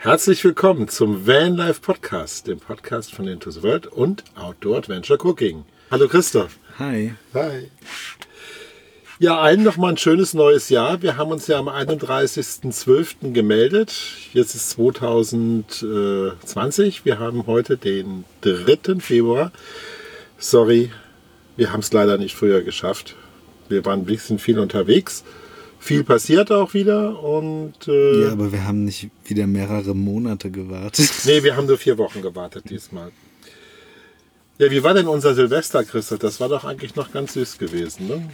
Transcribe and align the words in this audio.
Herzlich 0.00 0.44
willkommen 0.44 0.86
zum 0.86 1.26
Vanlife 1.26 1.80
Podcast, 1.80 2.46
dem 2.46 2.60
Podcast 2.60 3.12
von 3.12 3.26
Into 3.26 3.50
the 3.50 3.64
World 3.64 3.88
und 3.88 4.22
Outdoor 4.36 4.78
Adventure 4.78 5.18
Cooking. 5.18 5.64
Hallo 5.90 6.06
Christoph. 6.06 6.56
Hi. 6.78 7.14
Hi. 7.34 7.68
Ja, 9.18 9.40
allen 9.40 9.64
noch 9.64 9.76
mal 9.76 9.88
ein 9.88 9.96
schönes 9.96 10.34
neues 10.34 10.68
Jahr. 10.68 11.02
Wir 11.02 11.16
haben 11.16 11.32
uns 11.32 11.48
ja 11.48 11.58
am 11.58 11.68
31.12. 11.68 13.32
gemeldet. 13.32 13.92
Jetzt 14.32 14.54
ist 14.54 14.70
2020. 14.70 17.04
Wir 17.04 17.18
haben 17.18 17.48
heute 17.48 17.76
den 17.76 18.22
3. 18.42 19.00
Februar. 19.00 19.50
Sorry, 20.38 20.92
wir 21.56 21.72
haben 21.72 21.80
es 21.80 21.92
leider 21.92 22.18
nicht 22.18 22.36
früher 22.36 22.62
geschafft. 22.62 23.16
Wir 23.68 23.84
waren 23.84 24.02
ein 24.02 24.06
bisschen 24.06 24.38
viel 24.38 24.60
unterwegs. 24.60 25.24
Viel 25.80 26.04
passiert 26.04 26.50
auch 26.50 26.74
wieder 26.74 27.22
und. 27.22 27.86
Äh, 27.86 28.24
Ja, 28.24 28.32
aber 28.32 28.52
wir 28.52 28.64
haben 28.64 28.84
nicht 28.84 29.10
wieder 29.24 29.46
mehrere 29.46 29.94
Monate 29.94 30.50
gewartet. 30.50 31.10
Nee, 31.24 31.42
wir 31.42 31.56
haben 31.56 31.66
nur 31.66 31.78
vier 31.78 31.98
Wochen 31.98 32.20
gewartet 32.20 32.68
diesmal. 32.68 33.10
Ja, 34.58 34.70
wie 34.70 34.82
war 34.82 34.92
denn 34.92 35.06
unser 35.06 35.34
Silvester, 35.34 35.84
Christoph? 35.84 36.18
Das 36.18 36.40
war 36.40 36.48
doch 36.48 36.64
eigentlich 36.64 36.96
noch 36.96 37.12
ganz 37.12 37.34
süß 37.34 37.58
gewesen, 37.58 38.08
ne? 38.08 38.28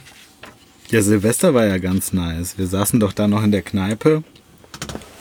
Ja, 0.89 1.01
Silvester 1.01 1.53
war 1.53 1.65
ja 1.65 1.77
ganz 1.77 2.13
nice. 2.13 2.57
Wir 2.57 2.67
saßen 2.67 2.99
doch 2.99 3.13
da 3.13 3.27
noch 3.27 3.43
in 3.43 3.51
der 3.51 3.61
Kneipe 3.61 4.23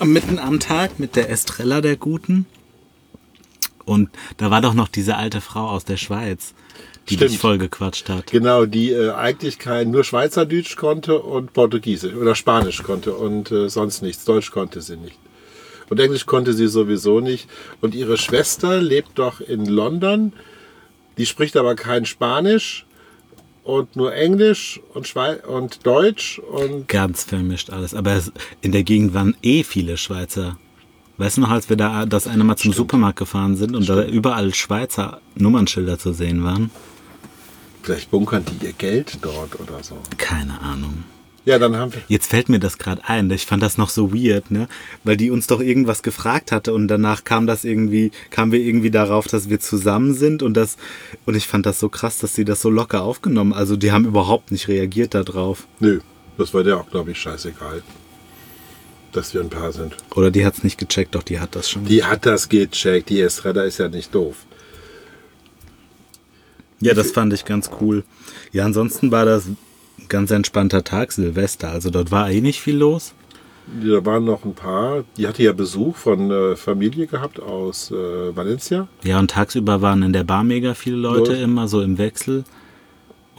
mitten 0.03 0.39
am 0.39 0.61
Tag 0.61 0.99
mit 0.99 1.17
der 1.17 1.31
Estrella 1.31 1.81
der 1.81 1.97
Guten. 1.97 2.47
Und 3.85 4.11
da 4.39 4.51
war 4.51 4.61
doch 4.61 4.75
noch 4.75 4.89
diese 4.89 5.17
alte 5.17 5.41
Frau 5.41 5.69
aus 5.69 5.85
der 5.85 5.97
Schweiz, 5.97 6.55
die 7.09 7.15
Stimmt. 7.15 7.33
dich 7.33 7.39
voll 7.39 7.59
gequatscht 7.59 8.09
hat. 8.09 8.31
Genau, 8.31 8.65
die 8.67 8.91
äh, 8.91 9.11
eigentlich 9.11 9.59
kein 9.59 9.91
nur 9.91 10.05
Schweizerdeutsch 10.05 10.77
konnte 10.77 11.21
und 11.21 11.53
Portugiesisch 11.53 12.15
oder 12.15 12.35
Spanisch 12.35 12.83
konnte 12.83 13.15
und 13.15 13.51
äh, 13.51 13.69
sonst 13.69 14.03
nichts. 14.03 14.25
Deutsch 14.25 14.51
konnte 14.51 14.81
sie 14.81 14.97
nicht. 14.97 15.19
Und 15.91 16.01
Englisch 16.01 16.25
konnte 16.25 16.55
sie 16.55 16.67
sowieso 16.67 17.21
nicht. 17.21 17.49
Und 17.83 17.95
ihre 17.95 18.17
Schwester 18.17 18.81
lebt 18.81 19.19
doch 19.19 19.41
in 19.41 19.67
London. 19.67 20.33
Die 21.19 21.27
spricht 21.27 21.57
aber 21.57 21.75
kein 21.75 22.07
Spanisch 22.07 22.87
und 23.65 23.97
nur 23.97 24.15
Englisch 24.15 24.81
und, 24.95 25.07
Schwei 25.07 25.43
und 25.45 25.87
Deutsch 25.87 26.39
und 26.39 26.89
Ganz 26.89 27.25
vermischt 27.25 27.71
alles. 27.71 27.95
Aber 27.95 28.21
in 28.63 28.73
der 28.73 28.83
Gegend 28.83 29.15
waren 29.15 29.37
eh 29.43 29.63
viele 29.63 29.97
Schweizer. 29.97 30.59
Weißt 31.17 31.37
du 31.37 31.43
noch, 31.43 31.51
als 31.51 31.69
wir 31.69 31.77
da 31.77 32.07
das 32.07 32.27
eine 32.27 32.43
Mal 32.45 32.57
zum 32.57 32.73
Supermarkt 32.73 33.19
gefahren 33.19 33.57
sind 33.57 33.77
und 33.77 33.89
da 33.89 34.05
überall 34.05 34.53
Schweizer 34.53 35.21
Nummernschilder 35.37 35.99
zu 35.99 36.13
sehen 36.13 36.43
waren? 36.43 36.71
Vielleicht 37.85 38.11
bunkern 38.11 38.45
die 38.45 38.67
ihr 38.67 38.73
Geld 38.73 39.19
dort 39.23 39.61
oder 39.61 39.83
so. 39.83 39.97
Keine 40.17 40.61
Ahnung. 40.61 41.05
Ja, 41.45 41.59
dann 41.59 41.77
haben 41.77 41.93
wir. 41.93 42.01
Jetzt 42.09 42.29
fällt 42.29 42.49
mir 42.49 42.59
das 42.59 42.79
gerade 42.79 43.03
ein. 43.07 43.31
Ich 43.31 43.45
fand 43.45 43.63
das 43.63 43.77
noch 43.77 43.91
so 43.91 44.15
weird, 44.15 44.51
ne? 44.51 44.67
Weil 45.05 45.19
die 45.19 45.31
uns 45.31 45.47
doch 45.47 45.61
irgendwas 45.61 46.03
gefragt 46.03 46.53
hatte 46.53 46.73
und 46.73 46.89
danach 46.89 47.25
kam 47.25 47.47
das 47.47 47.65
irgendwie, 47.65 48.13
kamen 48.31 48.51
wir 48.51 48.61
irgendwie 48.61 48.91
darauf, 48.91 49.27
dass 49.27 49.51
wir 49.51 49.61
zusammen 49.61 50.15
sind 50.15 50.43
und 50.43 50.55
das 50.55 50.79
und 51.27 51.37
ich 51.37 51.47
fand 51.47 51.67
das 51.67 51.79
so 51.79 51.91
krass, 51.91 52.19
dass 52.19 52.35
sie 52.35 52.47
das 52.47 52.63
so 52.63 52.71
locker 52.71 53.03
aufgenommen. 53.03 53.53
Also 53.53 53.77
die 53.77 53.93
haben 53.93 54.07
überhaupt 54.07 54.53
nicht 54.53 54.69
reagiert 54.69 55.13
darauf. 55.13 55.67
Nö, 55.81 56.01
das 56.39 56.55
war 56.55 56.65
der 56.65 56.79
auch, 56.79 56.89
glaube 56.89 57.11
ich, 57.11 57.19
scheißegal. 57.19 57.83
Dass 59.13 59.35
wir 59.35 59.43
ein 59.43 59.51
Paar 59.51 59.73
sind. 59.73 59.97
Oder 60.15 60.31
die 60.31 60.47
hat's 60.47 60.65
nicht 60.65 60.79
gecheckt, 60.79 61.15
doch 61.15 61.23
die 61.23 61.39
hat 61.41 61.55
das 61.55 61.69
schon. 61.69 61.85
Die 61.85 62.03
hat 62.05 62.25
das 62.25 62.49
gecheckt. 62.49 63.11
Die 63.11 63.21
Estrella 63.21 63.63
ist 63.65 63.79
ja 63.79 63.89
nicht 63.89 64.15
doof. 64.15 64.39
Ja, 66.85 66.95
das 66.95 67.13
fand 67.13 67.33
ich 67.33 67.45
ganz 67.45 67.71
cool. 67.81 68.05
Ja, 68.53 68.65
ansonsten 68.65 69.11
war 69.11 69.25
das 69.25 69.47
ein 69.47 69.57
ganz 70.09 70.31
entspannter 70.31 70.85
Tag, 70.85 71.13
Silvester. 71.13 71.71
Also 71.71 71.91
dort 71.91 72.11
war 72.11 72.31
eh 72.31 72.41
nicht 72.41 72.61
viel 72.61 72.77
los. 72.77 73.15
Da 73.67 74.05
waren 74.05 74.25
noch 74.25 74.45
ein 74.45 74.55
paar. 74.55 75.05
Die 75.17 75.27
hatte 75.27 75.43
ja 75.43 75.53
Besuch 75.53 75.97
von 75.97 76.31
äh, 76.31 76.55
Familie 76.55 77.07
gehabt 77.07 77.41
aus 77.41 77.91
äh, 77.91 77.95
Valencia. 78.37 78.89
Ja, 79.03 79.19
und 79.19 79.31
tagsüber 79.31 79.81
waren 79.81 80.03
in 80.03 80.13
der 80.13 80.25
Bar 80.25 80.45
mega 80.45 80.75
viele 80.75 80.97
Leute 80.97 81.33
Los. 81.33 81.41
immer 81.41 81.69
so 81.69 81.81
im 81.81 81.97
Wechsel. 81.97 82.45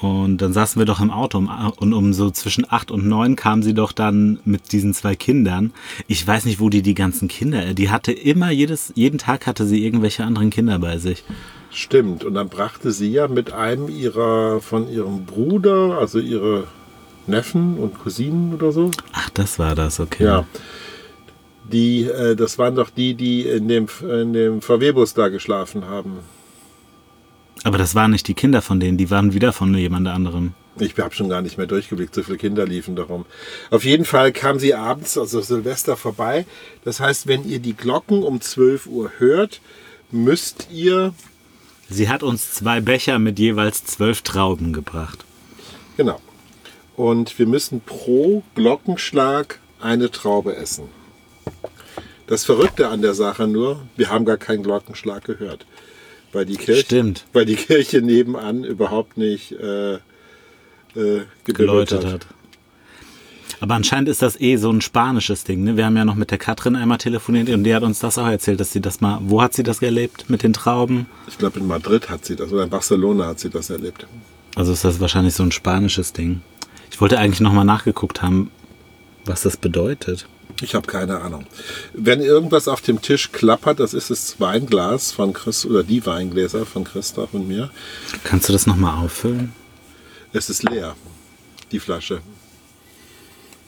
Und 0.02 0.40
dann 0.40 0.52
saßen 0.52 0.80
wir 0.80 0.86
doch 0.86 1.00
im 1.00 1.10
Auto 1.10 1.38
und 1.38 1.94
um 1.94 2.14
so 2.14 2.30
zwischen 2.30 2.66
acht 2.70 2.92
und 2.92 3.08
neun 3.08 3.38
kam 3.38 3.64
sie 3.64 3.74
doch 3.74 3.94
dann 3.94 4.40
mit 4.44 4.74
diesen 4.74 4.94
zwei 4.94 5.16
Kindern. 5.16 5.72
Ich 6.08 6.26
weiß 6.28 6.46
nicht, 6.46 6.60
wo 6.60 6.70
die 6.70 6.82
die 6.82 6.96
ganzen 6.96 7.30
Kinder, 7.30 7.74
die 7.74 7.90
hatte 7.90 8.12
immer 8.12 8.52
jedes, 8.52 8.92
jeden 8.96 9.20
Tag 9.20 9.48
hatte 9.48 9.66
sie 9.66 9.86
irgendwelche 9.86 10.26
anderen 10.26 10.50
Kinder 10.50 10.80
bei 10.80 10.98
sich. 10.98 11.24
Stimmt. 11.72 12.24
Und 12.24 12.34
dann 12.34 12.50
brachte 12.50 12.92
sie 12.92 13.12
ja 13.12 13.28
mit 13.28 13.54
einem 13.54 13.88
ihrer 13.88 14.60
von 14.62 14.90
ihrem 14.90 15.26
Bruder, 15.26 15.98
also 15.98 16.20
ihre 16.20 16.66
Neffen 17.28 17.78
und 17.78 18.00
Cousinen 18.00 18.54
oder 18.54 18.72
so. 18.72 18.92
Ach, 19.14 19.30
das 19.32 19.60
war 19.60 19.76
das, 19.76 20.00
okay. 20.00 20.26
Ja. 20.26 20.46
Die, 21.72 22.04
äh, 22.04 22.36
das 22.36 22.60
waren 22.60 22.76
doch 22.76 22.90
die, 22.90 23.16
die 23.16 23.44
in 23.44 23.68
dem, 23.68 23.88
in 24.02 24.34
dem 24.34 24.62
VW-Bus 24.62 25.14
da 25.16 25.30
geschlafen 25.30 25.86
haben. 25.86 26.20
Aber 27.66 27.80
das 27.80 27.96
waren 27.96 28.12
nicht 28.12 28.28
die 28.28 28.36
Kinder 28.36 28.62
von 28.62 28.80
denen, 28.80 28.96
die 28.96 29.10
waren 29.10 29.34
wieder 29.34 29.52
von 29.52 29.74
jemand 29.74 30.08
anderem. 30.08 30.54
Ich 30.78 30.96
habe 31.00 31.16
schon 31.16 31.30
gar 31.30 31.42
nicht 31.42 31.58
mehr 31.58 31.66
durchgeblickt, 31.66 32.14
so 32.14 32.22
viele 32.22 32.38
Kinder 32.38 32.64
liefen 32.64 32.96
darum. 32.96 33.26
Auf 33.72 33.84
jeden 33.84 34.06
Fall 34.06 34.32
kam 34.32 34.60
sie 34.60 34.76
abends, 34.76 35.18
also 35.18 35.42
Silvester, 35.42 35.98
vorbei. 35.98 36.46
Das 36.84 37.00
heißt, 37.00 37.26
wenn 37.26 37.44
ihr 37.44 37.58
die 37.58 37.74
Glocken 37.74 38.22
um 38.22 38.40
12 38.40 38.86
Uhr 38.86 39.14
hört, 39.18 39.62
müsst 40.12 40.68
ihr, 40.72 41.16
Sie 41.90 42.08
hat 42.08 42.22
uns 42.22 42.54
zwei 42.54 42.82
Becher 42.82 43.18
mit 43.18 43.40
jeweils 43.40 43.84
zwölf 43.84 44.22
Trauben 44.22 44.72
gebracht. 44.72 45.26
genau, 45.98 46.22
und 46.96 47.38
wir 47.40 47.48
müssen 47.48 47.82
pro 47.82 48.44
Glockenschlag 48.54 49.60
eine 49.82 50.12
Traube 50.12 50.56
essen. 50.56 50.84
Das 52.28 52.46
Verrückte 52.46 52.90
an 52.90 53.02
der 53.02 53.16
Sache 53.16 53.48
nur, 53.48 53.82
wir 53.96 54.12
haben 54.12 54.26
gar 54.26 54.38
keinen 54.38 54.62
Glockenschlag 54.62 55.24
gehört. 55.24 55.66
Weil 56.36 56.46
die 56.46 56.58
Kirche, 56.58 56.82
Stimmt. 56.82 57.24
Weil 57.32 57.46
die 57.46 57.56
Kirche 57.56 58.02
nebenan 58.02 58.66
überhaupt 58.66 59.16
nicht 59.16 59.54
äh, 59.54 59.94
äh, 59.94 60.00
geläutet 61.46 62.06
hat. 62.06 62.28
Aber 63.62 63.76
anscheinend 63.76 64.10
ist 64.10 64.22
das 64.22 64.40
eh 64.42 64.58
so 64.58 64.70
ein 64.70 64.82
spanisches 64.82 65.46
Ding. 65.46 65.64
Ne? 65.64 65.78
Wir 65.78 65.86
haben 65.86 65.96
ja 65.96 66.04
noch 66.04 66.16
mit 66.16 66.32
der 66.32 66.38
Katrin 66.38 66.76
einmal 66.76 66.98
telefoniert 66.98 67.48
und 67.50 67.64
die 67.64 67.74
hat 67.74 67.84
uns 67.84 68.00
das 68.00 68.18
auch 68.18 68.28
erzählt, 68.28 68.60
dass 68.60 68.74
sie 68.74 68.82
das 68.82 69.00
mal. 69.00 69.20
Wo 69.22 69.42
hat 69.42 69.54
sie 69.54 69.64
das 69.64 69.82
erlebt 69.82 70.30
mit 70.30 70.44
den 70.44 70.52
Trauben? 70.52 71.06
Ich 71.30 71.38
glaube, 71.38 71.60
in 71.62 71.68
Madrid 71.68 72.10
hat 72.10 72.26
sie 72.26 72.36
das 72.36 72.52
oder 72.52 72.64
in 72.64 72.70
Barcelona 72.70 73.28
hat 73.28 73.40
sie 73.40 73.50
das 73.50 73.70
erlebt. 73.70 74.06
Also 74.56 74.74
ist 74.74 74.84
das 74.84 75.00
wahrscheinlich 75.00 75.36
so 75.36 75.44
ein 75.44 75.54
spanisches 75.54 76.12
Ding. 76.12 76.42
Ich 76.92 77.00
wollte 77.00 77.18
eigentlich 77.18 77.40
nochmal 77.40 77.64
nachgeguckt 77.66 78.22
haben, 78.22 78.52
was 79.24 79.44
das 79.44 79.56
bedeutet. 79.56 80.28
Ich 80.62 80.74
habe 80.74 80.88
keine 80.88 81.20
Ahnung. 81.22 81.46
Wenn 81.94 82.22
irgendwas 82.22 82.68
auf 82.68 82.82
dem 82.82 83.02
Tisch 83.02 83.32
klappert, 83.32 83.80
das 83.80 83.94
ist 83.94 84.10
das 84.10 84.40
Weinglas 84.40 85.12
von 85.12 85.34
Chris 85.34 85.66
oder 85.66 85.84
die 85.84 86.06
Weingläser 86.06 86.66
von 86.66 86.86
Christoph 86.86 87.34
und 87.34 87.48
mir. 87.48 87.70
Kannst 88.24 88.48
du 88.48 88.54
das 88.54 88.66
nochmal 88.66 89.04
auffüllen? 89.04 89.54
Es 90.32 90.50
ist 90.50 90.64
leer, 90.64 90.96
die 91.72 91.80
Flasche. 91.80 92.22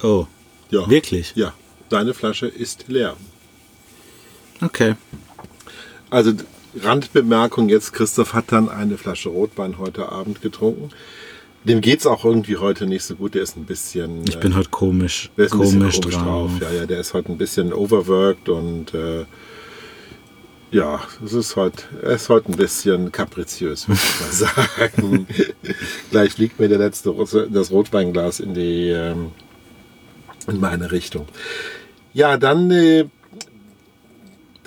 Oh, 0.01 0.27
Ja. 0.69 0.89
wirklich? 0.89 1.33
Ja, 1.35 1.53
deine 1.89 2.13
Flasche 2.13 2.47
ist 2.47 2.85
leer. 2.87 3.15
Okay. 4.61 4.95
Also 6.09 6.33
Randbemerkung 6.81 7.69
jetzt, 7.69 7.93
Christoph 7.93 8.33
hat 8.33 8.51
dann 8.51 8.69
eine 8.69 8.97
Flasche 8.97 9.29
Rotwein 9.29 9.77
heute 9.77 10.09
Abend 10.09 10.41
getrunken. 10.41 10.89
Dem 11.63 11.81
geht's 11.81 12.05
auch 12.05 12.23
irgendwie 12.23 12.57
heute 12.57 12.85
nicht 12.87 13.03
so 13.03 13.15
gut. 13.15 13.35
Der 13.35 13.41
ist 13.43 13.57
ein 13.57 13.65
bisschen. 13.65 14.23
Ich 14.27 14.39
bin 14.39 14.55
heute 14.55 14.69
komisch, 14.69 15.29
Der 15.37 15.45
ist 15.47 15.53
ein 15.53 15.59
bisschen 15.59 15.79
komisch, 15.81 15.99
komisch 16.01 16.15
drauf. 16.15 16.51
drauf. 16.51 16.71
Ja, 16.71 16.71
ja, 16.79 16.85
der 16.85 16.99
ist 16.99 17.13
heute 17.13 17.31
ein 17.31 17.37
bisschen 17.37 17.73
overworked 17.73 18.47
und 18.49 18.93
äh, 18.93 19.25
ja, 20.71 20.99
es 21.25 21.33
ist 21.33 21.55
heute, 21.55 21.83
er 22.01 22.11
ist 22.11 22.29
heute 22.29 22.51
ein 22.51 22.57
bisschen 22.57 23.11
kapriziös, 23.11 23.87
würde 23.87 24.01
ich 24.03 24.19
mal 24.21 24.31
sagen. 24.91 25.27
Gleich 26.11 26.33
fliegt 26.33 26.59
mir 26.59 26.67
der 26.69 26.77
letzte 26.79 27.13
das 27.51 27.71
Rotweinglas 27.71 28.39
in 28.39 28.53
die 28.53 28.89
ähm, 28.89 29.31
in 30.47 30.59
meine 30.59 30.91
Richtung. 30.91 31.25
Ja, 32.13 32.37
dann 32.37 32.71
äh, 32.71 33.05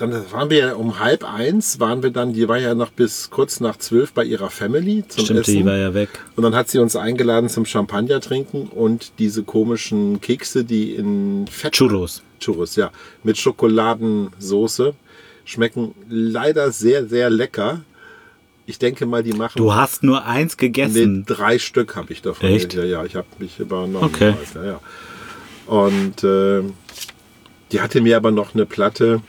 dann 0.00 0.32
waren 0.32 0.48
wir 0.50 0.58
ja 0.58 0.74
um 0.74 0.98
halb 0.98 1.24
eins, 1.24 1.78
waren 1.78 2.02
wir 2.02 2.10
dann, 2.10 2.32
die 2.32 2.48
war 2.48 2.58
ja 2.58 2.74
noch 2.74 2.90
bis 2.90 3.28
kurz 3.30 3.60
nach 3.60 3.76
zwölf 3.76 4.12
bei 4.12 4.24
ihrer 4.24 4.48
Family 4.50 5.04
zum 5.06 5.24
Stimmt, 5.24 5.40
Essen. 5.40 5.56
die 5.56 5.64
war 5.64 5.76
ja 5.76 5.92
weg. 5.94 6.08
Und 6.36 6.42
dann 6.42 6.54
hat 6.54 6.68
sie 6.70 6.78
uns 6.78 6.96
eingeladen 6.96 7.48
zum 7.48 7.66
Champagner 7.66 8.20
trinken 8.20 8.62
und 8.68 9.12
diese 9.18 9.42
komischen 9.42 10.20
Kekse, 10.20 10.64
die 10.64 10.94
in 10.94 11.46
Fett. 11.50 11.72
Churros. 11.74 12.22
Churros, 12.40 12.76
ja. 12.76 12.90
Mit 13.22 13.36
Schokoladensoße. 13.38 14.94
Schmecken 15.44 15.94
leider 16.08 16.70
sehr, 16.72 17.06
sehr 17.06 17.28
lecker. 17.28 17.80
Ich 18.66 18.78
denke 18.78 19.04
mal, 19.04 19.22
die 19.22 19.32
machen. 19.32 19.54
Du 19.56 19.74
hast 19.74 20.02
nur 20.02 20.24
eins 20.24 20.52
Nee, 20.60 20.66
gegessen. 20.68 21.24
drei 21.26 21.58
Stück 21.58 21.96
habe 21.96 22.12
ich 22.12 22.22
davon. 22.22 22.48
Echt? 22.48 22.72
Ja, 22.74 22.84
ja, 22.84 23.04
ich 23.04 23.16
habe 23.16 23.26
mich 23.38 23.58
übernommen. 23.58 24.04
Okay. 24.04 24.34
Ja, 24.54 24.64
ja. 24.64 24.80
Und 25.66 26.22
äh, 26.24 26.62
die 27.72 27.80
hatte 27.80 28.00
mir 28.00 28.16
aber 28.16 28.30
noch 28.30 28.54
eine 28.54 28.66
Platte 28.66 29.22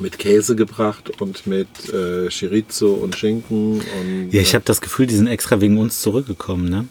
mit 0.00 0.18
Käse 0.18 0.56
gebracht 0.56 1.20
und 1.20 1.46
mit 1.46 1.68
äh, 1.92 2.28
Chorizo 2.30 2.92
und 2.94 3.16
Schinken 3.16 3.80
und 3.80 4.30
Ja, 4.32 4.40
ich 4.40 4.54
habe 4.54 4.64
das 4.64 4.80
Gefühl, 4.80 5.06
die 5.06 5.14
sind 5.16 5.26
extra 5.26 5.60
wegen 5.60 5.78
uns 5.78 6.00
zurückgekommen, 6.00 6.68
ne? 6.68 6.86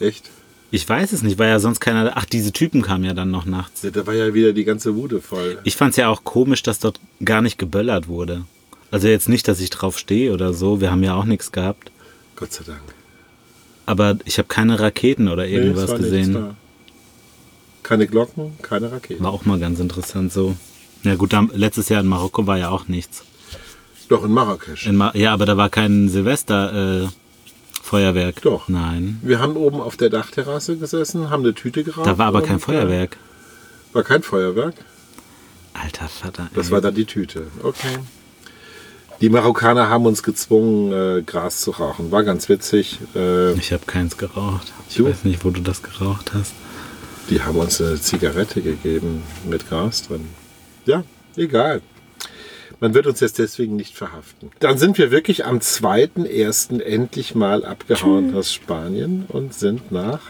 äh, 0.00 0.08
echt. 0.08 0.30
Ich 0.70 0.86
weiß 0.86 1.12
es 1.12 1.22
nicht, 1.22 1.38
weil 1.38 1.48
ja 1.48 1.60
sonst 1.60 1.80
keiner. 1.80 2.12
Ach, 2.14 2.26
diese 2.26 2.52
Typen 2.52 2.82
kamen 2.82 3.04
ja 3.04 3.14
dann 3.14 3.30
noch 3.30 3.46
nachts. 3.46 3.82
Ja, 3.82 3.90
da 3.90 4.06
war 4.06 4.12
ja 4.12 4.34
wieder 4.34 4.52
die 4.52 4.64
ganze 4.64 4.92
Bude 4.92 5.22
voll. 5.22 5.58
Ich 5.64 5.76
fand 5.76 5.92
es 5.92 5.96
ja 5.96 6.08
auch 6.08 6.24
komisch, 6.24 6.62
dass 6.62 6.78
dort 6.78 7.00
gar 7.24 7.40
nicht 7.40 7.58
geböllert 7.58 8.06
wurde. 8.06 8.44
Also 8.90 9.08
jetzt 9.08 9.30
nicht, 9.30 9.48
dass 9.48 9.60
ich 9.60 9.70
drauf 9.70 9.98
stehe 9.98 10.32
oder 10.32 10.52
so. 10.52 10.82
Wir 10.82 10.90
haben 10.90 11.02
ja 11.02 11.14
auch 11.14 11.24
nichts 11.24 11.52
gehabt. 11.52 11.90
Gott 12.36 12.52
sei 12.52 12.64
Dank. 12.66 12.82
Aber 13.86 14.18
ich 14.26 14.36
habe 14.36 14.48
keine 14.48 14.78
Raketen 14.78 15.28
oder 15.28 15.44
Nee, 15.46 15.54
irgendwas 15.54 15.88
nichts 15.88 16.04
gesehen. 16.04 16.56
Keine 17.82 18.06
Glocken, 18.06 18.52
keine 18.60 18.92
Raketen. 18.92 19.24
War 19.24 19.32
auch 19.32 19.46
mal 19.46 19.58
ganz 19.58 19.80
interessant 19.80 20.32
so. 20.34 20.54
Ja 21.04 21.14
gut, 21.14 21.32
da, 21.32 21.46
letztes 21.52 21.88
Jahr 21.88 22.00
in 22.00 22.06
Marokko 22.08 22.46
war 22.46 22.58
ja 22.58 22.70
auch 22.70 22.88
nichts. 22.88 23.22
Doch, 24.08 24.24
in 24.24 24.32
Marrakesch. 24.32 24.86
In 24.86 24.96
Ma 24.96 25.12
ja, 25.14 25.32
aber 25.32 25.44
da 25.46 25.56
war 25.56 25.68
kein 25.68 26.08
Silvester 26.08 27.04
äh, 27.04 27.08
Feuerwerk. 27.82 28.40
Doch. 28.42 28.68
Nein. 28.68 29.18
Wir 29.22 29.38
haben 29.38 29.56
oben 29.56 29.80
auf 29.80 29.96
der 29.96 30.10
Dachterrasse 30.10 30.76
gesessen, 30.76 31.30
haben 31.30 31.42
eine 31.44 31.54
Tüte 31.54 31.84
geraucht. 31.84 32.06
Da 32.06 32.18
war 32.18 32.26
aber 32.26 32.42
kein 32.42 32.58
Feuerwerk. 32.58 33.16
War 33.92 34.02
kein 34.02 34.22
Feuerwerk? 34.22 34.74
Alter 35.74 36.08
Vater. 36.08 36.48
Das 36.54 36.66
ey. 36.66 36.72
war 36.72 36.80
dann 36.80 36.94
die 36.94 37.04
Tüte. 37.04 37.46
Okay. 37.62 37.98
Die 39.20 39.28
Marokkaner 39.30 39.88
haben 39.88 40.06
uns 40.06 40.22
gezwungen, 40.22 40.92
äh, 40.92 41.22
Gras 41.22 41.60
zu 41.60 41.72
rauchen. 41.72 42.10
War 42.10 42.22
ganz 42.24 42.48
witzig. 42.48 42.98
Äh, 43.14 43.52
Ich 43.54 43.72
habe 43.72 43.84
keins 43.86 44.16
geraucht. 44.16 44.72
Ich 44.88 44.96
Du? 44.96 45.06
weiß 45.06 45.24
nicht, 45.24 45.44
wo 45.44 45.50
du 45.50 45.60
das 45.60 45.82
geraucht 45.82 46.32
hast. 46.34 46.52
die 47.30 47.42
haben 47.42 47.56
uns 47.56 47.80
eine 47.80 48.00
Zigarette 48.00 48.62
gegeben 48.62 49.22
mit 49.48 49.68
Gras 49.68 50.06
drin. 50.08 50.26
Ja, 50.88 51.04
egal. 51.36 51.82
Man 52.80 52.94
wird 52.94 53.06
uns 53.06 53.20
jetzt 53.20 53.38
deswegen 53.38 53.76
nicht 53.76 53.94
verhaften. 53.94 54.50
Dann 54.60 54.78
sind 54.78 54.96
wir 54.96 55.10
wirklich 55.10 55.44
am 55.44 55.58
2.1. 55.58 56.80
endlich 56.80 57.34
mal 57.34 57.62
abgehauen 57.62 58.34
aus 58.34 58.54
Spanien 58.54 59.26
und 59.28 59.52
sind 59.52 59.92
nach 59.92 60.20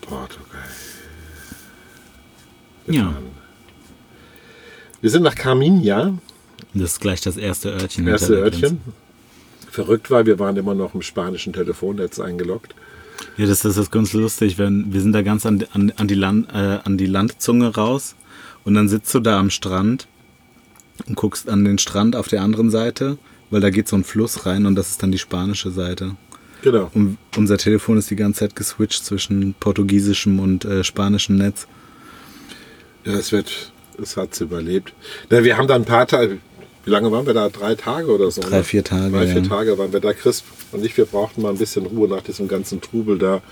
Portugal. 0.00 0.60
Ja. 2.86 3.02
gefahren. 3.04 3.24
Wir 5.02 5.10
sind 5.10 5.22
nach 5.24 5.34
Carminha, 5.34 6.14
Das 6.72 6.92
ist 6.92 7.00
gleich 7.00 7.20
das 7.20 7.36
erste 7.36 7.68
Örtchen. 7.70 8.08
erste 8.08 8.32
der 8.32 8.42
Grenze. 8.44 8.64
Örtchen. 8.64 8.80
Verrückt 9.70 10.10
war, 10.10 10.24
wir 10.24 10.38
waren 10.38 10.56
immer 10.56 10.74
noch 10.74 10.94
im 10.94 11.02
spanischen 11.02 11.52
Telefonnetz 11.52 12.18
eingeloggt. 12.18 12.74
Ja, 13.36 13.46
das, 13.46 13.60
das 13.60 13.76
ist 13.76 13.90
ganz 13.90 14.14
lustig. 14.14 14.56
Wenn, 14.56 14.92
wir 14.94 15.02
sind 15.02 15.12
da 15.12 15.20
ganz 15.20 15.44
an, 15.44 15.66
an, 15.74 15.92
an, 15.96 16.08
die 16.08 16.14
Land, 16.14 16.48
äh, 16.50 16.78
an 16.82 16.96
die 16.96 17.06
Landzunge 17.06 17.74
raus 17.74 18.14
und 18.70 18.76
dann 18.76 18.88
sitzt 18.88 19.12
du 19.12 19.18
da 19.18 19.36
am 19.36 19.50
Strand 19.50 20.06
und 21.08 21.16
guckst 21.16 21.48
an 21.48 21.64
den 21.64 21.78
Strand 21.78 22.14
auf 22.14 22.28
der 22.28 22.40
anderen 22.42 22.70
Seite, 22.70 23.18
weil 23.50 23.60
da 23.60 23.68
geht 23.68 23.88
so 23.88 23.96
ein 23.96 24.04
Fluss 24.04 24.46
rein 24.46 24.64
und 24.64 24.76
das 24.76 24.90
ist 24.90 25.02
dann 25.02 25.10
die 25.10 25.18
spanische 25.18 25.72
Seite. 25.72 26.14
Genau. 26.62 26.88
Und 26.94 27.18
unser 27.36 27.58
Telefon 27.58 27.98
ist 27.98 28.10
die 28.10 28.16
ganze 28.16 28.40
Zeit 28.40 28.54
geswitcht 28.54 29.04
zwischen 29.04 29.54
portugiesischem 29.58 30.38
und 30.38 30.64
äh, 30.66 30.84
spanischem 30.84 31.36
Netz. 31.36 31.66
Ja, 33.04 33.14
es 33.14 33.32
wird, 33.32 33.72
es 34.00 34.16
hat's 34.16 34.40
überlebt. 34.40 34.92
Na, 35.30 35.42
wir 35.42 35.56
haben 35.56 35.66
da 35.66 35.74
ein 35.74 35.84
paar 35.84 36.06
Tage, 36.06 36.38
wie 36.84 36.90
lange 36.90 37.10
waren 37.10 37.26
wir 37.26 37.34
da? 37.34 37.48
Drei 37.48 37.74
Tage 37.74 38.06
oder 38.06 38.30
so? 38.30 38.40
Drei, 38.40 38.58
ne? 38.58 38.62
vier 38.62 38.84
Tage, 38.84 39.10
Drei, 39.10 39.26
vier 39.26 39.42
ja. 39.42 39.48
Tage 39.48 39.78
waren 39.78 39.92
wir 39.92 39.98
da. 39.98 40.12
Chris 40.12 40.44
und 40.70 40.84
ich, 40.84 40.96
wir 40.96 41.06
brauchten 41.06 41.42
mal 41.42 41.48
ein 41.48 41.58
bisschen 41.58 41.86
Ruhe 41.86 42.08
nach 42.08 42.22
diesem 42.22 42.46
ganzen 42.46 42.80
Trubel 42.80 43.18
da 43.18 43.42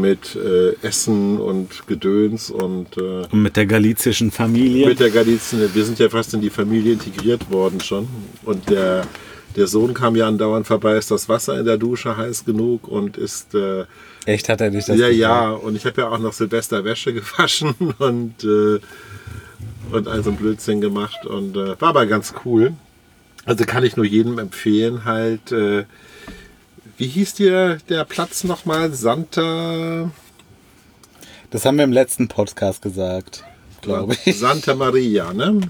mit 0.00 0.36
äh, 0.36 0.74
Essen 0.86 1.38
und 1.38 1.86
Gedöns 1.86 2.50
und 2.50 2.96
äh, 2.96 3.26
Und 3.30 3.42
mit 3.42 3.56
der 3.56 3.66
galizischen 3.66 4.30
Familie. 4.30 4.86
mit 4.88 5.00
der 5.00 5.10
Galizien. 5.10 5.68
Wir 5.74 5.84
sind 5.84 5.98
ja 5.98 6.08
fast 6.08 6.34
in 6.34 6.40
die 6.40 6.50
Familie 6.50 6.92
integriert 6.94 7.50
worden 7.50 7.80
schon. 7.80 8.08
Und 8.44 8.70
der, 8.70 9.06
der 9.56 9.66
Sohn 9.66 9.94
kam 9.94 10.16
ja 10.16 10.26
andauernd 10.28 10.66
vorbei, 10.66 10.96
ist 10.96 11.10
das 11.10 11.28
Wasser 11.28 11.58
in 11.58 11.64
der 11.66 11.76
Dusche 11.78 12.16
heiß 12.16 12.44
genug 12.44 12.88
und 12.88 13.16
ist... 13.16 13.54
Äh, 13.54 13.84
Echt 14.24 14.48
hat 14.48 14.60
er 14.60 14.70
dich 14.70 14.84
das 14.84 14.98
ja, 14.98 15.08
gefragt? 15.08 15.18
ja, 15.18 15.50
und 15.50 15.74
ich 15.76 15.84
habe 15.86 16.00
ja 16.02 16.08
auch 16.08 16.18
noch 16.18 16.32
Silvester 16.32 16.84
Wäsche 16.84 17.12
gewaschen 17.14 17.74
und, 17.98 18.44
äh, 18.44 18.78
und 19.90 20.06
all 20.08 20.22
so 20.22 20.30
ein 20.30 20.36
Blödsinn 20.36 20.80
gemacht 20.80 21.24
und 21.26 21.56
äh, 21.56 21.80
war 21.80 21.90
aber 21.90 22.06
ganz 22.06 22.34
cool. 22.44 22.72
Also 23.46 23.64
kann 23.64 23.82
ich 23.84 23.96
nur 23.96 24.04
jedem 24.04 24.38
empfehlen, 24.38 25.06
halt, 25.06 25.52
äh, 25.52 25.84
wie 26.98 27.06
hieß 27.06 27.34
dir 27.34 27.78
der 27.88 28.04
Platz 28.04 28.44
nochmal? 28.44 28.92
Santa, 28.92 30.10
Das 31.50 31.64
haben 31.64 31.78
wir 31.78 31.84
im 31.84 31.92
letzten 31.92 32.28
Podcast 32.28 32.82
gesagt, 32.82 33.42
glaube 33.80 34.14
ich. 34.26 34.38
Santa 34.38 34.74
Maria, 34.74 35.32
ne? 35.32 35.60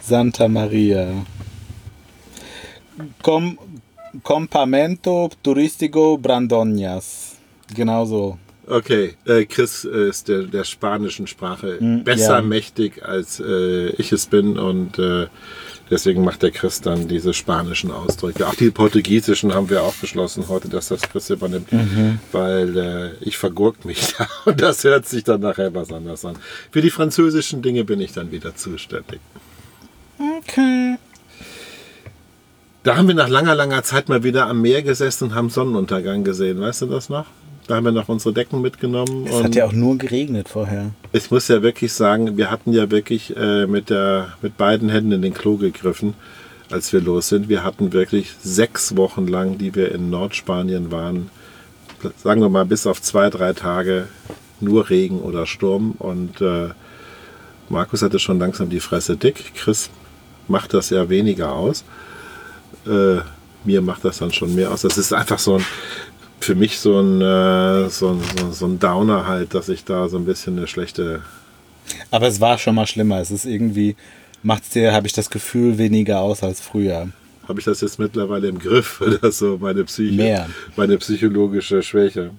Santa 0.00 0.48
Maria. 0.48 1.26
Com 3.22 3.58
Compamento 4.22 5.28
Turistico 5.42 6.16
Brandoñas. 6.16 7.34
Genau 7.74 8.06
so. 8.06 8.38
Okay, 8.66 9.16
äh, 9.26 9.44
Chris 9.44 9.84
ist 9.84 10.28
der, 10.28 10.44
der 10.44 10.64
spanischen 10.64 11.26
Sprache 11.26 11.78
besser 12.02 12.36
ja. 12.36 12.42
mächtig, 12.42 13.04
als 13.04 13.38
äh, 13.38 13.88
ich 13.90 14.12
es 14.12 14.26
bin 14.26 14.58
und 14.58 14.98
äh, 14.98 15.26
deswegen 15.90 16.24
macht 16.24 16.42
der 16.42 16.50
Chris 16.50 16.80
dann 16.80 17.08
diese 17.08 17.34
spanischen 17.34 17.90
Ausdrücke. 17.90 18.46
Auch 18.46 18.54
die 18.54 18.70
portugiesischen 18.70 19.54
haben 19.54 19.70
wir 19.70 19.82
auch 19.82 19.94
beschlossen 19.94 20.48
heute, 20.48 20.68
dass 20.68 20.88
das 20.88 21.02
Chris 21.02 21.30
übernimmt, 21.30 21.68
weil 22.32 22.76
äh, 22.76 23.24
ich 23.24 23.38
vergurkt 23.38 23.84
mich 23.84 24.14
da 24.18 24.28
und 24.44 24.60
das 24.60 24.84
hört 24.84 25.06
sich 25.06 25.24
dann 25.24 25.40
nachher 25.40 25.74
was 25.74 25.92
anderes 25.92 26.24
an. 26.24 26.36
Für 26.70 26.82
die 26.82 26.90
französischen 26.90 27.62
Dinge 27.62 27.84
bin 27.84 28.00
ich 28.00 28.12
dann 28.12 28.30
wieder 28.30 28.54
zuständig. 28.56 29.20
Okay. 30.18 30.96
Da 32.82 32.96
haben 32.96 33.08
wir 33.08 33.16
nach 33.16 33.28
langer, 33.28 33.54
langer 33.54 33.82
Zeit 33.82 34.08
mal 34.08 34.22
wieder 34.22 34.46
am 34.46 34.62
Meer 34.62 34.82
gesessen 34.82 35.24
und 35.24 35.34
haben 35.34 35.50
Sonnenuntergang 35.50 36.22
gesehen. 36.22 36.60
Weißt 36.60 36.82
du 36.82 36.86
das 36.86 37.08
noch? 37.08 37.26
Da 37.66 37.76
haben 37.76 37.84
wir 37.84 37.92
noch 37.92 38.08
unsere 38.08 38.32
Decken 38.32 38.60
mitgenommen. 38.60 39.26
Es 39.26 39.42
hat 39.42 39.54
ja 39.56 39.66
auch 39.66 39.72
nur 39.72 39.98
geregnet 39.98 40.48
vorher. 40.48 40.90
Ich 41.12 41.30
muss 41.30 41.48
ja 41.48 41.62
wirklich 41.62 41.92
sagen, 41.92 42.36
wir 42.36 42.50
hatten 42.50 42.72
ja 42.72 42.90
wirklich 42.90 43.36
äh, 43.36 43.66
mit, 43.66 43.90
der, 43.90 44.34
mit 44.40 44.56
beiden 44.56 44.88
Händen 44.88 45.12
in 45.12 45.22
den 45.22 45.34
Klo 45.34 45.56
gegriffen, 45.56 46.14
als 46.70 46.92
wir 46.92 47.00
los 47.00 47.28
sind. 47.28 47.48
Wir 47.48 47.64
hatten 47.64 47.92
wirklich 47.92 48.34
sechs 48.40 48.96
Wochen 48.96 49.26
lang, 49.26 49.58
die 49.58 49.74
wir 49.74 49.92
in 49.92 50.10
Nordspanien 50.10 50.92
waren, 50.92 51.30
sagen 52.22 52.40
wir 52.40 52.48
mal 52.48 52.66
bis 52.66 52.86
auf 52.86 53.02
zwei, 53.02 53.30
drei 53.30 53.52
Tage 53.52 54.06
nur 54.60 54.88
Regen 54.88 55.20
oder 55.20 55.46
Sturm. 55.46 55.92
Und 55.98 56.40
äh, 56.40 56.68
Markus 57.68 58.02
hatte 58.02 58.20
schon 58.20 58.38
langsam 58.38 58.70
die 58.70 58.80
Fresse 58.80 59.16
dick. 59.16 59.54
Chris 59.56 59.90
macht 60.46 60.72
das 60.72 60.90
ja 60.90 61.08
weniger 61.08 61.52
aus. 61.52 61.84
Äh, 62.86 63.16
mir 63.64 63.82
macht 63.82 64.04
das 64.04 64.18
dann 64.18 64.32
schon 64.32 64.54
mehr 64.54 64.70
aus. 64.70 64.82
Das 64.82 64.96
ist 64.96 65.12
einfach 65.12 65.40
so 65.40 65.56
ein, 65.56 65.64
für 66.40 66.54
mich 66.54 66.78
so 66.78 67.00
ein, 67.00 67.20
äh, 67.20 67.88
so, 67.88 68.10
ein, 68.10 68.22
so, 68.38 68.52
so 68.52 68.66
ein 68.66 68.78
Downer 68.78 69.26
halt, 69.26 69.54
dass 69.54 69.68
ich 69.68 69.84
da 69.84 70.08
so 70.08 70.16
ein 70.16 70.24
bisschen 70.24 70.56
eine 70.58 70.66
schlechte. 70.66 71.22
Aber 72.10 72.26
es 72.26 72.40
war 72.40 72.58
schon 72.58 72.74
mal 72.74 72.86
schlimmer. 72.86 73.20
Es 73.20 73.30
ist 73.30 73.44
irgendwie, 73.44 73.96
macht 74.42 74.64
es 74.64 74.70
dir, 74.70 74.92
habe 74.92 75.06
ich 75.06 75.12
das 75.12 75.30
Gefühl, 75.30 75.78
weniger 75.78 76.20
aus 76.20 76.42
als 76.42 76.60
früher. 76.60 77.08
Habe 77.48 77.60
ich 77.60 77.64
das 77.64 77.80
jetzt 77.80 77.98
mittlerweile 77.98 78.48
im 78.48 78.58
Griff 78.58 79.00
oder 79.06 79.30
so, 79.30 79.58
meine 79.60 79.84
Psyche, 79.84 80.16
Mehr. 80.16 80.48
meine 80.76 80.98
psychologische 80.98 81.82
Schwäche. 81.82 82.30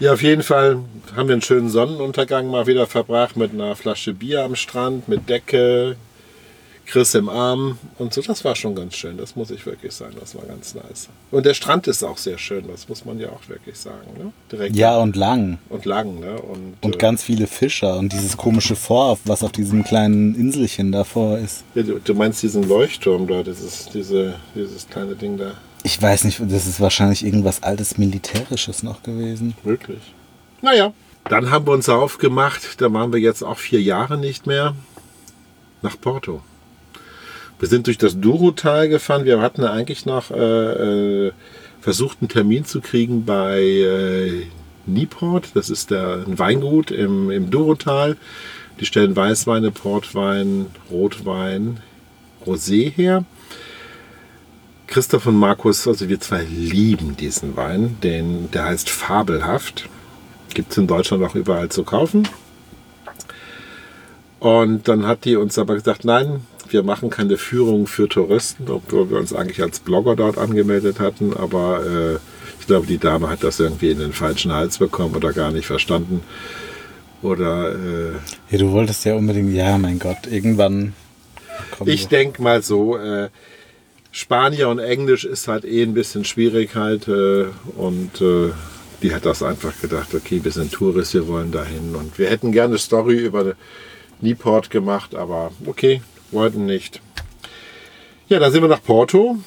Ja, 0.00 0.12
auf 0.12 0.22
jeden 0.22 0.42
Fall 0.42 0.80
haben 1.14 1.28
wir 1.28 1.34
einen 1.34 1.42
schönen 1.42 1.68
Sonnenuntergang 1.70 2.48
mal 2.48 2.66
wieder 2.66 2.86
verbracht 2.86 3.36
mit 3.36 3.52
einer 3.52 3.76
Flasche 3.76 4.12
Bier 4.12 4.42
am 4.42 4.56
Strand, 4.56 5.08
mit 5.08 5.28
Decke, 5.28 5.96
Chris 6.86 7.14
im 7.14 7.28
Arm 7.28 7.78
und 7.98 8.12
so. 8.14 8.22
Das 8.22 8.44
war 8.44 8.54
schon 8.54 8.74
ganz 8.74 8.94
schön, 8.94 9.16
das 9.16 9.36
muss 9.36 9.50
ich 9.50 9.64
wirklich 9.66 9.92
sagen. 9.92 10.14
Das 10.20 10.34
war 10.34 10.44
ganz 10.44 10.74
nice. 10.74 11.08
Und 11.30 11.46
der 11.46 11.54
Strand 11.54 11.86
ist 11.86 12.02
auch 12.02 12.18
sehr 12.18 12.38
schön, 12.38 12.66
das 12.68 12.88
muss 12.88 13.04
man 13.04 13.18
ja 13.18 13.28
auch 13.30 13.48
wirklich 13.48 13.76
sagen. 13.78 14.06
Ne? 14.18 14.32
Direkt 14.50 14.76
Ja, 14.76 14.98
und 14.98 15.16
lang. 15.16 15.58
und 15.68 15.84
lang. 15.84 16.20
Ne? 16.20 16.40
Und, 16.40 16.74
Und 16.82 16.94
äh, 16.96 16.98
ganz 16.98 17.22
viele 17.22 17.46
Fischer 17.46 17.96
und 17.98 18.12
dieses 18.12 18.36
komische 18.36 18.76
Fort, 18.76 19.20
was 19.24 19.42
auf 19.42 19.52
diesem 19.52 19.84
kleinen 19.84 20.34
Inselchen 20.34 20.92
davor 20.92 21.38
ist. 21.38 21.64
ja, 21.74 21.82
du, 21.82 21.98
du 21.98 22.14
meinst 22.14 22.42
diesen 22.42 22.68
Leuchtturm 22.68 23.26
da, 23.26 23.42
dieses, 23.42 23.86
diese, 23.86 24.34
dieses 24.54 24.88
kleine 24.88 25.14
Ding 25.14 25.38
da. 25.38 25.52
Ich 25.82 26.00
weiß 26.00 26.24
nicht, 26.24 26.40
das 26.40 26.66
ist 26.66 26.80
wahrscheinlich 26.80 27.24
irgendwas 27.24 27.62
altes 27.62 27.98
Militärisches 27.98 28.82
noch 28.82 29.02
gewesen. 29.02 29.54
Möglich. 29.64 30.00
Naja. 30.62 30.92
Dann 31.28 31.50
haben 31.50 31.66
wir 31.66 31.72
uns 31.72 31.88
aufgemacht, 31.88 32.80
da 32.82 32.92
waren 32.92 33.12
wir 33.12 33.18
jetzt 33.20 33.42
auch 33.42 33.58
vier 33.58 33.80
Jahre 33.80 34.18
nicht 34.18 34.46
mehr, 34.46 34.74
nach 35.80 35.98
Porto. 36.00 36.42
Wir 37.58 37.68
sind 37.68 37.86
durch 37.86 37.98
das 37.98 38.20
Douro-Tal 38.20 38.88
gefahren. 38.88 39.24
Wir 39.24 39.40
hatten 39.40 39.64
eigentlich 39.64 40.06
noch 40.06 40.30
äh, 40.30 41.26
äh, 41.26 41.32
versucht, 41.80 42.18
einen 42.20 42.28
Termin 42.28 42.64
zu 42.64 42.80
kriegen 42.80 43.24
bei 43.24 43.60
äh, 43.60 44.46
Nieport. 44.86 45.50
Das 45.54 45.70
ist 45.70 45.90
der, 45.90 46.24
ein 46.26 46.38
Weingut 46.38 46.90
im, 46.90 47.30
im 47.30 47.50
Douro-Tal. 47.50 48.16
Die 48.80 48.86
stellen 48.86 49.14
Weißweine, 49.14 49.70
Portwein, 49.70 50.66
Rotwein, 50.90 51.80
Rosé 52.44 52.90
her. 52.90 53.24
Christoph 54.86 55.26
und 55.26 55.36
Markus, 55.36 55.88
also 55.88 56.08
wir 56.08 56.20
zwei 56.20 56.42
lieben 56.44 57.16
diesen 57.16 57.56
Wein, 57.56 57.96
den, 58.02 58.50
der 58.50 58.64
heißt 58.66 58.90
Fabelhaft. 58.90 59.88
Gibt 60.52 60.72
es 60.72 60.78
in 60.78 60.86
Deutschland 60.86 61.24
auch 61.24 61.34
überall 61.34 61.68
zu 61.68 61.84
kaufen. 61.84 62.28
Und 64.40 64.88
dann 64.88 65.06
hat 65.06 65.24
die 65.24 65.36
uns 65.36 65.58
aber 65.58 65.74
gesagt, 65.74 66.04
nein, 66.04 66.42
wir 66.74 66.82
machen 66.82 67.08
keine 67.08 67.38
Führung 67.38 67.86
für 67.86 68.08
Touristen, 68.08 68.68
obwohl 68.68 69.08
wir 69.08 69.18
uns 69.18 69.32
eigentlich 69.32 69.62
als 69.62 69.78
Blogger 69.78 70.16
dort 70.16 70.38
angemeldet 70.38 70.98
hatten. 70.98 71.32
Aber 71.34 71.86
äh, 71.86 72.18
Ich 72.60 72.66
glaube, 72.66 72.86
die 72.86 72.98
Dame 72.98 73.28
hat 73.28 73.44
das 73.44 73.60
irgendwie 73.60 73.90
in 73.90 73.98
den 74.00 74.12
falschen 74.12 74.52
Hals 74.52 74.78
bekommen 74.78 75.14
oder 75.14 75.32
gar 75.32 75.52
nicht 75.52 75.66
verstanden. 75.66 76.22
Oder 77.22 77.72
äh, 77.72 78.12
Ja, 78.50 78.58
du 78.58 78.72
wolltest 78.72 79.04
ja 79.04 79.14
unbedingt, 79.14 79.54
ja, 79.54 79.78
mein 79.78 80.00
Gott, 80.00 80.26
irgendwann. 80.28 80.94
ich 81.84 82.08
denke 82.08 82.42
mal 82.42 82.60
so, 82.62 82.96
äh, 82.98 83.28
Spanier 84.10 84.68
und 84.68 84.80
Englisch 84.80 85.24
ist 85.24 85.46
halt 85.46 85.64
eh 85.64 85.82
ein 85.82 85.94
bisschen 85.94 86.24
schwierig 86.24 86.74
halt. 86.74 87.06
Äh, 87.06 87.46
und 87.76 88.20
äh, 88.20 88.50
die 89.02 89.14
hat 89.14 89.26
das 89.26 89.42
einfach 89.44 89.72
gedacht, 89.80 90.12
okay, 90.12 90.40
wir 90.42 90.50
sind 90.50 90.72
Tourist, 90.72 91.14
wir 91.14 91.28
wollen 91.28 91.52
dahin. 91.52 91.94
Und 91.94 92.18
wir 92.18 92.28
hätten 92.30 92.50
gerne 92.50 92.78
Story 92.78 93.18
über 93.18 93.54
Nieport 94.20 94.70
gemacht, 94.70 95.14
aber 95.14 95.52
okay, 95.66 96.00
wollten 96.34 96.66
nicht. 96.66 97.00
Ja, 98.28 98.38
dann 98.38 98.52
sind 98.52 98.62
wir 98.62 98.68
nach 98.68 98.82
Porto. 98.82 99.38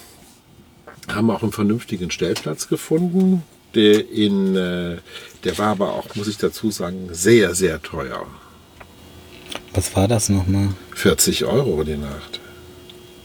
Haben 1.08 1.32
auch 1.32 1.44
einen 1.44 1.52
vernünftigen 1.52 2.12
Stellplatz 2.12 2.68
gefunden. 2.68 3.44
Der, 3.76 4.10
in, 4.10 4.56
äh, 4.56 4.98
der 5.44 5.58
war 5.58 5.68
aber 5.68 5.94
auch, 5.94 6.16
muss 6.16 6.28
ich 6.28 6.38
dazu 6.38 6.72
sagen, 6.72 7.10
sehr, 7.12 7.54
sehr 7.54 7.82
teuer. 7.82 8.26
Was 9.74 9.96
war 9.96 10.08
das 10.08 10.30
nochmal? 10.30 10.70
40 10.96 11.46
Euro 11.46 11.84
die 11.84 11.98
Nacht. 11.98 12.40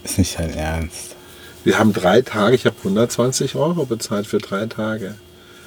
Ist 0.04 0.18
nicht 0.18 0.38
dein 0.38 0.52
Ernst. 0.52 1.16
Wir 1.64 1.78
haben 1.78 1.92
drei 1.92 2.22
Tage, 2.22 2.56
ich 2.56 2.66
habe 2.66 2.76
120 2.78 3.54
Euro 3.54 3.86
bezahlt 3.86 4.26
für 4.26 4.38
drei 4.38 4.66
Tage. 4.66 5.14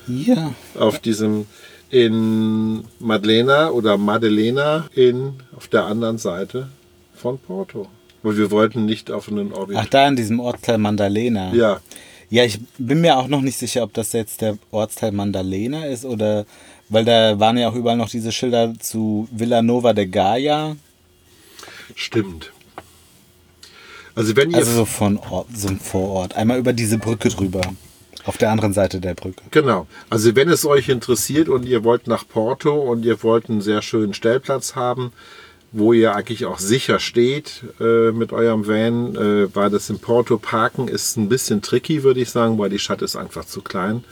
Ja. 0.07 0.53
Auf 0.77 0.99
diesem 0.99 1.47
in 1.89 2.83
Madlena 2.99 3.69
oder 3.69 3.97
Madelena 3.97 4.87
in, 4.93 5.35
auf 5.55 5.67
der 5.67 5.85
anderen 5.85 6.17
Seite 6.17 6.67
von 7.15 7.39
Porto. 7.39 7.87
Weil 8.23 8.37
wir 8.37 8.51
wollten 8.51 8.85
nicht 8.85 9.11
auf 9.11 9.27
einen 9.29 9.53
Orbit. 9.53 9.77
Ach, 9.79 9.85
da 9.87 10.07
in 10.07 10.15
diesem 10.15 10.39
Ortsteil 10.39 10.77
Mandalena. 10.77 11.53
ja, 11.53 11.79
Ja, 12.29 12.43
ich 12.43 12.59
bin 12.77 13.01
mir 13.01 13.17
auch 13.17 13.27
noch 13.27 13.41
nicht 13.41 13.57
sicher, 13.57 13.83
ob 13.83 13.93
das 13.93 14.13
jetzt 14.13 14.41
der 14.41 14.57
Ortsteil 14.71 15.11
Mandalena 15.11 15.85
ist 15.85 16.05
oder. 16.05 16.45
Weil 16.89 17.03
da 17.05 17.39
waren 17.39 17.57
ja 17.57 17.67
auch 17.69 17.75
überall 17.75 17.97
noch 17.97 18.09
diese 18.09 18.31
Schilder 18.31 18.73
zu 18.79 19.27
Villanova 19.31 19.93
de 19.93 20.05
Gaia. 20.05 20.75
stimmt. 21.95 22.51
Also 24.15 24.35
wenn 24.35 24.51
ihr 24.51 24.57
Also 24.57 24.71
so 24.71 24.85
von 24.85 25.17
Ort, 25.17 25.47
so 25.55 25.67
ein 25.67 25.79
Vorort. 25.79 26.35
Einmal 26.35 26.57
über 26.59 26.73
diese 26.73 26.97
Brücke 26.97 27.29
drüber. 27.29 27.61
Auf 28.25 28.37
der 28.37 28.49
anderen 28.49 28.73
Seite 28.73 28.99
der 29.01 29.13
Brücke. 29.13 29.43
Genau. 29.51 29.87
Also 30.09 30.35
wenn 30.35 30.49
es 30.49 30.65
euch 30.65 30.89
interessiert 30.89 31.47
und 31.49 31.65
ihr 31.65 31.83
wollt 31.83 32.07
nach 32.07 32.27
Porto 32.27 32.73
und 32.73 33.03
ihr 33.05 33.21
wollt 33.23 33.49
einen 33.49 33.61
sehr 33.61 33.81
schönen 33.81 34.13
Stellplatz 34.13 34.75
haben, 34.75 35.11
wo 35.77 35.91
ihr 35.93 36.15
eigentlich 36.15 36.45
auch 36.45 36.59
sicher 36.59 36.99
steht 36.99 37.63
äh, 37.79 38.11
mit 38.11 38.31
eurem 38.31 38.65
Van, 38.65 39.15
äh, 39.15 39.55
weil 39.55 39.69
das 39.69 39.89
in 39.89 39.99
Porto 39.99 40.37
parken 40.37 40.87
ist 40.87 41.17
ein 41.17 41.27
bisschen 41.27 41.61
tricky, 41.61 42.03
würde 42.03 42.21
ich 42.21 42.29
sagen, 42.29 42.57
weil 42.57 42.69
die 42.69 42.79
Stadt 42.79 43.01
ist 43.01 43.15
einfach 43.15 43.45
zu 43.45 43.61
klein. 43.61 44.03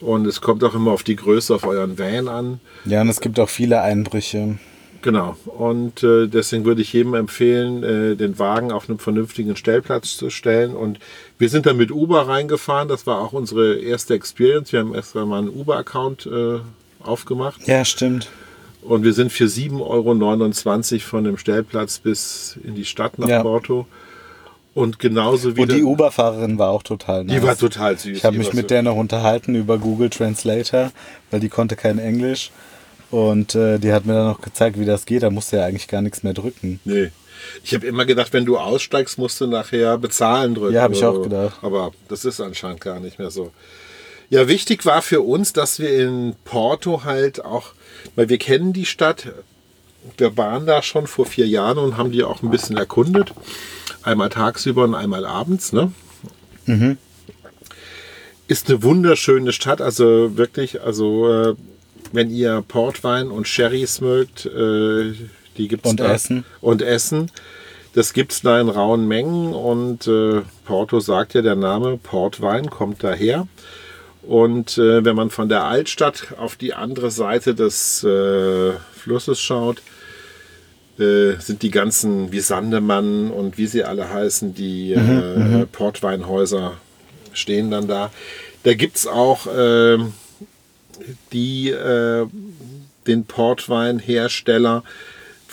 Und 0.00 0.26
es 0.26 0.40
kommt 0.40 0.62
auch 0.62 0.74
immer 0.74 0.92
auf 0.92 1.02
die 1.02 1.16
Größe 1.16 1.54
auf 1.54 1.66
euren 1.66 1.98
Van 1.98 2.28
an. 2.28 2.60
Ja, 2.84 3.00
und 3.00 3.08
es 3.08 3.20
gibt 3.20 3.40
auch 3.40 3.48
viele 3.48 3.80
Einbrüche. 3.80 4.58
Genau. 5.02 5.36
Und 5.44 6.02
äh, 6.02 6.28
deswegen 6.28 6.64
würde 6.64 6.82
ich 6.82 6.92
jedem 6.92 7.14
empfehlen, 7.14 7.82
äh, 7.82 8.16
den 8.16 8.38
Wagen 8.38 8.70
auf 8.70 8.88
einem 8.88 8.98
vernünftigen 8.98 9.56
Stellplatz 9.56 10.16
zu 10.16 10.30
stellen. 10.30 10.74
Und 10.74 10.98
wir 11.38 11.48
sind 11.48 11.66
dann 11.66 11.76
mit 11.76 11.90
Uber 11.90 12.28
reingefahren. 12.28 12.88
Das 12.88 13.06
war 13.06 13.20
auch 13.20 13.32
unsere 13.32 13.76
erste 13.76 14.14
Experience. 14.14 14.72
Wir 14.72 14.80
haben 14.80 14.94
erst 14.94 15.16
einmal 15.16 15.40
einen 15.40 15.50
Uber-Account 15.50 16.26
äh, 16.26 16.60
aufgemacht. 17.02 17.66
Ja, 17.66 17.84
stimmt. 17.84 18.30
Und 18.84 19.02
wir 19.02 19.12
sind 19.14 19.32
für 19.32 19.44
7,29 19.46 20.92
Euro 20.94 21.00
von 21.00 21.24
dem 21.24 21.38
Stellplatz 21.38 21.98
bis 21.98 22.58
in 22.64 22.74
die 22.74 22.84
Stadt 22.84 23.18
nach 23.18 23.28
Ja. 23.28 23.42
Porto. 23.42 23.86
Und 24.74 24.98
genauso 24.98 25.56
wie 25.56 25.62
Und 25.62 25.72
die 25.72 25.82
Uber-Fahrerin 25.84 26.58
war 26.58 26.70
auch 26.70 26.82
total 26.82 27.24
nice. 27.24 27.36
die 27.40 27.46
war 27.46 27.56
total 27.56 27.96
süß. 27.96 28.16
Ich 28.18 28.24
habe 28.24 28.36
mich 28.36 28.52
mit 28.52 28.64
so- 28.64 28.68
der 28.68 28.82
noch 28.82 28.96
unterhalten 28.96 29.54
über 29.54 29.78
Google 29.78 30.10
Translator, 30.10 30.90
weil 31.30 31.40
die 31.40 31.48
konnte 31.48 31.76
kein 31.76 31.98
Englisch. 31.98 32.50
Und 33.10 33.54
äh, 33.54 33.78
die 33.78 33.92
hat 33.92 34.04
mir 34.06 34.14
dann 34.14 34.26
noch 34.26 34.40
gezeigt, 34.40 34.78
wie 34.78 34.84
das 34.84 35.06
geht. 35.06 35.22
Da 35.22 35.30
musste 35.30 35.58
ja 35.58 35.64
eigentlich 35.66 35.86
gar 35.86 36.02
nichts 36.02 36.24
mehr 36.24 36.32
drücken. 36.34 36.80
Nee. 36.84 37.10
Ich 37.62 37.72
habe 37.74 37.86
immer 37.86 38.04
gedacht, 38.04 38.32
wenn 38.32 38.44
du 38.44 38.58
aussteigst, 38.58 39.18
musst 39.18 39.40
du 39.40 39.46
nachher 39.46 39.96
bezahlen 39.98 40.54
drücken. 40.54 40.74
Ja, 40.74 40.82
hab 40.82 40.92
ich 40.92 41.04
auch 41.04 41.22
gedacht. 41.22 41.58
Aber 41.62 41.92
das 42.08 42.24
ist 42.24 42.40
anscheinend 42.40 42.80
gar 42.80 42.98
nicht 42.98 43.18
mehr 43.20 43.30
so. 43.30 43.52
Ja, 44.30 44.48
wichtig 44.48 44.86
war 44.86 45.02
für 45.02 45.20
uns, 45.20 45.52
dass 45.52 45.78
wir 45.78 45.96
in 45.96 46.34
Porto 46.44 47.04
halt 47.04 47.44
auch, 47.44 47.72
weil 48.14 48.28
wir 48.28 48.38
kennen 48.38 48.72
die 48.72 48.86
Stadt, 48.86 49.32
wir 50.18 50.36
waren 50.36 50.66
da 50.66 50.82
schon 50.82 51.06
vor 51.06 51.26
vier 51.26 51.46
Jahren 51.46 51.78
und 51.78 51.96
haben 51.96 52.12
die 52.12 52.24
auch 52.24 52.42
ein 52.42 52.50
bisschen 52.50 52.76
erkundet. 52.76 53.32
Einmal 54.02 54.28
tagsüber 54.28 54.84
und 54.84 54.94
einmal 54.94 55.24
abends. 55.24 55.72
Ne? 55.72 55.92
Ist 58.46 58.68
eine 58.68 58.82
wunderschöne 58.82 59.52
Stadt, 59.52 59.80
also 59.80 60.36
wirklich, 60.36 60.82
also 60.82 61.32
äh, 61.32 61.54
wenn 62.12 62.30
ihr 62.30 62.62
Portwein 62.66 63.30
und 63.30 63.48
Sherrys 63.48 64.00
mögt, 64.00 64.46
äh, 64.46 65.14
die 65.56 65.68
gibt's 65.68 65.88
Und 65.88 66.00
da. 66.00 66.12
Essen. 66.12 66.44
Und 66.60 66.82
Essen. 66.82 67.30
Das 67.94 68.12
gibt's 68.12 68.42
da 68.42 68.60
in 68.60 68.68
rauen 68.68 69.06
Mengen 69.06 69.54
und 69.54 70.06
äh, 70.08 70.42
Porto 70.64 71.00
sagt 71.00 71.34
ja 71.34 71.42
der 71.42 71.54
Name, 71.54 71.96
Portwein 71.96 72.68
kommt 72.68 73.04
daher. 73.04 73.46
Und 74.26 74.78
äh, 74.78 75.04
wenn 75.04 75.16
man 75.16 75.30
von 75.30 75.48
der 75.48 75.64
Altstadt 75.64 76.34
auf 76.38 76.56
die 76.56 76.74
andere 76.74 77.10
Seite 77.10 77.54
des 77.54 78.02
äh, 78.04 78.72
Flusses 78.96 79.40
schaut, 79.40 79.82
äh, 80.98 81.34
sind 81.38 81.62
die 81.62 81.70
ganzen 81.70 82.32
wie 82.32 82.40
Sandemann 82.40 83.30
und 83.30 83.58
wie 83.58 83.66
sie 83.66 83.84
alle 83.84 84.08
heißen, 84.08 84.54
die 84.54 84.92
äh, 84.92 85.66
Portweinhäuser 85.66 86.74
stehen 87.32 87.70
dann 87.70 87.88
da. 87.88 88.10
Da 88.62 88.74
gibt 88.74 88.96
es 88.96 89.06
auch 89.06 89.46
ähm, 89.54 90.14
die, 91.32 91.70
äh, 91.70 92.26
den 93.06 93.24
Portweinhersteller, 93.26 94.82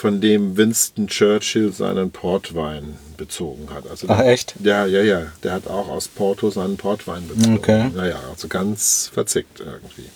von 0.01 0.19
dem 0.19 0.57
Winston 0.57 1.05
Churchill 1.05 1.71
seinen 1.71 2.09
Portwein 2.09 2.97
bezogen 3.21 3.67
hat. 3.73 3.87
Also 3.87 4.07
Ach, 4.09 4.19
echt? 4.21 4.55
Ja, 4.63 4.85
ja, 4.87 5.03
ja. 5.03 5.27
Der 5.43 5.53
hat 5.53 5.67
auch 5.67 5.89
aus 5.89 6.07
Porto 6.07 6.49
seinen 6.49 6.75
Portwein 6.77 7.27
bezogen. 7.27 7.55
Okay. 7.55 7.89
Naja, 7.95 8.19
also 8.31 8.47
ganz 8.47 9.11
verzickt 9.13 9.59
irgendwie. 9.59 10.09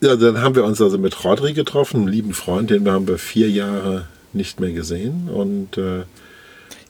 Ja, 0.00 0.14
dann 0.14 0.40
haben 0.40 0.54
wir 0.54 0.64
uns 0.64 0.80
also 0.80 0.96
mit 0.96 1.24
Rodri 1.24 1.52
getroffen, 1.52 2.02
einem 2.02 2.08
lieben 2.08 2.32
Freund, 2.32 2.70
den 2.70 2.84
wir 2.84 2.92
haben 2.92 3.08
wir 3.08 3.18
vier 3.18 3.50
Jahre 3.50 4.06
nicht 4.32 4.60
mehr 4.60 4.70
gesehen. 4.70 5.28
Und 5.28 5.76
äh, 5.76 6.04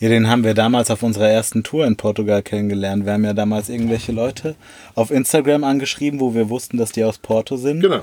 Ja, 0.00 0.08
den 0.10 0.28
haben 0.28 0.44
wir 0.44 0.52
damals 0.54 0.90
auf 0.90 1.02
unserer 1.02 1.28
ersten 1.30 1.62
Tour 1.62 1.86
in 1.86 1.96
Portugal 1.96 2.42
kennengelernt. 2.42 3.06
Wir 3.06 3.14
haben 3.14 3.24
ja 3.24 3.32
damals 3.32 3.70
irgendwelche 3.70 4.12
Leute 4.12 4.54
auf 4.94 5.10
Instagram 5.10 5.64
angeschrieben, 5.64 6.20
wo 6.20 6.34
wir 6.34 6.50
wussten, 6.50 6.76
dass 6.76 6.92
die 6.92 7.02
aus 7.04 7.16
Porto 7.18 7.56
sind. 7.56 7.80
genau. 7.80 8.02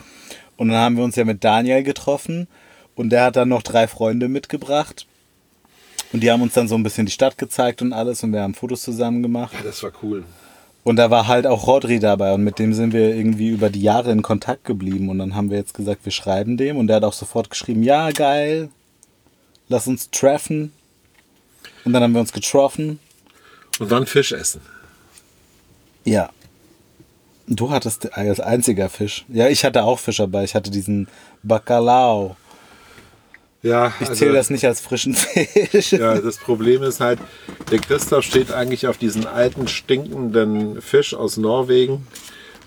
Und 0.58 0.70
dann 0.70 0.78
haben 0.78 0.98
wir 0.98 1.04
uns 1.04 1.16
ja 1.16 1.24
mit 1.24 1.44
Daniel 1.44 1.84
getroffen 1.84 2.48
und 2.96 3.12
der 3.12 3.26
hat 3.26 3.36
dann 3.36 3.50
noch 3.50 3.62
drei 3.62 3.88
Freunde 3.88 4.28
mitgebracht. 4.28 5.06
Und 6.14 6.22
die 6.22 6.32
haben 6.32 6.42
uns 6.42 6.54
dann 6.54 6.68
so 6.68 6.76
ein 6.76 6.84
bisschen 6.84 7.06
die 7.06 7.12
Stadt 7.12 7.38
gezeigt 7.38 7.82
und 7.82 7.94
alles 7.94 8.24
und 8.24 8.32
wir 8.32 8.42
haben 8.42 8.54
Fotos 8.54 8.82
zusammen 8.82 9.22
gemacht. 9.22 9.54
Ja, 9.54 9.64
das 9.64 9.84
war 9.84 9.92
cool. 10.02 10.24
Und 10.84 10.96
da 10.96 11.12
war 11.12 11.28
halt 11.28 11.46
auch 11.46 11.68
Rodri 11.68 12.00
dabei 12.00 12.34
und 12.34 12.46
mit 12.46 12.60
dem 12.60 12.74
sind 12.74 12.94
wir 12.94 13.14
irgendwie 13.14 13.50
über 13.50 13.70
die 13.70 13.82
Jahre 13.82 14.12
in 14.12 14.22
Kontakt 14.22 14.64
geblieben. 14.64 15.10
Und 15.10 15.20
dann 15.20 15.36
haben 15.36 15.50
wir 15.50 15.58
jetzt 15.58 15.74
gesagt, 15.74 16.06
wir 16.06 16.14
schreiben 16.14 16.56
dem 16.56 16.78
und 16.78 16.88
der 16.88 16.98
hat 16.98 17.04
auch 17.04 17.12
sofort 17.12 17.50
geschrieben, 17.50 17.84
ja, 17.84 18.10
geil, 18.12 18.70
lass 19.68 19.88
uns 19.88 20.10
treffen. 20.12 20.72
Und 21.84 21.92
dann 21.92 22.04
haben 22.04 22.14
wir 22.14 22.22
uns 22.22 22.32
getroffen. 22.32 23.00
Und 23.80 23.92
dann 23.92 24.06
Fisch 24.06 24.32
essen. 24.32 24.62
Ja. 26.06 26.30
Du 27.48 27.70
hattest 27.70 28.14
als 28.14 28.40
einziger 28.40 28.90
Fisch. 28.90 29.26
Ja, 29.28 29.50
ich 29.50 29.66
hatte 29.66 29.84
auch 29.84 30.00
Fisch 30.00 30.18
dabei. 30.18 30.46
Ich 30.46 30.56
hatte 30.56 30.72
diesen 30.72 31.10
Bacalao. 31.44 32.38
Ja, 33.68 33.94
Ich 34.00 34.08
also- 34.10 34.20
zähle 34.20 34.34
das 34.34 34.50
nicht 34.50 34.66
als 34.66 34.80
frischen 34.82 35.14
Fisch. 35.14 35.92
Ja, 35.92 36.20
das 36.20 36.38
Problem 36.38 36.84
ist 36.84 37.00
halt, 37.02 37.20
der 37.72 37.80
Christoph 37.80 38.24
steht 38.24 38.52
eigentlich 38.52 38.88
auf 38.88 38.98
diesen 38.98 39.28
alten, 39.28 39.68
stinkenden 39.68 40.82
Fisch 40.82 41.14
aus 41.14 41.38
Norwegen. 41.38 42.08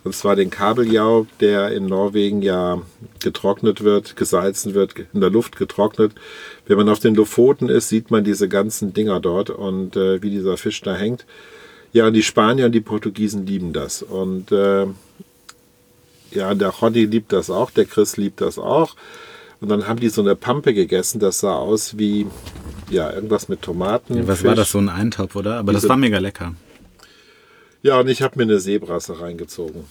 Und 0.02 0.14
zwar 0.14 0.35
den 0.35 0.49
Kabeljau, 0.49 1.26
der 1.40 1.73
in 1.73 1.85
Norwegen 1.87 2.40
ja 2.40 2.80
getrocknet 3.23 3.85
wird, 3.85 4.16
gesalzen 4.16 4.73
wird, 4.73 4.95
in 5.12 5.21
der 5.21 5.28
Luft 5.30 5.57
getrocknet. 5.57 6.12
Wenn 6.66 6.78
man 6.78 6.88
auf 6.88 7.00
den 7.00 7.14
Lofoten 7.14 7.69
ist, 7.69 7.90
sieht 7.90 8.11
man 8.11 8.25
diese 8.25 8.49
ganzen 8.49 8.95
Dinger 8.95 9.21
dort 9.21 9.50
und 9.50 9.97
äh, 9.97 10.23
wie 10.23 10.30
dieser 10.30 10.57
Fisch 10.57 10.80
da 10.80 10.95
hängt. 10.95 11.26
Ja, 11.92 12.07
und 12.07 12.14
die 12.14 12.23
Spanier 12.23 12.66
und 12.66 12.73
die 12.73 12.80
Portugiesen 12.80 13.47
lieben 13.47 13.73
das. 13.75 14.02
Und 14.02 14.52
äh, 14.52 14.87
ja, 16.30 16.54
der 16.54 16.69
Roddy 16.69 17.04
liebt 17.07 17.33
das 17.33 17.50
auch, 17.50 17.71
der 17.71 17.85
Chris 17.85 18.16
liebt 18.16 18.40
das 18.40 18.59
auch. 18.59 18.97
Und 19.61 19.69
dann 19.69 19.87
haben 19.87 20.00
die 20.00 20.09
so 20.09 20.23
eine 20.23 20.35
Pampe 20.37 20.73
gegessen, 20.73 21.21
das 21.21 21.40
sah 21.40 21.55
aus 21.55 21.99
wie, 21.99 22.26
ja, 22.90 23.12
irgendwas 23.12 23.49
mit 23.49 23.61
Tomaten. 23.62 24.26
Was 24.26 24.38
Fisch. 24.38 24.49
war 24.49 24.55
das, 24.55 24.71
so 24.71 24.79
ein 24.79 24.88
Eintopf, 24.88 25.37
oder? 25.37 25.57
Aber 25.59 25.73
das 25.73 25.83
Diese- 25.83 25.90
war 25.90 25.97
mega 25.97 26.19
lecker. 26.19 26.55
Ja, 27.83 27.99
und 28.00 28.09
ich 28.09 28.23
habe 28.23 28.37
mir 28.38 28.43
eine 28.45 28.59
Seebrasse 28.61 29.21
reingezogen. 29.21 29.85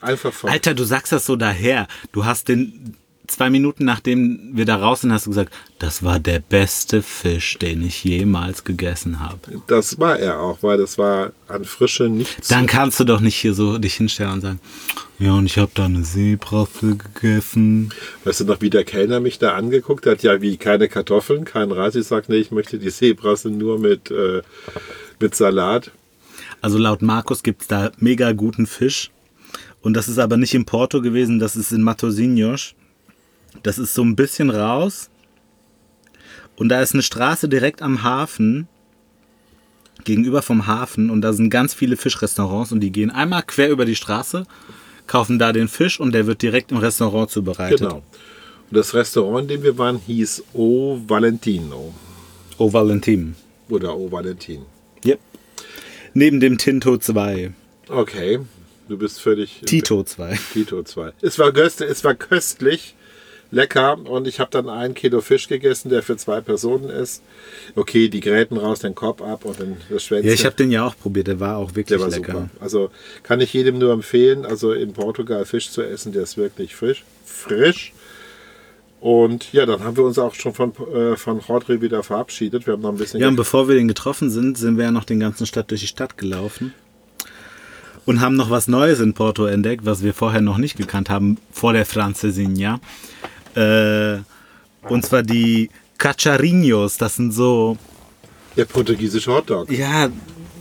Einfach 0.00 0.32
von. 0.32 0.50
Alter, 0.50 0.74
du 0.74 0.84
sagst 0.84 1.12
das 1.12 1.26
so 1.26 1.36
daher. 1.36 1.86
Du 2.12 2.24
hast 2.24 2.48
den 2.48 2.96
zwei 3.30 3.50
Minuten 3.50 3.84
nachdem 3.84 4.50
wir 4.52 4.64
da 4.64 4.76
raus 4.76 5.02
sind, 5.02 5.12
hast 5.12 5.26
du 5.26 5.30
gesagt, 5.30 5.52
das 5.78 6.02
war 6.02 6.18
der 6.18 6.40
beste 6.40 7.02
Fisch, 7.02 7.58
den 7.58 7.82
ich 7.82 8.04
jemals 8.04 8.64
gegessen 8.64 9.20
habe. 9.20 9.38
Das 9.66 9.98
war 9.98 10.18
er 10.18 10.40
auch, 10.40 10.62
weil 10.62 10.78
das 10.78 10.98
war 10.98 11.32
an 11.48 11.64
Frische 11.64 12.08
nichts. 12.08 12.48
Dann 12.48 12.66
kannst 12.66 13.00
du 13.00 13.04
doch 13.04 13.20
nicht 13.20 13.36
hier 13.36 13.54
so 13.54 13.78
dich 13.78 13.94
hinstellen 13.94 14.32
und 14.32 14.40
sagen, 14.40 14.60
ja, 15.18 15.32
und 15.32 15.46
ich 15.46 15.58
habe 15.58 15.70
da 15.74 15.84
eine 15.84 16.02
Seebrasse 16.02 16.96
gegessen. 16.96 17.90
Weißt 18.24 18.40
du 18.40 18.44
noch, 18.44 18.60
wie 18.60 18.70
der 18.70 18.84
Kellner 18.84 19.20
mich 19.20 19.38
da 19.38 19.54
angeguckt 19.54 20.06
hat? 20.06 20.22
Ja, 20.22 20.40
wie 20.40 20.56
keine 20.56 20.88
Kartoffeln, 20.88 21.44
kein 21.44 21.72
Reis. 21.72 21.94
Ich 21.94 22.06
sag, 22.06 22.28
nee, 22.28 22.36
ich 22.36 22.50
möchte 22.50 22.78
die 22.78 22.90
Seebrasse 22.90 23.50
nur 23.50 23.78
mit, 23.78 24.10
äh, 24.10 24.42
mit 25.18 25.34
Salat. 25.34 25.90
Also 26.62 26.78
laut 26.78 27.02
Markus 27.02 27.42
gibt's 27.42 27.66
da 27.66 27.92
mega 27.98 28.32
guten 28.32 28.66
Fisch. 28.66 29.10
Und 29.82 29.94
das 29.94 30.08
ist 30.08 30.18
aber 30.18 30.36
nicht 30.36 30.54
in 30.54 30.64
Porto 30.64 31.00
gewesen, 31.00 31.38
das 31.38 31.56
ist 31.56 31.72
in 31.72 31.82
Matosinhos. 31.82 32.74
Das 33.62 33.78
ist 33.78 33.94
so 33.94 34.02
ein 34.02 34.16
bisschen 34.16 34.50
raus. 34.50 35.10
Und 36.56 36.68
da 36.68 36.80
ist 36.82 36.94
eine 36.94 37.02
Straße 37.02 37.48
direkt 37.48 37.82
am 37.82 38.02
Hafen, 38.02 38.68
gegenüber 40.04 40.42
vom 40.42 40.66
Hafen. 40.66 41.10
Und 41.10 41.22
da 41.22 41.32
sind 41.32 41.50
ganz 41.50 41.74
viele 41.74 41.96
Fischrestaurants 41.96 42.72
und 42.72 42.80
die 42.80 42.92
gehen 42.92 43.10
einmal 43.10 43.42
quer 43.42 43.70
über 43.70 43.84
die 43.84 43.96
Straße, 43.96 44.46
kaufen 45.06 45.38
da 45.38 45.52
den 45.52 45.68
Fisch 45.68 46.00
und 46.00 46.12
der 46.12 46.26
wird 46.26 46.42
direkt 46.42 46.72
im 46.72 46.78
Restaurant 46.78 47.30
zubereitet. 47.30 47.80
Genau. 47.80 47.96
Und 47.96 48.76
das 48.76 48.94
Restaurant, 48.94 49.42
in 49.42 49.48
dem 49.48 49.62
wir 49.62 49.78
waren, 49.78 49.98
hieß 49.98 50.44
O 50.52 51.00
Valentino. 51.06 51.92
O 52.58 52.72
Valentin. 52.72 53.34
Oder 53.68 53.96
O 53.96 54.10
Valentin. 54.10 54.62
Yep. 55.04 55.18
Neben 56.14 56.40
dem 56.40 56.58
Tinto 56.58 56.96
2. 56.96 57.52
Okay, 57.88 58.40
du 58.88 58.98
bist 58.98 59.20
völlig... 59.20 59.62
Tito 59.66 60.04
2. 60.04 60.38
Tito 60.52 60.82
2. 60.82 61.12
Es 61.20 61.38
war, 61.38 61.52
köst, 61.52 61.80
es 61.80 62.04
war 62.04 62.14
köstlich, 62.14 62.94
lecker 63.50 63.98
und 64.04 64.26
ich 64.28 64.38
habe 64.40 64.50
dann 64.50 64.68
ein 64.68 64.94
Kilo 64.94 65.20
Fisch 65.20 65.48
gegessen, 65.48 65.88
der 65.90 66.02
für 66.02 66.16
zwei 66.16 66.40
Personen 66.40 66.88
ist. 66.88 67.22
Okay, 67.74 68.08
die 68.08 68.20
Gräten 68.20 68.56
raus, 68.56 68.80
den 68.80 68.94
Kopf 68.94 69.20
ab 69.22 69.44
und 69.44 69.58
dann 69.60 69.76
das 69.88 70.04
Schwänzchen. 70.04 70.28
Ja, 70.28 70.34
ich 70.34 70.44
habe 70.44 70.56
den 70.56 70.70
ja 70.70 70.84
auch 70.86 70.96
probiert, 70.96 71.26
der 71.26 71.40
war 71.40 71.56
auch 71.56 71.70
wirklich 71.70 71.86
Der 71.86 72.00
war 72.00 72.08
lecker. 72.08 72.32
super. 72.32 72.50
Also 72.60 72.90
kann 73.22 73.40
ich 73.40 73.52
jedem 73.52 73.78
nur 73.78 73.92
empfehlen, 73.92 74.44
also 74.46 74.72
in 74.72 74.92
Portugal 74.92 75.44
Fisch 75.44 75.70
zu 75.70 75.82
essen, 75.82 76.12
der 76.12 76.22
ist 76.22 76.36
wirklich 76.36 76.74
frisch. 76.76 77.04
frisch. 77.24 77.92
Und 79.00 79.52
ja, 79.54 79.64
dann 79.64 79.82
haben 79.82 79.96
wir 79.96 80.04
uns 80.04 80.18
auch 80.18 80.34
schon 80.34 80.52
von, 80.52 80.72
äh, 80.94 81.16
von 81.16 81.38
Rodri 81.38 81.80
wieder 81.80 82.02
verabschiedet. 82.02 82.66
Wir 82.66 82.74
haben 82.74 82.82
noch 82.82 82.90
ein 82.90 82.98
bisschen. 82.98 83.18
Ja, 83.18 83.28
und 83.28 83.36
bevor 83.36 83.66
wir 83.66 83.74
den 83.74 83.88
getroffen 83.88 84.28
sind, 84.30 84.58
sind 84.58 84.76
wir 84.76 84.84
ja 84.84 84.90
noch 84.90 85.04
den 85.04 85.20
ganzen 85.20 85.46
Stadt 85.46 85.70
durch 85.70 85.80
die 85.80 85.86
Stadt 85.86 86.18
gelaufen. 86.18 86.74
Und 88.04 88.20
haben 88.20 88.36
noch 88.36 88.50
was 88.50 88.68
Neues 88.68 89.00
in 89.00 89.14
Porto 89.14 89.46
entdeckt, 89.46 89.86
was 89.86 90.02
wir 90.02 90.12
vorher 90.12 90.40
noch 90.40 90.58
nicht 90.58 90.76
gekannt 90.76 91.08
haben, 91.10 91.38
vor 91.52 91.72
der 91.72 91.86
Francesinha. 91.86 92.80
Äh, 93.54 94.18
und 94.88 95.04
zwar 95.04 95.22
die 95.22 95.70
Cacharinhos. 95.98 96.96
Das 96.98 97.16
sind 97.16 97.32
so, 97.32 97.76
der 98.56 98.64
portugiesische 98.64 99.32
Hotdog. 99.32 99.70
ja, 99.70 100.08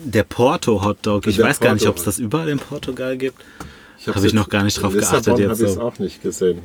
der 0.04 0.24
Porto 0.24 0.84
Hotdog. 0.84 1.28
Ich 1.28 1.38
Der 1.38 1.46
weiß 1.46 1.60
gar 1.60 1.74
nicht, 1.74 1.84
Porto. 1.86 1.92
ob 1.92 1.98
es 1.98 2.04
das 2.06 2.20
überall 2.20 2.50
in 2.50 2.60
Portugal 2.60 3.18
gibt. 3.18 3.42
Habe 4.08 4.18
ich 4.20 4.24
jetzt- 4.26 4.34
noch 4.34 4.50
gar 4.50 4.64
nicht 4.64 4.82
drauf 4.82 4.94
in 4.94 5.00
geachtet 5.00 5.20
Lissabon 5.26 5.40
jetzt 5.42 5.50
habe 5.52 5.64
ich 5.64 5.70
es 5.70 5.76
so. 5.76 5.82
auch 5.82 6.00
nicht 6.00 6.22
gesehen. 6.24 6.62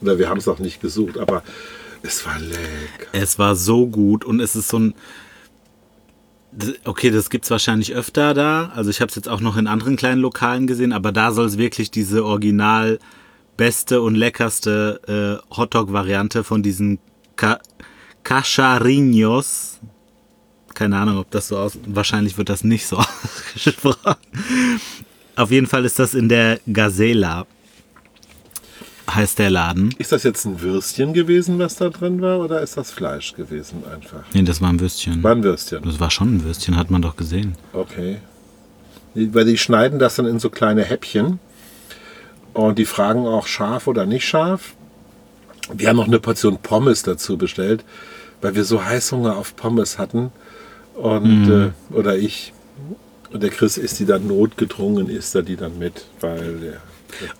Oder 0.00 0.18
wir 0.18 0.28
haben 0.28 0.38
es 0.38 0.48
auch 0.48 0.58
nicht 0.58 0.80
gesucht, 0.80 1.16
aber 1.16 1.42
es 2.02 2.26
war 2.26 2.38
lecker. 2.40 3.06
Es 3.12 3.38
war 3.38 3.54
so 3.54 3.86
gut 3.86 4.24
und 4.24 4.40
es 4.40 4.56
ist 4.56 4.68
so 4.68 4.78
ein. 4.78 4.94
Okay, 6.84 7.10
das 7.10 7.30
gibt's 7.30 7.50
wahrscheinlich 7.50 7.94
öfter 7.94 8.34
da. 8.34 8.72
Also 8.74 8.90
ich 8.90 9.00
habe 9.00 9.08
es 9.08 9.14
jetzt 9.14 9.28
auch 9.28 9.40
noch 9.40 9.56
in 9.56 9.66
anderen 9.66 9.96
kleinen 9.96 10.20
Lokalen 10.20 10.66
gesehen, 10.66 10.92
aber 10.92 11.10
da 11.12 11.32
soll 11.32 11.46
es 11.46 11.56
wirklich 11.56 11.90
diese 11.90 12.24
original 12.26 12.98
beste 13.56 14.00
und 14.02 14.14
leckerste 14.14 15.40
äh, 15.50 15.56
Hotdog-Variante 15.56 16.44
von 16.44 16.62
diesen 16.62 16.98
Ca 17.36 17.58
Cacharinos. 18.24 19.80
Keine 20.74 20.96
Ahnung, 20.96 21.18
ob 21.18 21.30
das 21.30 21.48
so 21.48 21.58
aus. 21.58 21.78
Wahrscheinlich 21.86 22.38
wird 22.38 22.48
das 22.48 22.64
nicht 22.64 22.86
so 22.86 22.96
ausgesprochen. 23.54 24.14
Auf 25.36 25.50
jeden 25.50 25.66
Fall 25.66 25.84
ist 25.84 25.98
das 25.98 26.14
in 26.14 26.28
der 26.28 26.60
Gazela. 26.72 27.46
Heißt 29.10 29.38
der 29.38 29.50
Laden. 29.50 29.94
Ist 29.98 30.12
das 30.12 30.22
jetzt 30.22 30.44
ein 30.46 30.60
Würstchen 30.60 31.12
gewesen, 31.12 31.58
was 31.58 31.76
da 31.76 31.90
drin 31.90 32.22
war, 32.22 32.38
oder 32.38 32.62
ist 32.62 32.76
das 32.76 32.92
Fleisch 32.92 33.34
gewesen 33.34 33.82
einfach? 33.92 34.22
Nee, 34.32 34.42
das 34.42 34.60
war 34.62 34.70
ein 34.70 34.80
Würstchen. 34.80 35.22
War 35.22 35.32
ein 35.32 35.42
Würstchen. 35.42 35.82
Das 35.82 35.98
war 35.98 36.10
schon 36.10 36.36
ein 36.36 36.44
Würstchen, 36.44 36.76
hat 36.76 36.90
man 36.90 37.02
doch 37.02 37.16
gesehen. 37.16 37.56
Okay. 37.72 38.18
Weil 39.14 39.44
die 39.44 39.58
schneiden 39.58 39.98
das 39.98 40.14
dann 40.16 40.26
in 40.26 40.38
so 40.38 40.48
kleine 40.48 40.84
Häppchen. 40.84 41.40
Und 42.54 42.78
die 42.78 42.84
fragen 42.84 43.26
auch 43.26 43.46
scharf 43.46 43.86
oder 43.86 44.06
nicht 44.06 44.26
scharf. 44.26 44.74
Wir 45.72 45.88
haben 45.88 45.96
noch 45.96 46.06
eine 46.06 46.18
Portion 46.20 46.58
Pommes 46.58 47.02
dazu 47.02 47.38
bestellt, 47.38 47.84
weil 48.40 48.54
wir 48.54 48.64
so 48.64 48.84
Heißhunger 48.84 49.36
auf 49.36 49.56
Pommes 49.56 49.98
hatten. 49.98 50.32
Und, 50.94 51.46
Mhm. 51.46 51.72
äh, 51.90 51.94
oder 51.94 52.16
ich. 52.16 52.52
Und 53.32 53.42
der 53.42 53.50
Chris 53.50 53.78
isst 53.78 53.98
die 53.98 54.04
dann 54.04 54.26
notgedrungen, 54.26 55.08
isst 55.08 55.34
er 55.34 55.42
die 55.42 55.56
dann 55.56 55.78
mit, 55.78 56.04
weil 56.20 56.58
der. 56.58 56.80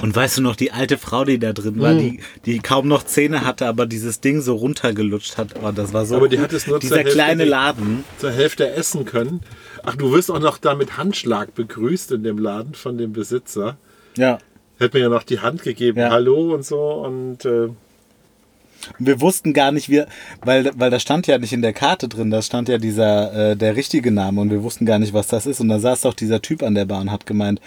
Und 0.02 0.14
weißt 0.14 0.38
du 0.38 0.42
noch, 0.42 0.54
die 0.56 0.70
alte 0.72 0.96
Frau, 0.98 1.24
die 1.24 1.38
da 1.38 1.52
drin 1.54 1.80
war, 1.80 1.94
die, 1.94 2.20
die 2.44 2.58
kaum 2.58 2.88
noch 2.88 3.04
Zähne 3.04 3.42
hatte, 3.44 3.66
aber 3.66 3.86
dieses 3.86 4.20
Ding 4.20 4.40
so 4.42 4.54
runtergelutscht 4.54 5.38
hat. 5.38 5.54
Oh, 5.62 5.70
das 5.72 5.92
war 5.94 6.04
so. 6.06 6.16
Aber 6.16 6.28
die 6.28 6.38
hat 6.40 6.52
es 6.52 6.66
nur 6.66 6.76
zur 6.76 6.80
Dieser 6.80 6.96
Hälfte 6.98 7.12
kleine 7.14 7.44
Laden. 7.46 8.04
zur 8.18 8.30
Hälfte 8.32 8.70
essen 8.70 9.04
können. 9.06 9.40
Ach, 9.82 9.96
du 9.96 10.12
wirst 10.12 10.30
auch 10.30 10.40
noch 10.40 10.58
da 10.58 10.74
mit 10.74 10.96
Handschlag 10.98 11.54
begrüßt 11.54 12.12
in 12.12 12.22
dem 12.22 12.38
Laden 12.38 12.74
von 12.74 12.96
dem 12.98 13.12
Besitzer. 13.14 13.76
Ja. 14.16 14.38
Hätte 14.82 14.96
mir 14.98 15.04
ja 15.04 15.08
noch 15.08 15.22
die 15.22 15.40
Hand 15.40 15.62
gegeben, 15.62 15.98
Ja. 16.00 16.10
hallo 16.10 16.52
und 16.54 16.64
so. 16.64 16.78
Und 16.80 17.44
äh, 17.44 17.68
Wir 18.98 19.20
wussten 19.20 19.52
gar 19.54 19.70
nicht, 19.72 19.88
wir, 19.88 20.08
weil, 20.44 20.70
weil 20.76 20.90
da 20.90 20.98
stand 20.98 21.26
ja 21.28 21.38
nicht 21.38 21.52
in 21.52 21.62
der 21.62 21.72
Karte 21.72 22.08
drin, 22.08 22.30
da 22.30 22.42
stand 22.42 22.68
ja 22.68 22.78
dieser, 22.78 23.52
äh, 23.52 23.56
der 23.56 23.76
richtige 23.76 24.10
Name 24.10 24.40
und 24.40 24.50
wir 24.50 24.62
wussten 24.64 24.84
gar 24.86 24.98
nicht, 24.98 25.14
was 25.14 25.28
das 25.28 25.46
ist. 25.46 25.60
Und 25.60 25.68
da 25.68 25.78
saß 25.78 26.00
doch 26.02 26.14
dieser 26.14 26.42
Typ 26.42 26.62
an 26.64 26.74
der 26.74 26.84
Bar 26.84 27.00
und 27.00 27.10
hat 27.12 27.24
gemeint, 27.24 27.60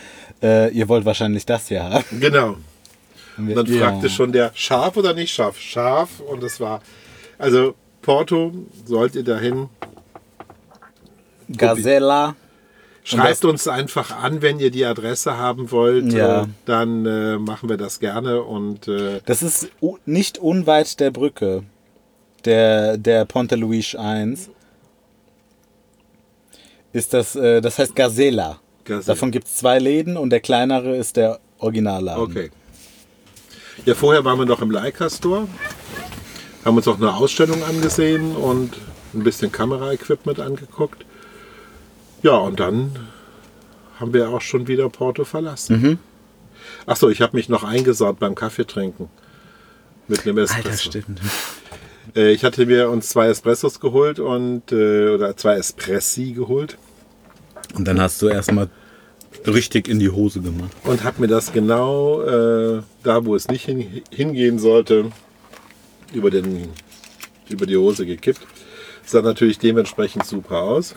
äh, 0.43 0.69
ihr 0.71 0.89
wollt 0.89 1.05
wahrscheinlich 1.05 1.45
das 1.45 1.69
hier 1.69 1.83
haben. 1.83 2.03
genau. 2.19 2.57
Und 3.37 3.47
wir- 3.49 3.57
Und 3.57 3.69
dann 3.69 3.77
fragte 3.79 4.09
schon 4.09 4.31
der, 4.31 4.51
scharf 4.55 4.95
oder 4.95 5.13
nicht 5.13 5.33
scharf? 5.33 5.57
Scharf. 5.59 6.21
Und 6.21 6.41
es 6.43 6.59
war, 6.61 6.81
also 7.37 7.75
Porto, 8.01 8.53
sollt 8.85 9.13
ihr 9.15 9.23
dahin. 9.25 9.67
Gazella. 11.49 12.35
Schreibt 13.07 13.45
uns 13.45 13.67
einfach 13.67 14.17
an, 14.17 14.41
wenn 14.41 14.59
ihr 14.59 14.71
die 14.71 14.83
Adresse 14.83 15.37
haben 15.37 15.69
wollt. 15.71 16.11
Ja. 16.11 16.47
Dann 16.65 17.05
äh, 17.05 17.37
machen 17.37 17.69
wir 17.69 17.77
das 17.77 17.99
gerne. 17.99 18.41
Und 18.41 18.87
äh, 18.87 19.21
Das 19.27 19.43
ist 19.43 19.69
nicht 20.05 20.39
unweit 20.39 20.99
der 20.99 21.11
Brücke. 21.11 21.63
Der, 22.45 22.97
der 22.97 23.25
Ponte 23.25 23.55
Luis 23.55 23.95
1. 23.95 24.49
Ist 26.93 27.13
das, 27.13 27.35
äh, 27.35 27.61
das 27.61 27.77
heißt 27.77 27.95
Gazela. 27.95 28.59
Gazela. 28.85 29.13
Davon 29.13 29.29
gibt 29.29 29.47
es 29.47 29.55
zwei 29.57 29.77
Läden 29.77 30.17
und 30.17 30.31
der 30.31 30.39
kleinere 30.39 30.95
ist 30.95 31.15
der 31.15 31.39
Originalladen. 31.59 32.23
okay. 32.23 32.51
Ja, 33.85 33.93
vorher 33.93 34.23
waren 34.25 34.39
wir 34.39 34.45
noch 34.45 34.61
im 34.61 34.71
Leica 34.71 35.09
Store. 35.09 35.47
Haben 36.63 36.77
uns 36.77 36.87
auch 36.87 36.97
eine 36.97 37.13
Ausstellung 37.13 37.61
angesehen 37.63 38.35
und 38.35 38.73
ein 39.13 39.23
bisschen 39.23 39.51
Kameraequipment 39.51 40.39
angeguckt. 40.39 41.05
Ja, 42.25 42.37
und 42.37 42.59
dann 42.59 42.89
haben 43.99 44.11
wir 44.11 44.29
auch 44.29 44.41
schon 44.41 44.67
wieder 44.67 44.89
Porto 44.89 45.25
verlassen. 45.25 45.99
Achso, 46.87 47.07
ich 47.09 47.21
habe 47.21 47.37
mich 47.37 47.49
noch 47.49 47.63
eingesaut 47.63 48.17
beim 48.17 48.33
Kaffeetrinken. 48.33 49.09
Mit 50.07 50.23
einem 50.25 50.39
Espresso. 50.39 50.69
Alter, 50.69 50.77
stimmt. 50.77 51.21
Äh, 52.15 52.31
ich 52.31 52.43
hatte 52.43 52.65
mir 52.65 52.89
uns 52.89 53.09
zwei 53.09 53.27
Espressos 53.27 53.79
geholt 53.79 54.19
und 54.19 54.71
äh, 54.71 55.09
oder 55.09 55.37
zwei 55.37 55.57
Espressi 55.57 56.31
geholt 56.31 56.79
Und 57.75 57.87
dann 57.87 58.01
hast 58.01 58.19
du 58.23 58.27
erstmal 58.27 58.69
richtig 59.45 59.87
in 59.87 59.99
die 59.99 60.09
Hose 60.09 60.41
gemacht. 60.41 60.71
und 60.83 61.03
habe 61.03 61.21
mir 61.21 61.27
das 61.27 61.53
genau 61.53 62.23
äh, 62.23 62.81
da, 63.03 63.23
wo 63.23 63.35
es 63.35 63.49
nicht 63.49 63.65
hin, 63.65 64.01
hingehen 64.11 64.57
sollte, 64.57 65.11
über, 66.11 66.31
den, 66.31 66.69
über 67.49 67.67
die 67.67 67.77
Hose 67.77 68.07
gekippt. 68.07 68.41
Sah 69.05 69.21
natürlich 69.21 69.59
dementsprechend 69.59 70.25
super 70.25 70.63
aus. 70.63 70.95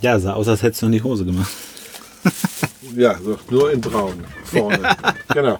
Ja, 0.00 0.18
sah 0.18 0.34
aus, 0.34 0.48
als 0.48 0.62
hättest 0.62 0.82
du 0.82 0.86
in 0.86 0.92
die 0.92 1.02
Hose 1.02 1.24
gemacht. 1.24 1.50
Ja, 2.96 3.18
so, 3.22 3.38
nur 3.50 3.70
in 3.70 3.80
braun 3.80 4.24
vorne. 4.44 4.96
genau. 5.34 5.58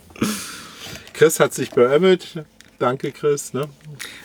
Chris 1.12 1.38
hat 1.38 1.52
sich 1.52 1.70
beömmelt. 1.70 2.42
Danke, 2.78 3.12
Chris. 3.12 3.52
Ne? 3.52 3.68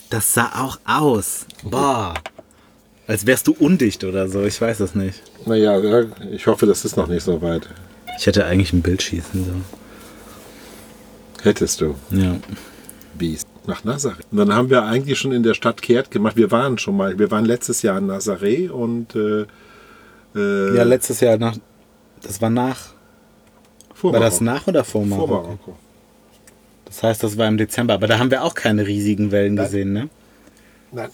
Das 0.10 0.34
sah 0.34 0.52
auch 0.64 0.80
aus. 0.86 1.46
Boah. 1.64 2.14
Als 3.06 3.26
wärst 3.26 3.48
du 3.48 3.54
undicht 3.54 4.04
oder 4.04 4.30
so, 4.30 4.44
ich 4.44 4.60
weiß 4.60 4.80
es 4.80 4.96
nicht. 4.96 5.22
Naja, 5.46 5.78
ja, 5.80 6.06
ich 6.32 6.48
hoffe, 6.48 6.66
das 6.66 6.86
ist 6.86 6.96
noch 6.96 7.08
nicht 7.08 7.24
so 7.24 7.42
weit. 7.42 7.68
Ich 8.18 8.26
hätte 8.26 8.46
eigentlich 8.46 8.72
ein 8.72 8.82
Bild 8.82 9.02
schießen 9.02 9.44
sollen. 9.44 9.66
Hättest 11.42 11.82
du. 11.82 11.96
Ja. 12.12 12.38
Biest. 13.16 13.48
Nach 13.66 13.84
Nazareth. 13.84 14.26
Und 14.32 14.38
dann 14.38 14.54
haben 14.54 14.70
wir 14.70 14.84
eigentlich 14.84 15.20
schon 15.20 15.32
in 15.32 15.44
der 15.44 15.54
Stadt 15.54 15.82
kehrt 15.82 16.12
gemacht. 16.12 16.36
Wir 16.36 16.52
waren 16.52 16.78
schon 16.78 16.96
mal, 16.96 17.20
wir 17.20 17.32
waren 17.32 17.46
letztes 17.46 17.82
Jahr 17.82 17.98
in 17.98 18.08
Nazareth 18.08 18.72
und 18.72 19.16
äh, 19.16 19.46
äh, 20.36 20.76
Ja, 20.76 20.84
letztes 20.84 21.20
Jahr 21.20 21.38
nach. 21.38 21.58
Das 22.22 22.42
war 22.42 22.50
nach. 22.50 22.94
vor 23.94 24.14
War 24.14 24.20
das 24.20 24.40
Marokko. 24.42 24.60
nach 24.62 24.68
oder 24.68 24.84
vor 24.84 25.02
Vor 25.02 25.10
Marokko? 25.18 25.34
Marokko. 25.44 25.78
Das 26.86 27.04
heißt, 27.04 27.24
das 27.24 27.38
war 27.38 27.48
im 27.48 27.58
Dezember, 27.58 27.96
aber 27.96 28.08
da 28.08 28.20
haben 28.20 28.30
wir 28.32 28.44
auch 28.44 28.54
keine 28.54 28.86
riesigen 28.86 29.32
Wellen 29.32 29.56
Nein. 29.56 29.66
gesehen, 29.66 29.94
ne? 29.94 30.10
Nein. 30.92 31.10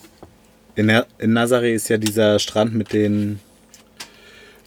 In, 0.76 0.90
in 1.18 1.38
Nazaré 1.38 1.74
ist 1.74 1.90
ja 1.90 1.98
dieser 1.98 2.40
Strand 2.40 2.74
mit 2.76 2.94
den. 2.94 3.40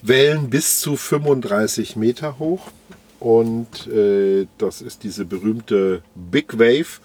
Wellen 0.01 0.49
bis 0.49 0.79
zu 0.81 0.95
35 0.97 1.95
Meter 1.95 2.37
hoch. 2.39 2.71
Und 3.19 3.87
äh, 3.87 4.47
das 4.57 4.81
ist 4.81 5.03
diese 5.03 5.23
berühmte 5.23 6.01
Big 6.15 6.59
Wave. 6.59 6.99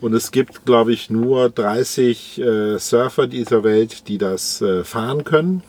Und 0.00 0.14
es 0.14 0.30
gibt, 0.30 0.64
glaube 0.64 0.92
ich, 0.92 1.10
nur 1.10 1.50
30 1.50 2.38
äh, 2.40 2.78
Surfer 2.78 3.26
dieser 3.26 3.64
Welt, 3.64 4.06
die 4.06 4.18
das 4.18 4.60
äh, 4.62 4.84
fahren 4.84 5.24
können. 5.24 5.64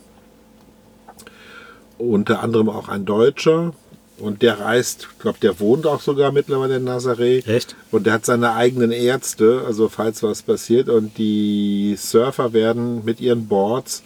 Unter 2.10 2.44
anderem 2.44 2.70
auch 2.70 2.90
ein 2.90 3.06
Deutscher. 3.06 3.74
Und 4.20 4.42
der 4.42 4.60
reist, 4.60 5.08
ich 5.12 5.20
glaube, 5.20 5.40
der 5.42 5.60
wohnt 5.60 5.88
auch 5.88 6.00
sogar 6.00 6.32
mittlerweile 6.32 6.78
in 6.78 6.88
Nazaré. 6.88 7.46
Echt? 7.48 7.76
Und 7.92 8.06
der 8.06 8.14
hat 8.14 8.26
seine 8.26 8.54
eigenen 8.54 8.92
Ärzte, 8.92 9.64
also 9.66 9.90
falls 9.90 10.22
was 10.22 10.44
passiert. 10.44 10.88
Und 10.88 11.18
die 11.18 11.96
Surfer 11.98 12.54
werden 12.54 13.04
mit 13.04 13.20
ihren 13.20 13.48
Boards 13.48 14.04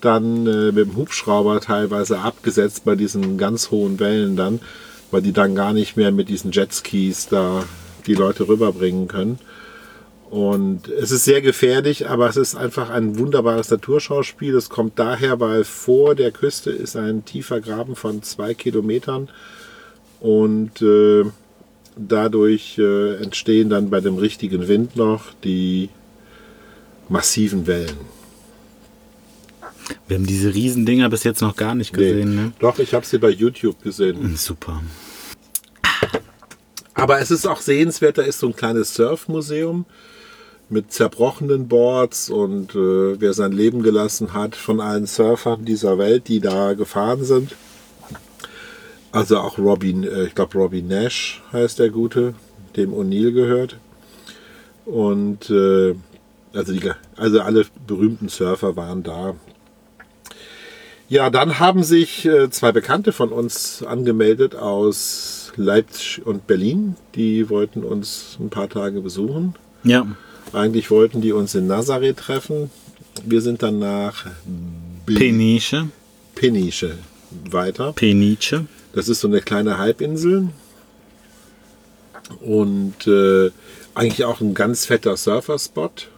dann 0.00 0.46
äh, 0.46 0.72
mit 0.72 0.88
dem 0.88 0.96
Hubschrauber 0.96 1.60
teilweise 1.60 2.18
abgesetzt 2.18 2.84
bei 2.84 2.94
diesen 2.94 3.38
ganz 3.38 3.70
hohen 3.70 4.00
Wellen 4.00 4.36
dann, 4.36 4.60
weil 5.10 5.22
die 5.22 5.32
dann 5.32 5.54
gar 5.54 5.72
nicht 5.72 5.96
mehr 5.96 6.12
mit 6.12 6.28
diesen 6.28 6.52
Jetskis 6.52 7.28
da 7.28 7.64
die 8.06 8.14
Leute 8.14 8.48
rüberbringen 8.48 9.08
können. 9.08 9.38
Und 10.34 10.88
es 10.88 11.12
ist 11.12 11.26
sehr 11.26 11.40
gefährlich, 11.42 12.10
aber 12.10 12.28
es 12.28 12.36
ist 12.36 12.56
einfach 12.56 12.90
ein 12.90 13.20
wunderbares 13.20 13.70
Naturschauspiel. 13.70 14.56
Es 14.56 14.68
kommt 14.68 14.98
daher, 14.98 15.38
weil 15.38 15.62
vor 15.62 16.16
der 16.16 16.32
Küste 16.32 16.70
ist 16.70 16.96
ein 16.96 17.24
tiefer 17.24 17.60
Graben 17.60 17.94
von 17.94 18.20
zwei 18.24 18.52
Kilometern 18.52 19.28
und 20.18 20.82
äh, 20.82 21.22
dadurch 21.96 22.78
äh, 22.78 23.14
entstehen 23.22 23.70
dann 23.70 23.90
bei 23.90 24.00
dem 24.00 24.16
richtigen 24.16 24.66
Wind 24.66 24.96
noch 24.96 25.26
die 25.44 25.88
massiven 27.08 27.68
Wellen. 27.68 27.96
Wir 30.08 30.16
haben 30.16 30.26
diese 30.26 30.52
Riesendinger 30.52 31.10
bis 31.10 31.22
jetzt 31.22 31.42
noch 31.42 31.54
gar 31.54 31.76
nicht 31.76 31.92
gesehen, 31.92 32.34
ne? 32.34 32.52
Doch, 32.58 32.80
ich 32.80 32.92
habe 32.92 33.06
sie 33.06 33.18
bei 33.18 33.30
YouTube 33.30 33.80
gesehen. 33.84 34.18
Hm, 34.20 34.36
Super. 34.36 34.82
Aber 36.94 37.20
es 37.20 37.30
ist 37.30 37.46
auch 37.46 37.60
sehenswert, 37.60 38.18
da 38.18 38.22
ist 38.22 38.40
so 38.40 38.48
ein 38.48 38.56
kleines 38.56 38.96
Surfmuseum 38.96 39.84
mit 40.68 40.92
zerbrochenen 40.92 41.68
Boards 41.68 42.30
und 42.30 42.74
äh, 42.74 43.20
wer 43.20 43.32
sein 43.32 43.52
Leben 43.52 43.82
gelassen 43.82 44.32
hat 44.32 44.56
von 44.56 44.80
allen 44.80 45.06
Surfern 45.06 45.64
dieser 45.64 45.98
Welt, 45.98 46.28
die 46.28 46.40
da 46.40 46.74
gefahren 46.74 47.24
sind. 47.24 47.54
Also 49.12 49.38
auch 49.38 49.58
Robin, 49.58 50.04
äh, 50.04 50.24
ich 50.24 50.34
glaube 50.34 50.58
Robin 50.58 50.88
Nash 50.88 51.42
heißt 51.52 51.78
der 51.78 51.90
Gute, 51.90 52.34
dem 52.76 52.92
O'Neill 52.92 53.32
gehört. 53.32 53.78
Und 54.86 55.50
äh, 55.50 55.94
also, 56.52 56.72
die, 56.72 56.90
also 57.16 57.40
alle 57.40 57.64
berühmten 57.86 58.28
Surfer 58.28 58.76
waren 58.76 59.02
da. 59.02 59.34
Ja, 61.08 61.30
dann 61.30 61.58
haben 61.58 61.82
sich 61.82 62.24
äh, 62.24 62.50
zwei 62.50 62.72
Bekannte 62.72 63.12
von 63.12 63.30
uns 63.30 63.82
angemeldet 63.82 64.56
aus 64.56 65.52
Leipzig 65.56 66.26
und 66.26 66.46
Berlin. 66.46 66.96
Die 67.14 67.50
wollten 67.50 67.84
uns 67.84 68.36
ein 68.40 68.50
paar 68.50 68.68
Tage 68.68 69.00
besuchen. 69.00 69.54
Ja. 69.84 70.06
Eigentlich 70.54 70.90
wollten 70.90 71.20
die 71.20 71.32
uns 71.32 71.54
in 71.54 71.66
Nazareth 71.66 72.18
treffen. 72.18 72.70
Wir 73.24 73.40
sind 73.40 73.62
dann 73.62 73.78
nach 73.78 74.26
Be- 75.06 75.14
Peniche. 75.14 75.88
Peniche 76.34 76.98
weiter. 77.50 77.92
Peniche. 77.92 78.66
Das 78.92 79.08
ist 79.08 79.20
so 79.20 79.28
eine 79.28 79.40
kleine 79.40 79.78
Halbinsel. 79.78 80.48
Und 82.40 83.06
äh, 83.06 83.50
eigentlich 83.94 84.24
auch 84.24 84.40
ein 84.40 84.54
ganz 84.54 84.86
fetter 84.86 85.16
Surferspot. 85.16 86.08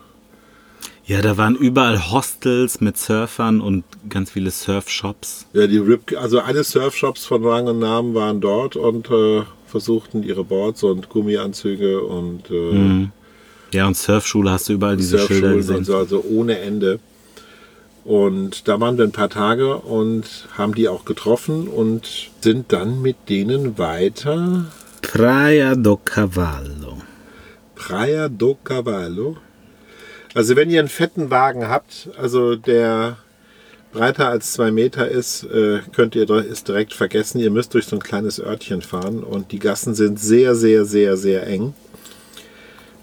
Ja, 1.04 1.22
da 1.22 1.36
waren 1.36 1.54
überall 1.54 2.10
Hostels 2.10 2.80
mit 2.80 2.96
Surfern 2.98 3.60
und 3.60 3.84
ganz 4.08 4.32
viele 4.32 4.50
Surfshops. 4.50 5.46
Ja, 5.52 5.66
die 5.66 5.78
Rip, 5.78 6.16
also 6.20 6.40
alle 6.40 6.64
Surfshops 6.64 7.24
von 7.24 7.44
Rang 7.46 7.68
und 7.68 7.78
Namen 7.78 8.14
waren 8.14 8.40
dort 8.40 8.74
und 8.76 9.08
äh, 9.10 9.42
versuchten 9.66 10.22
ihre 10.22 10.42
Boards 10.42 10.82
und 10.82 11.08
Gummianzüge 11.08 12.00
und 12.02 12.50
äh, 12.50 13.08
Ja, 13.72 13.86
und 13.86 13.96
Surfschule 13.96 14.50
hast 14.50 14.68
du 14.68 14.74
überall 14.74 14.96
diese 14.96 15.18
Schilder 15.18 15.54
gesehen. 15.54 15.76
und 15.76 15.84
so, 15.84 15.96
also 15.96 16.24
ohne 16.28 16.58
Ende. 16.58 17.00
Und 18.04 18.68
da 18.68 18.78
waren 18.78 18.96
wir 18.98 19.04
ein 19.04 19.12
paar 19.12 19.30
Tage 19.30 19.78
und 19.78 20.46
haben 20.56 20.74
die 20.74 20.88
auch 20.88 21.04
getroffen 21.04 21.66
und 21.66 22.30
sind 22.40 22.72
dann 22.72 23.02
mit 23.02 23.28
denen 23.28 23.78
weiter 23.78 24.66
Praia 25.02 25.74
do 25.74 25.98
Cavallo. 26.04 26.98
Praia 27.74 28.28
do 28.28 28.56
Cavallo. 28.62 29.36
Also 30.34 30.54
wenn 30.54 30.70
ihr 30.70 30.80
einen 30.80 30.88
fetten 30.88 31.30
Wagen 31.30 31.68
habt, 31.68 32.08
also 32.16 32.54
der 32.54 33.16
breiter 33.92 34.28
als 34.28 34.52
zwei 34.52 34.70
Meter 34.70 35.08
ist, 35.08 35.44
äh, 35.44 35.80
könnt 35.94 36.14
ihr 36.14 36.28
es 36.28 36.62
direkt 36.62 36.92
vergessen. 36.92 37.40
Ihr 37.40 37.50
müsst 37.50 37.74
durch 37.74 37.86
so 37.86 37.96
ein 37.96 38.02
kleines 38.02 38.38
Örtchen 38.38 38.82
fahren 38.82 39.24
und 39.24 39.52
die 39.52 39.58
Gassen 39.58 39.94
sind 39.94 40.20
sehr, 40.20 40.54
sehr, 40.54 40.84
sehr, 40.84 41.16
sehr 41.16 41.46
eng. 41.46 41.74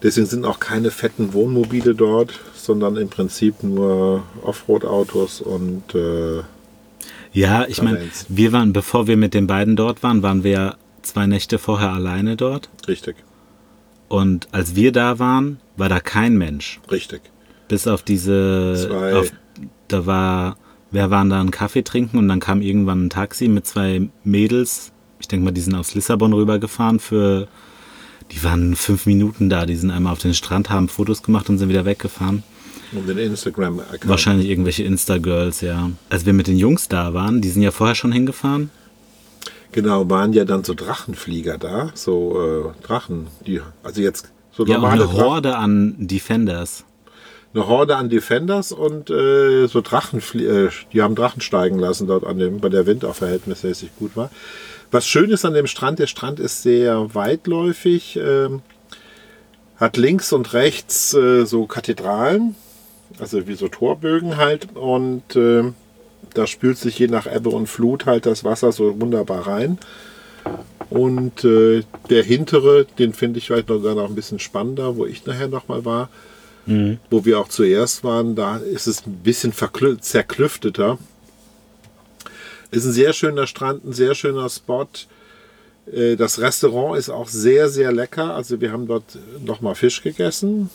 Deswegen 0.03 0.27
sind 0.27 0.45
auch 0.45 0.59
keine 0.59 0.91
fetten 0.91 1.33
Wohnmobile 1.33 1.95
dort, 1.95 2.37
sondern 2.53 2.97
im 2.97 3.07
Prinzip 3.09 3.63
nur 3.63 4.23
Offroad-Autos 4.43 5.39
und 5.41 5.95
äh, 5.95 6.41
Ja, 7.31 7.65
ich 7.67 7.81
meine, 7.81 8.09
wir 8.27 8.51
waren, 8.51 8.73
bevor 8.73 9.07
wir 9.07 9.15
mit 9.15 9.33
den 9.33 9.47
beiden 9.47 9.77
dort 9.77 10.03
waren, 10.03 10.21
waren 10.21 10.43
wir 10.43 10.51
ja 10.51 10.75
zwei 11.03 11.25
Nächte 11.25 11.57
vorher 11.57 11.91
alleine 11.93 12.35
dort. 12.35 12.69
richtig, 12.87 13.15
Und 14.09 14.49
als 14.51 14.75
wir 14.75 14.91
da 14.91 15.19
waren, 15.19 15.59
war 15.77 15.87
da 15.89 15.99
kein 16.01 16.37
Mensch. 16.37 16.81
richtig. 16.91 17.21
Bis 17.69 17.87
auf 17.87 18.03
diese. 18.03 18.87
Zwei. 18.87 19.15
Auf, 19.15 19.31
da 19.87 20.05
war. 20.05 20.57
Wir 20.91 21.09
waren 21.09 21.29
da 21.29 21.39
einen 21.39 21.49
Kaffee 21.49 21.81
trinken 21.81 22.17
und 22.19 22.27
dann 22.27 22.39
kam 22.39 22.61
irgendwann 22.61 23.05
ein 23.05 23.09
Taxi 23.09 23.47
mit 23.47 23.65
zwei 23.65 24.09
Mädels. 24.23 24.91
Ich 25.19 25.27
denke 25.27 25.45
mal, 25.45 25.51
die 25.51 25.61
sind 25.61 25.73
aus 25.73 25.95
Lissabon 25.95 26.33
rübergefahren 26.33 26.99
für. 26.99 27.47
Die 28.33 28.43
waren 28.43 28.75
fünf 28.75 29.05
Minuten 29.05 29.49
da. 29.49 29.65
Die 29.65 29.75
sind 29.75 29.91
einmal 29.91 30.13
auf 30.13 30.19
den 30.19 30.33
Strand, 30.33 30.69
haben 30.69 30.89
Fotos 30.89 31.21
gemacht 31.23 31.49
und 31.49 31.57
sind 31.59 31.69
wieder 31.69 31.85
weggefahren. 31.85 32.43
Und 32.91 33.07
den 33.07 33.17
Instagram-Account. 33.17 34.07
Wahrscheinlich 34.07 34.49
irgendwelche 34.49 34.83
Insta-Girls, 34.83 35.61
ja. 35.61 35.91
Als 36.09 36.25
wir 36.25 36.33
mit 36.33 36.47
den 36.47 36.57
Jungs 36.57 36.87
da 36.87 37.13
waren, 37.13 37.41
die 37.41 37.49
sind 37.49 37.61
ja 37.61 37.71
vorher 37.71 37.95
schon 37.95 38.11
hingefahren. 38.11 38.69
Genau, 39.71 40.07
waren 40.09 40.33
ja 40.33 40.45
dann 40.45 40.63
so 40.63 40.75
Drachenflieger 40.75 41.57
da, 41.57 41.91
so 41.95 42.73
äh, 42.83 42.85
Drachen, 42.85 43.27
die, 43.45 43.59
also 43.81 44.01
jetzt 44.01 44.31
so 44.51 44.65
Ja, 44.65 44.75
normale 44.75 44.93
eine 44.93 45.03
Drachen. 45.05 45.19
Horde 45.19 45.57
an 45.57 45.95
Defenders. 45.97 46.85
Eine 47.53 47.67
Horde 47.67 47.97
an 47.97 48.09
Defenders 48.09 48.71
und 48.71 49.09
äh, 49.09 49.67
so 49.67 49.81
Drachen, 49.81 50.19
äh, 50.19 50.69
die 50.91 51.01
haben 51.01 51.15
Drachen 51.15 51.41
steigen 51.41 51.79
lassen 51.79 52.07
dort 52.07 52.25
an 52.25 52.39
dem, 52.39 52.63
weil 52.63 52.71
der 52.71 52.85
Wind 52.85 53.05
auch 53.05 53.15
verhältnismäßig 53.15 53.91
gut 53.97 54.15
war. 54.15 54.31
Was 54.91 55.07
schön 55.07 55.29
ist 55.29 55.45
an 55.45 55.53
dem 55.53 55.67
Strand, 55.67 55.99
der 55.99 56.07
Strand 56.07 56.39
ist 56.39 56.63
sehr 56.63 57.13
weitläufig, 57.13 58.17
ähm, 58.17 58.61
hat 59.77 59.97
links 59.97 60.33
und 60.33 60.53
rechts 60.53 61.13
äh, 61.13 61.45
so 61.45 61.65
Kathedralen, 61.65 62.55
also 63.19 63.47
wie 63.47 63.55
so 63.55 63.67
Torbögen 63.67 64.37
halt 64.37 64.75
und 64.75 65.35
äh, 65.35 65.63
da 66.33 66.47
spült 66.47 66.77
sich 66.77 66.97
je 66.97 67.07
nach 67.07 67.27
Ebbe 67.27 67.49
und 67.49 67.67
Flut 67.67 68.05
halt 68.05 68.25
das 68.25 68.43
Wasser 68.43 68.71
so 68.71 68.99
wunderbar 68.99 69.45
rein. 69.45 69.77
Und 70.89 71.43
äh, 71.43 71.83
der 72.09 72.23
hintere, 72.23 72.85
den 72.97 73.13
finde 73.13 73.39
ich 73.39 73.47
vielleicht 73.47 73.69
noch, 73.69 73.77
sogar 73.77 73.95
noch 73.95 74.09
ein 74.09 74.15
bisschen 74.15 74.39
spannender, 74.39 74.95
wo 74.95 75.05
ich 75.05 75.25
nachher 75.25 75.47
nochmal 75.47 75.85
war 75.85 76.09
wo 76.65 77.25
wir 77.25 77.39
auch 77.39 77.49
zuerst 77.49 78.03
waren, 78.03 78.35
da 78.35 78.57
ist 78.57 78.87
es 78.87 79.05
ein 79.05 79.17
bisschen 79.17 79.53
zerklüfteter. 79.53 80.97
Ist 82.71 82.85
ein 82.85 82.93
sehr 82.93 83.13
schöner 83.13 83.47
Strand, 83.47 83.85
ein 83.85 83.93
sehr 83.93 84.15
schöner 84.15 84.49
Spot. 84.49 84.87
Äh, 85.91 86.15
Das 86.15 86.39
Restaurant 86.39 86.97
ist 86.97 87.09
auch 87.09 87.27
sehr, 87.27 87.69
sehr 87.69 87.91
lecker. 87.91 88.33
Also 88.33 88.61
wir 88.61 88.71
haben 88.71 88.87
dort 88.87 89.17
nochmal 89.45 89.75
Fisch 89.75 90.01
gegessen. 90.01 90.69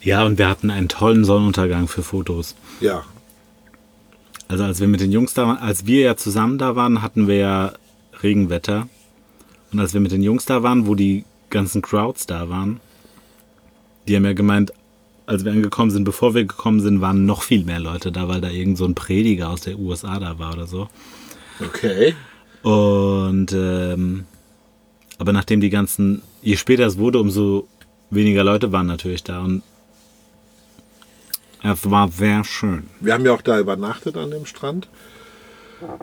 Ja, 0.00 0.24
und 0.24 0.38
wir 0.38 0.48
hatten 0.48 0.70
einen 0.70 0.88
tollen 0.88 1.24
Sonnenuntergang 1.24 1.86
für 1.88 2.02
Fotos. 2.02 2.54
Ja, 2.80 3.04
Also 4.48 4.64
als 4.64 4.80
wir 4.80 4.88
mit 4.88 5.00
den 5.00 5.12
Jungs 5.12 5.34
da 5.34 5.46
waren, 5.46 5.58
als 5.58 5.86
wir 5.86 6.00
ja 6.00 6.16
zusammen 6.16 6.58
da 6.58 6.74
waren, 6.74 7.02
hatten 7.02 7.28
wir 7.28 7.36
ja 7.36 7.72
Regenwetter. 8.22 8.88
Und 9.72 9.78
als 9.80 9.94
wir 9.94 10.00
mit 10.00 10.12
den 10.12 10.22
Jungs 10.22 10.44
da 10.44 10.62
waren, 10.62 10.86
wo 10.86 10.94
die 10.94 11.24
ganzen 11.50 11.82
Crowds 11.82 12.26
da 12.26 12.48
waren, 12.48 12.80
die 14.08 14.16
haben 14.16 14.24
ja 14.24 14.32
gemeint, 14.32 14.72
als 15.32 15.44
wir 15.46 15.52
angekommen 15.52 15.90
sind, 15.90 16.04
bevor 16.04 16.34
wir 16.34 16.44
gekommen 16.44 16.80
sind, 16.80 17.00
waren 17.00 17.24
noch 17.24 17.42
viel 17.42 17.64
mehr 17.64 17.80
Leute 17.80 18.12
da, 18.12 18.28
weil 18.28 18.42
da 18.42 18.50
irgend 18.50 18.76
so 18.76 18.84
ein 18.84 18.94
Prediger 18.94 19.48
aus 19.48 19.62
der 19.62 19.78
USA 19.78 20.20
da 20.20 20.38
war 20.38 20.52
oder 20.52 20.66
so. 20.66 20.88
okay. 21.58 22.14
Und 22.62 23.52
ähm, 23.52 24.26
aber 25.18 25.32
nachdem 25.32 25.60
die 25.60 25.70
ganzen, 25.70 26.22
je 26.42 26.56
später 26.56 26.86
es 26.86 26.98
wurde, 26.98 27.18
umso 27.18 27.66
weniger 28.10 28.44
Leute 28.44 28.72
waren 28.72 28.86
natürlich 28.86 29.24
da 29.24 29.40
und 29.42 29.62
es 31.62 31.90
war 31.90 32.08
sehr 32.08 32.44
schön. 32.44 32.88
Wir 33.00 33.14
haben 33.14 33.24
ja 33.24 33.32
auch 33.32 33.42
da 33.42 33.58
übernachtet 33.58 34.16
an 34.16 34.32
dem 34.32 34.46
Strand. 34.46 34.88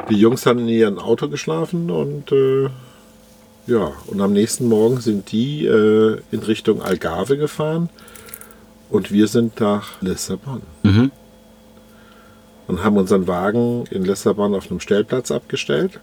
Die 0.09 0.15
Jungs 0.15 0.45
haben 0.45 0.59
in 0.59 0.69
ihrem 0.69 0.97
Auto 0.97 1.29
geschlafen 1.29 1.91
und 1.91 2.31
äh, 2.31 2.69
Ja, 3.67 3.91
und 4.07 4.19
am 4.21 4.33
nächsten 4.33 4.67
Morgen 4.67 4.99
sind 5.01 5.31
die 5.31 5.65
äh, 5.65 6.19
in 6.31 6.39
Richtung 6.39 6.81
Algarve 6.81 7.37
gefahren 7.37 7.89
und 8.89 9.11
wir 9.11 9.27
sind 9.27 9.59
nach 9.59 10.01
Lissabon. 10.01 10.61
Mhm. 10.83 11.11
Und 12.67 12.83
haben 12.83 12.97
unseren 12.97 13.27
Wagen 13.27 13.85
in 13.89 14.03
Lissabon 14.03 14.53
auf 14.53 14.69
einem 14.69 14.79
Stellplatz 14.79 15.31
abgestellt, 15.31 15.99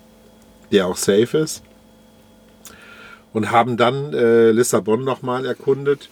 der 0.73 0.87
auch 0.87 0.97
safe 0.97 1.39
ist. 1.39 1.63
Und 3.33 3.51
haben 3.51 3.77
dann 3.77 4.13
äh, 4.13 4.51
Lissabon 4.51 5.05
nochmal 5.05 5.47
erkundet. 5.47 6.09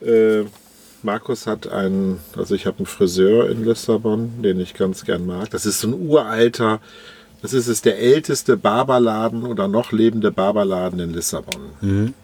Äh, 0.00 0.44
Markus 1.02 1.46
hat 1.46 1.68
einen, 1.68 2.20
also 2.36 2.54
ich 2.54 2.66
habe 2.66 2.78
einen 2.78 2.86
Friseur 2.86 3.50
in 3.50 3.64
Lissabon, 3.64 4.42
den 4.42 4.60
ich 4.60 4.74
ganz 4.74 5.04
gern 5.04 5.26
mag. 5.26 5.50
Das 5.50 5.66
ist 5.66 5.80
so 5.80 5.88
ein 5.88 6.08
uralter, 6.08 6.80
das 7.42 7.52
ist 7.52 7.68
es 7.68 7.82
der 7.82 7.98
älteste 7.98 8.56
Barberladen 8.56 9.44
oder 9.44 9.68
noch 9.68 9.92
lebende 9.92 10.32
Barberladen 10.32 11.00
in 11.00 11.12
Lissabon. 11.12 11.60
Mhm. 11.80 12.14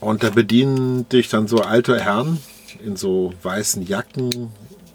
Und 0.00 0.22
da 0.22 0.30
bedienen 0.30 1.08
dich 1.10 1.28
dann 1.28 1.46
so 1.46 1.58
alte 1.58 2.00
Herren 2.00 2.38
in 2.84 2.96
so 2.96 3.32
weißen 3.42 3.86
Jacken. 3.86 4.48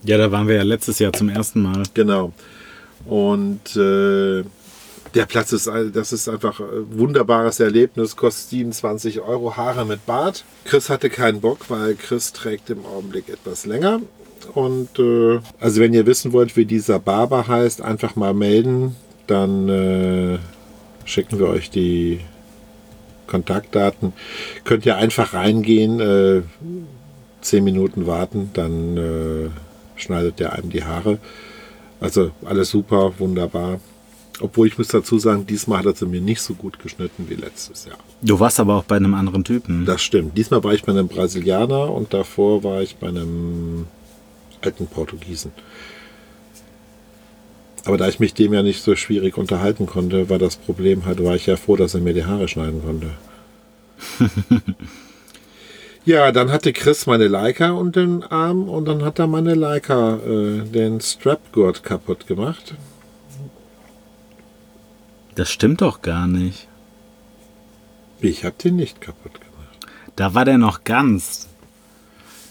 Ja, 0.03 0.17
da 0.17 0.31
waren 0.31 0.47
wir 0.47 0.55
ja 0.55 0.63
letztes 0.63 0.99
Jahr 0.99 1.13
zum 1.13 1.29
ersten 1.29 1.61
Mal. 1.61 1.83
Genau. 1.93 2.31
Und 3.05 3.75
äh, 3.75 4.43
der 5.13 5.25
Platz 5.27 5.51
ist, 5.53 5.67
ein- 5.67 5.93
das 5.93 6.11
ist 6.13 6.27
einfach 6.27 6.59
ein 6.59 6.97
wunderbares 6.97 7.59
Erlebnis, 7.59 8.15
kostet 8.15 8.49
27 8.49 9.21
Euro, 9.21 9.55
Haare 9.57 9.85
mit 9.85 10.05
Bart. 10.05 10.43
Chris 10.65 10.89
hatte 10.89 11.09
keinen 11.09 11.41
Bock, 11.41 11.69
weil 11.69 11.95
Chris 11.95 12.33
trägt 12.33 12.69
im 12.69 12.85
Augenblick 12.85 13.29
etwas 13.29 13.65
länger. 13.65 14.01
Und 14.53 14.99
äh, 14.99 15.39
also 15.59 15.81
wenn 15.81 15.93
ihr 15.93 16.05
wissen 16.05 16.33
wollt, 16.33 16.55
wie 16.55 16.65
dieser 16.65 16.99
Barber 16.99 17.47
heißt, 17.47 17.81
einfach 17.81 18.15
mal 18.15 18.33
melden, 18.33 18.95
dann 19.27 19.69
äh, 19.69 20.37
schicken 21.05 21.39
wir 21.39 21.47
euch 21.47 21.69
die 21.71 22.19
Kontaktdaten. 23.27 24.13
Könnt 24.65 24.85
ihr 24.85 24.97
einfach 24.97 25.33
reingehen, 25.33 25.99
äh, 25.99 26.41
10 27.45 27.63
Minuten 27.63 28.07
warten, 28.07 28.49
dann 28.53 28.97
äh, 28.97 29.49
schneidet 29.95 30.39
der 30.39 30.53
einem 30.53 30.69
die 30.69 30.83
Haare. 30.83 31.19
Also 31.99 32.31
alles 32.43 32.69
super, 32.69 33.13
wunderbar. 33.19 33.79
Obwohl 34.41 34.67
ich 34.67 34.77
muss 34.77 34.89
dazu 34.89 35.17
sagen, 35.17 35.45
diesmal 35.45 35.79
hat 35.79 35.85
er 35.85 35.95
sie 35.95 36.05
mir 36.05 36.19
nicht 36.19 36.41
so 36.41 36.55
gut 36.55 36.79
geschnitten 36.79 37.29
wie 37.29 37.35
letztes 37.35 37.85
Jahr. 37.85 37.97
Du 38.21 38.37
warst 38.39 38.59
aber 38.59 38.75
auch 38.75 38.83
bei 38.83 38.97
einem 38.97 39.13
anderen 39.13 39.45
Typen. 39.45 39.85
Das 39.85 40.01
stimmt. 40.01 40.37
Diesmal 40.37 40.61
war 40.63 40.73
ich 40.73 40.83
bei 40.83 40.91
einem 40.91 41.07
Brasilianer 41.07 41.89
und 41.89 42.13
davor 42.13 42.63
war 42.63 42.81
ich 42.81 42.97
bei 42.97 43.07
einem 43.07 43.87
alten 44.61 44.87
Portugiesen. 44.87 45.51
Aber 47.85 47.97
da 47.97 48.09
ich 48.09 48.19
mich 48.19 48.33
dem 48.33 48.53
ja 48.53 48.63
nicht 48.63 48.81
so 48.81 48.95
schwierig 48.95 49.37
unterhalten 49.37 49.85
konnte, 49.85 50.29
war 50.29 50.39
das 50.39 50.57
Problem 50.57 51.05
halt, 51.05 51.23
war 51.23 51.35
ich 51.35 51.45
ja 51.45 51.55
froh, 51.55 51.75
dass 51.75 51.93
er 51.93 52.01
mir 52.01 52.13
die 52.13 52.25
Haare 52.25 52.47
schneiden 52.47 52.81
konnte. 52.83 53.11
ja, 56.05 56.31
dann 56.31 56.51
hatte 56.51 56.71
Chris 56.73 57.07
meine 57.07 57.27
Leica 57.27 57.71
unter 57.71 58.01
den 58.01 58.23
Arm 58.23 58.69
und 58.69 58.85
dann 58.85 59.03
hat 59.03 59.19
er 59.19 59.27
meine 59.27 59.55
Leica 59.55 60.17
äh, 60.17 60.61
den 60.61 61.01
Strapgurt 61.01 61.83
kaputt 61.83 62.27
gemacht. 62.27 62.75
Das 65.35 65.51
stimmt 65.51 65.81
doch 65.81 66.01
gar 66.01 66.27
nicht. 66.27 66.67
Ich 68.21 68.45
habe 68.45 68.55
den 68.63 68.77
nicht 68.77 69.01
kaputt 69.01 69.33
gemacht. 69.33 69.87
Da 70.15 70.33
war 70.33 70.45
der 70.45 70.57
noch 70.57 70.83
ganz. 70.83 71.47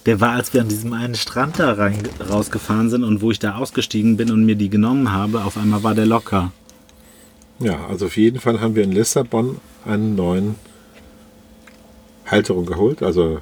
Der 0.06 0.20
war, 0.20 0.32
als 0.32 0.52
wir 0.52 0.60
an 0.60 0.68
diesem 0.68 0.92
einen 0.92 1.14
Strand 1.14 1.58
da 1.58 1.72
rein, 1.72 2.02
rausgefahren 2.28 2.90
sind 2.90 3.04
und 3.04 3.22
wo 3.22 3.30
ich 3.30 3.38
da 3.38 3.54
ausgestiegen 3.54 4.18
bin 4.18 4.30
und 4.30 4.44
mir 4.44 4.56
die 4.56 4.68
genommen 4.68 5.12
habe, 5.12 5.44
auf 5.44 5.56
einmal 5.56 5.82
war 5.82 5.94
der 5.94 6.04
locker. 6.04 6.52
Ja, 7.58 7.86
also 7.86 8.06
auf 8.06 8.16
jeden 8.16 8.40
Fall 8.40 8.60
haben 8.60 8.74
wir 8.74 8.82
in 8.82 8.92
Lissabon 8.92 9.58
einen 9.86 10.14
neuen 10.14 10.56
Halterung 12.34 12.66
geholt. 12.66 13.02
Also, 13.02 13.40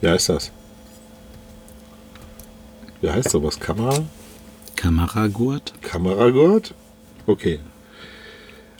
wie 0.00 0.08
heißt 0.08 0.28
das? 0.30 0.50
Wie 3.00 3.10
heißt 3.10 3.30
sowas? 3.30 3.58
Kamera? 3.60 4.00
Kameragurt? 4.76 5.74
Kameragurt? 5.82 6.74
Okay. 7.26 7.60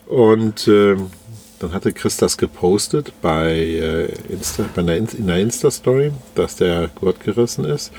Und 0.07 0.66
ähm, 0.68 1.11
dann 1.59 1.73
hatte 1.73 1.92
Chris 1.92 2.16
das 2.16 2.37
gepostet 2.37 3.12
bei, 3.23 3.53
äh, 3.55 4.07
Insta, 4.29 4.64
bei 4.75 4.83
einer, 4.83 4.97
In- 4.97 5.27
der 5.27 5.38
Insta-Story, 5.38 6.12
dass 6.35 6.57
der 6.57 6.88
Gurt 6.95 7.21
gerissen 7.21 7.64
ist. 7.64 7.92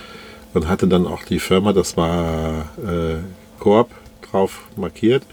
Und 0.54 0.67
hatte 0.67 0.88
dann 0.88 1.08
auch 1.08 1.24
die 1.24 1.39
Firma, 1.39 1.74
das 1.74 1.98
war 1.98 2.69
äh, 2.86 3.15
Coop, 3.60 3.89
drauf 4.22 4.62
markiert. 4.76 5.24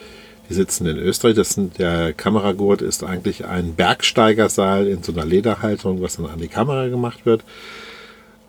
Die 0.50 0.54
sitzen 0.54 0.86
in 0.86 0.98
Österreich. 0.98 1.36
Das 1.36 1.50
sind, 1.50 1.78
der 1.78 2.12
Kameragurt 2.12 2.82
ist 2.82 3.04
eigentlich 3.04 3.46
ein 3.46 3.74
Bergsteigerseil 3.74 4.88
in 4.88 5.02
so 5.02 5.12
einer 5.12 5.24
Lederhalterung, 5.24 6.02
was 6.02 6.16
dann 6.16 6.26
an 6.26 6.40
die 6.40 6.48
Kamera 6.48 6.88
gemacht 6.88 7.24
wird. 7.24 7.42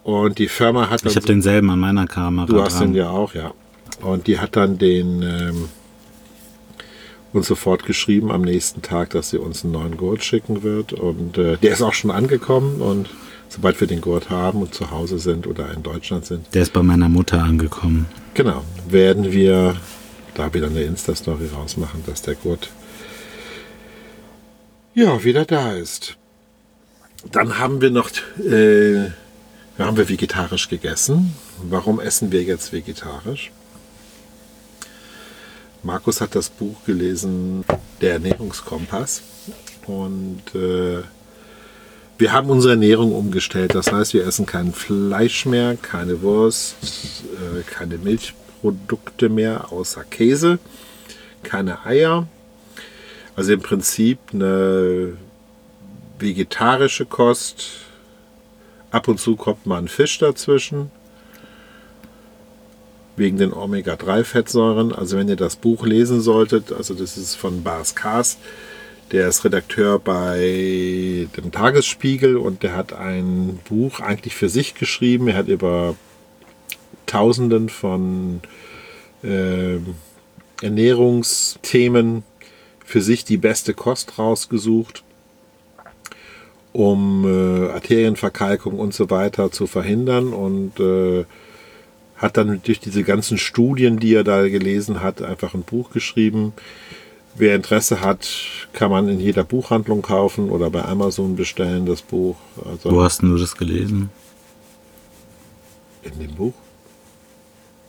Und 0.04 0.40
die 0.40 0.48
Firma 0.48 0.90
hat 0.90 1.04
dann 1.06 1.12
Ich 1.12 1.16
habe 1.16 1.28
so- 1.28 1.34
denselben 1.34 1.70
an 1.70 1.80
meiner 1.80 2.08
Kamera 2.08 2.48
Du 2.48 2.60
hast 2.62 2.80
dran. 2.80 2.90
den 2.94 2.96
ja 2.96 3.10
auch, 3.12 3.36
ja. 3.36 3.54
Und 4.02 4.26
die 4.26 4.40
hat 4.40 4.56
dann 4.56 4.80
den 4.80 5.22
ähm, 5.22 5.70
uns 7.34 7.48
sofort 7.48 7.86
geschrieben 7.86 8.32
am 8.32 8.42
nächsten 8.42 8.82
Tag, 8.82 9.12
dass 9.12 9.30
sie 9.30 9.38
uns 9.38 9.64
einen 9.64 9.74
neuen 9.74 9.96
Gurt 9.96 10.24
schicken 10.24 10.64
wird. 10.64 10.94
Und 10.94 11.38
äh, 11.38 11.58
der 11.58 11.72
ist 11.74 11.82
auch 11.84 11.94
schon 11.94 12.10
angekommen. 12.12 12.82
Und 12.82 13.10
sobald 13.48 13.80
wir 13.80 13.88
den 13.88 14.02
Gurt 14.02 14.30
haben 14.32 14.62
und 14.64 14.74
zu 14.74 14.90
Hause 14.92 15.20
sind 15.20 15.46
oder 15.46 15.72
in 15.72 15.84
Deutschland 15.84 16.26
sind, 16.26 16.48
Der 16.56 16.64
ist 16.64 16.74
bei 16.74 16.82
meiner 16.82 17.10
Mutter 17.10 17.44
angekommen. 17.44 18.08
genau, 18.34 18.64
werden 18.90 19.32
wir 19.32 19.76
da 20.34 20.54
wieder 20.54 20.68
eine 20.68 20.84
Insta-Story 20.84 21.50
rausmachen, 21.54 22.04
dass 22.06 22.22
der 22.22 22.36
Gurt 22.36 22.70
ja 24.94 25.24
wieder 25.24 25.46
da 25.46 25.74
ist. 25.74 26.18
Dann 27.32 27.60
haben 27.60 27.82
wir 27.82 27.92
noch, 27.92 28.10
äh, 28.40 29.12
haben 29.78 29.98
wir 29.98 30.10
vegetarisch 30.10 30.70
gegessen. 30.70 31.36
Warum 31.62 32.00
essen 32.00 32.32
wir 32.32 32.44
jetzt 32.44 32.74
vegetarisch? 32.74 33.52
Markus 35.84 36.22
hat 36.22 36.36
das 36.36 36.50
Buch 36.50 36.76
gelesen, 36.86 37.64
Der 38.02 38.14
Ernährungskompass. 38.14 39.22
Und 39.88 40.42
äh, 40.54 41.02
wir 42.18 42.32
haben 42.34 42.50
unsere 42.50 42.74
Ernährung 42.74 43.14
umgestellt. 43.14 43.74
Das 43.74 43.92
heißt, 43.92 44.14
wir 44.14 44.26
essen 44.26 44.46
kein 44.46 44.74
Fleisch 44.74 45.46
mehr, 45.46 45.76
keine 45.76 46.22
Wurst, 46.22 46.76
äh, 47.34 47.64
keine 47.64 47.98
Milchprodukte 48.62 49.30
mehr, 49.30 49.72
außer 49.72 50.04
Käse, 50.04 50.60
keine 51.44 51.86
Eier. 51.86 52.28
Also 53.36 53.54
im 53.54 53.62
Prinzip 53.62 54.20
eine 54.34 55.14
vegetarische 56.20 57.06
Kost. 57.06 57.68
Ab 58.92 59.08
und 59.08 59.20
zu 59.20 59.36
kommt 59.36 59.66
mal 59.66 59.78
ein 59.78 59.88
Fisch 59.88 60.20
dazwischen 60.20 60.92
wegen 63.16 63.38
den 63.38 63.54
Omega-3-Fettsäuren. 63.54 64.94
Also 64.94 65.18
wenn 65.18 65.30
ihr 65.30 65.36
das 65.36 65.56
Buch 65.56 65.86
lesen 65.86 66.22
solltet, 66.22 66.72
also 66.72 66.94
das 66.94 67.18
ist 67.18 67.36
von 67.36 67.64
Bas 67.64 67.96
Kaas, 67.96 68.38
der 69.12 69.28
ist 69.28 69.44
Redakteur 69.44 70.00
bei 70.00 71.28
dem 71.36 71.52
Tagesspiegel 71.52 72.38
und 72.38 72.64
der 72.64 72.76
hat 72.76 72.94
ein 72.94 73.60
Buch 73.68 74.00
eigentlich 74.00 74.36
für 74.36 74.50
sich 74.50 74.74
geschrieben. 74.74 75.28
Er 75.28 75.36
hat 75.36 75.48
über 75.48 75.96
Tausenden 77.12 77.68
von 77.68 78.40
ähm, 79.22 79.96
Ernährungsthemen 80.62 82.24
für 82.86 83.02
sich 83.02 83.26
die 83.26 83.36
beste 83.36 83.74
Kost 83.74 84.18
rausgesucht, 84.18 85.04
um 86.72 87.26
äh, 87.26 87.70
Arterienverkalkung 87.70 88.80
und 88.80 88.94
so 88.94 89.10
weiter 89.10 89.52
zu 89.52 89.68
verhindern 89.68 90.32
und 90.32 90.80
äh, 90.80 91.26
hat 92.16 92.38
dann 92.38 92.62
durch 92.64 92.80
diese 92.80 93.04
ganzen 93.04 93.38
Studien, 93.38 94.00
die 94.00 94.14
er 94.14 94.24
da 94.24 94.48
gelesen 94.48 95.02
hat, 95.02 95.22
einfach 95.22 95.54
ein 95.54 95.64
Buch 95.64 95.90
geschrieben. 95.90 96.54
Wer 97.36 97.58
Interesse 97.58 98.00
hat, 98.00 98.30
kann 98.72 98.90
man 98.90 99.10
in 99.10 99.20
jeder 99.20 99.44
Buchhandlung 99.44 100.02
kaufen 100.02 100.50
oder 100.50 100.70
bei 100.70 100.86
Amazon 100.86 101.36
bestellen, 101.36 101.86
das 101.86 102.02
Buch. 102.02 102.38
Also 102.64 102.90
Wo 102.90 103.04
hast 103.04 103.22
du 103.22 103.38
das 103.38 103.58
gelesen? 103.58 104.12
in 106.04 106.20
dem 106.20 106.34
Buch. 106.36 106.54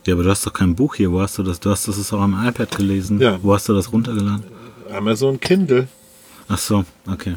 Ja, 0.04 0.14
aber 0.14 0.24
du 0.24 0.30
hast 0.30 0.44
doch 0.46 0.52
kein 0.52 0.74
Buch 0.74 0.96
hier. 0.96 1.12
Wo 1.12 1.20
hast 1.20 1.38
du 1.38 1.42
das? 1.42 1.60
Du 1.60 1.70
hast 1.70 1.86
das 1.86 2.12
auch 2.12 2.20
am 2.20 2.34
iPad 2.46 2.76
gelesen. 2.76 3.20
Ja. 3.20 3.38
Wo 3.42 3.54
hast 3.54 3.68
du 3.68 3.74
das 3.74 3.92
runtergeladen? 3.92 4.44
Amazon 4.92 5.38
Kindle. 5.38 5.86
Ach 6.48 6.58
so, 6.58 6.84
okay. 7.06 7.36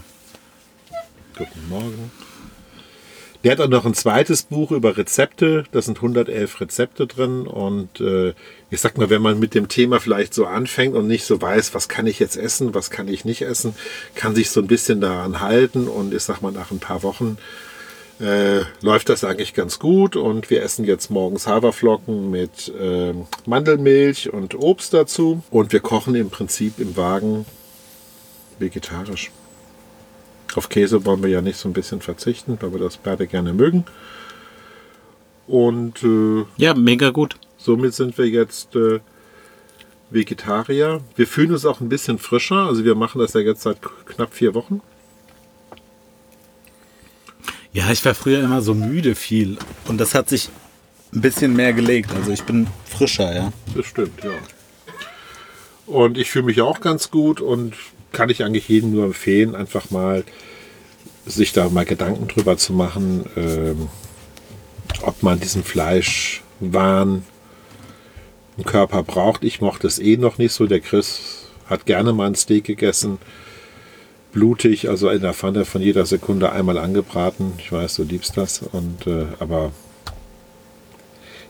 Guten 1.38 1.70
Morgen. 1.70 2.12
Der 3.44 3.52
hat 3.52 3.62
auch 3.62 3.70
noch 3.70 3.86
ein 3.86 3.94
zweites 3.94 4.42
Buch 4.42 4.72
über 4.72 4.98
Rezepte. 4.98 5.66
Da 5.72 5.80
sind 5.80 5.98
111 5.98 6.62
Rezepte 6.62 7.06
drin. 7.06 7.46
Und 7.46 8.02
äh, 8.02 8.34
ich 8.72 8.82
sag 8.82 8.98
mal, 8.98 9.12
wenn 9.12 9.22
man 9.22 9.38
mit 9.38 9.54
dem 9.54 9.68
Thema 9.68 10.00
vielleicht 10.00 10.34
so 10.34 10.48
anfängt 10.48 10.96
und 10.96 11.06
nicht 11.06 11.26
so 11.26 11.40
weiß, 11.40 11.76
was 11.76 11.88
kann 11.88 12.08
ich 12.08 12.18
jetzt 12.18 12.38
essen, 12.38 12.74
was 12.74 12.90
kann 12.90 13.08
ich 13.08 13.26
nicht 13.26 13.44
essen, 13.44 13.76
kann 14.16 14.34
sich 14.34 14.50
so 14.50 14.62
ein 14.62 14.68
bisschen 14.68 15.00
daran 15.00 15.42
halten. 15.42 15.88
Und 15.88 16.16
ich 16.16 16.24
sag 16.24 16.42
mal, 16.42 16.52
nach 16.52 16.72
ein 16.72 16.80
paar 16.80 17.04
Wochen 17.04 17.38
äh, 18.20 18.62
läuft 18.82 19.10
das 19.10 19.24
eigentlich 19.24 19.54
ganz 19.54 19.80
gut. 19.80 20.16
Und 20.16 20.50
wir 20.50 20.64
essen 20.64 20.86
jetzt 20.86 21.10
morgens 21.12 21.48
Haferflocken 21.48 22.32
mit 22.32 22.72
ähm, 22.80 23.28
Mandelmilch 23.46 24.32
und 24.32 24.56
Obst 24.56 24.94
dazu. 24.94 25.44
Und 25.50 25.74
wir 25.74 25.80
kochen 25.80 26.16
im 26.16 26.30
Prinzip 26.30 26.80
im 26.80 26.96
Wagen 26.98 27.46
vegetarisch. 28.60 29.32
Auf 30.56 30.70
Käse 30.70 31.06
wollen 31.06 31.22
wir 31.22 31.30
ja 31.30 31.42
nicht 31.42 31.58
so 31.58 31.68
ein 31.68 31.74
bisschen 31.74 32.00
verzichten, 32.02 32.58
weil 32.62 32.72
wir 32.72 32.80
das 32.80 32.98
beide 32.98 33.28
gerne 33.28 33.54
mögen. 33.54 33.84
Und 35.48 36.02
äh, 36.04 36.46
Ja, 36.58 36.74
mega 36.74 37.10
gut. 37.10 37.36
somit 37.58 37.94
sind 37.94 38.18
wir 38.18 38.28
jetzt 38.28 38.76
äh, 38.76 39.00
Vegetarier. 40.10 41.02
Wir 41.16 41.28
fühlen 41.28 41.52
uns 41.52 41.66
auch 41.66 41.82
ein 41.82 41.90
bisschen 41.90 42.18
frischer. 42.20 42.68
Also 42.68 42.86
wir 42.86 42.96
machen 42.96 43.20
das 43.20 43.34
ja 43.34 43.42
jetzt 43.42 43.64
seit 43.64 43.78
knapp 44.06 44.34
vier 44.34 44.54
Wochen. 44.54 44.82
Ja, 47.76 47.92
ich 47.92 48.06
war 48.06 48.16
früher 48.16 48.42
immer 48.42 48.62
so 48.62 48.74
müde 48.74 49.16
viel. 49.16 49.58
Und 49.90 50.00
das 50.00 50.16
hat 50.16 50.30
sich 50.30 50.50
ein 51.14 51.20
bisschen 51.20 51.54
mehr 51.54 51.74
gelegt. 51.74 52.10
Also 52.16 52.32
ich 52.32 52.44
bin 52.44 52.68
frischer, 52.86 53.36
ja. 53.36 53.52
Das 53.76 53.86
stimmt, 53.86 54.24
ja. 54.24 54.32
Und 55.86 56.18
ich 56.18 56.32
fühle 56.32 56.46
mich 56.46 56.62
auch 56.62 56.80
ganz 56.80 57.12
gut 57.12 57.42
und 57.42 57.74
kann 58.14 58.30
ich 58.30 58.46
eigentlich 58.46 58.70
jedem 58.70 58.92
nur 58.92 59.04
empfehlen, 59.04 59.56
einfach 59.56 59.92
mal 59.92 60.24
sich 61.26 61.52
da 61.52 61.68
mal 61.68 61.84
Gedanken 61.84 62.30
drüber 62.30 62.56
zu 62.56 62.72
machen, 62.72 63.26
ähm, 63.36 63.90
ob 65.02 65.22
man 65.22 65.42
diesen 65.42 65.66
Fleischwahn 65.66 67.26
im 68.58 68.64
Körper 68.64 69.04
braucht. 69.04 69.44
Ich 69.44 69.60
mochte 69.60 69.86
es 69.88 70.00
eh 70.00 70.16
noch 70.16 70.38
nicht 70.38 70.54
so. 70.54 70.66
Der 70.66 70.80
Chris 70.80 71.50
hat 71.66 71.86
gerne 71.86 72.14
mal 72.14 72.28
ein 72.28 72.36
Steak 72.36 72.64
gegessen. 72.64 73.18
Blutig, 74.36 74.90
also 74.90 75.10
in 75.10 75.22
der 75.22 75.34
Pfanne 75.34 75.64
von 75.64 75.82
jeder 75.82 76.06
Sekunde 76.06 76.52
einmal 76.52 76.78
angebraten. 76.78 77.54
Ich 77.58 77.72
weiß, 77.72 77.96
du 77.96 78.04
liebst 78.04 78.36
das. 78.36 78.62
Und, 78.62 79.08
äh, 79.08 79.28
aber 79.40 79.72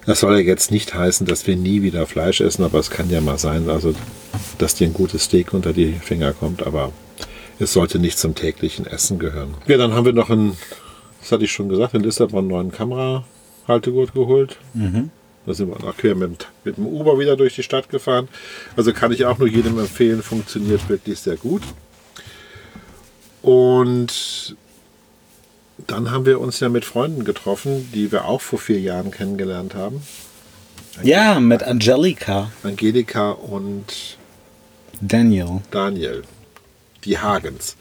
das 0.06 0.20
soll 0.20 0.34
ja 0.36 0.42
jetzt 0.42 0.70
nicht 0.70 0.94
heißen, 0.94 1.26
dass 1.26 1.48
wir 1.48 1.56
nie 1.56 1.82
wieder 1.82 2.06
Fleisch 2.06 2.42
essen, 2.42 2.64
aber 2.64 2.78
es 2.78 2.92
kann 2.92 3.10
ja 3.10 3.22
mal 3.22 3.40
sein, 3.40 3.70
also 3.70 3.96
dass 4.60 4.76
dir 4.76 4.86
ein 4.86 4.94
gutes 4.94 5.24
Steak 5.24 5.52
unter 5.52 5.74
die 5.74 5.94
Finger 5.94 6.34
kommt, 6.34 6.62
aber 6.62 6.92
es 7.58 7.74
sollte 7.74 7.98
nicht 7.98 8.20
zum 8.20 8.36
täglichen 8.36 8.86
Essen 8.86 9.18
gehören. 9.18 9.56
Ja, 9.66 9.78
dann 9.78 9.94
haben 9.94 10.06
wir 10.06 10.14
noch 10.14 10.30
einen, 10.30 10.56
das 11.22 11.32
hatte 11.32 11.44
ich 11.44 11.52
schon 11.52 11.70
gesagt, 11.70 11.96
in 11.96 12.04
Lissabon 12.04 12.40
einen 12.40 12.48
neuen 12.50 12.72
Kamerahaltegurt 12.72 14.14
geholt. 14.14 14.58
Da 15.48 15.56
sind 15.56 15.70
wir 15.70 15.84
nach 15.84 15.98
quer 15.98 16.14
mit, 16.14 16.48
mit 16.64 16.78
dem 16.78 16.86
Uber 16.86 17.18
wieder 17.18 17.36
durch 17.36 17.56
die 17.56 17.64
Stadt 17.64 17.90
gefahren. 17.90 18.28
Also 18.76 18.94
kann 18.94 19.12
ich 19.12 19.26
auch 19.26 19.40
nur 19.40 19.48
jedem 19.48 19.80
empfehlen, 19.80 20.22
funktioniert 20.22 20.88
wirklich 20.88 21.20
sehr 21.20 21.38
gut. 21.38 21.64
Und 23.46 24.56
dann 25.86 26.10
haben 26.10 26.26
wir 26.26 26.42
uns 26.42 26.60
ja 26.62 26.68
mit 26.68 26.84
Freunden 26.84 27.26
getroffen, 27.26 27.92
die 27.94 28.12
wir 28.12 28.26
auch 28.26 28.42
vor 28.42 28.58
vier 28.58 28.80
Jahren 28.80 29.12
kennengelernt 29.12 29.76
haben. 29.76 30.02
Ja, 31.04 31.40
mit 31.40 31.62
Angelika. 31.62 32.52
Angelika 32.64 33.30
und 33.30 34.18
Daniel. 35.00 35.62
Daniel, 35.70 36.24
die 37.04 37.20
Hagens. 37.20 37.78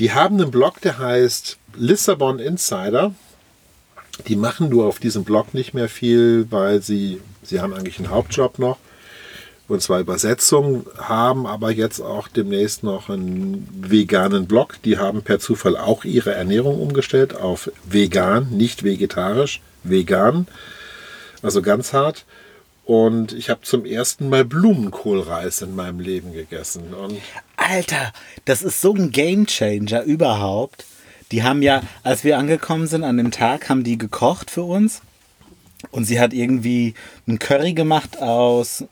Die 0.00 0.12
haben 0.14 0.40
einen 0.40 0.50
Blog, 0.50 0.80
der 0.80 0.98
heißt 0.98 1.58
Lissabon 1.76 2.40
Insider. 2.40 3.14
Die 4.26 4.34
machen 4.34 4.68
nur 4.68 4.86
auf 4.86 4.98
diesem 4.98 5.22
Blog 5.22 5.54
nicht 5.54 5.74
mehr 5.74 5.88
viel, 5.88 6.48
weil 6.50 6.82
sie, 6.82 7.20
sie 7.44 7.60
haben 7.60 7.72
eigentlich 7.72 8.00
einen 8.00 8.10
Hauptjob 8.10 8.58
noch 8.58 8.78
und 9.68 9.82
zwar 9.82 10.00
Übersetzungen, 10.00 10.86
haben 10.96 11.46
aber 11.46 11.70
jetzt 11.70 12.00
auch 12.00 12.26
demnächst 12.26 12.82
noch 12.82 13.10
einen 13.10 13.68
veganen 13.80 14.46
Blog. 14.46 14.78
Die 14.84 14.98
haben 14.98 15.22
per 15.22 15.38
Zufall 15.38 15.76
auch 15.76 16.04
ihre 16.04 16.34
Ernährung 16.34 16.80
umgestellt 16.80 17.36
auf 17.36 17.70
vegan, 17.84 18.48
nicht 18.50 18.82
vegetarisch, 18.82 19.60
vegan, 19.84 20.46
also 21.42 21.60
ganz 21.60 21.92
hart. 21.92 22.24
Und 22.86 23.34
ich 23.34 23.50
habe 23.50 23.60
zum 23.60 23.84
ersten 23.84 24.30
Mal 24.30 24.46
Blumenkohlreis 24.46 25.60
in 25.60 25.76
meinem 25.76 26.00
Leben 26.00 26.32
gegessen. 26.32 26.94
Und 26.94 27.20
Alter, 27.58 28.14
das 28.46 28.62
ist 28.62 28.80
so 28.80 28.94
ein 28.94 29.10
Gamechanger 29.10 30.04
überhaupt. 30.04 30.86
Die 31.30 31.42
haben 31.42 31.60
ja, 31.60 31.82
als 32.02 32.24
wir 32.24 32.38
angekommen 32.38 32.86
sind 32.86 33.04
an 33.04 33.18
dem 33.18 33.30
Tag, 33.30 33.68
haben 33.68 33.84
die 33.84 33.98
gekocht 33.98 34.50
für 34.50 34.62
uns. 34.62 35.02
Und 35.90 36.04
sie 36.04 36.18
hat 36.18 36.32
irgendwie 36.32 36.94
einen 37.26 37.38
Curry 37.38 37.74
gemacht 37.74 38.22
aus, 38.22 38.84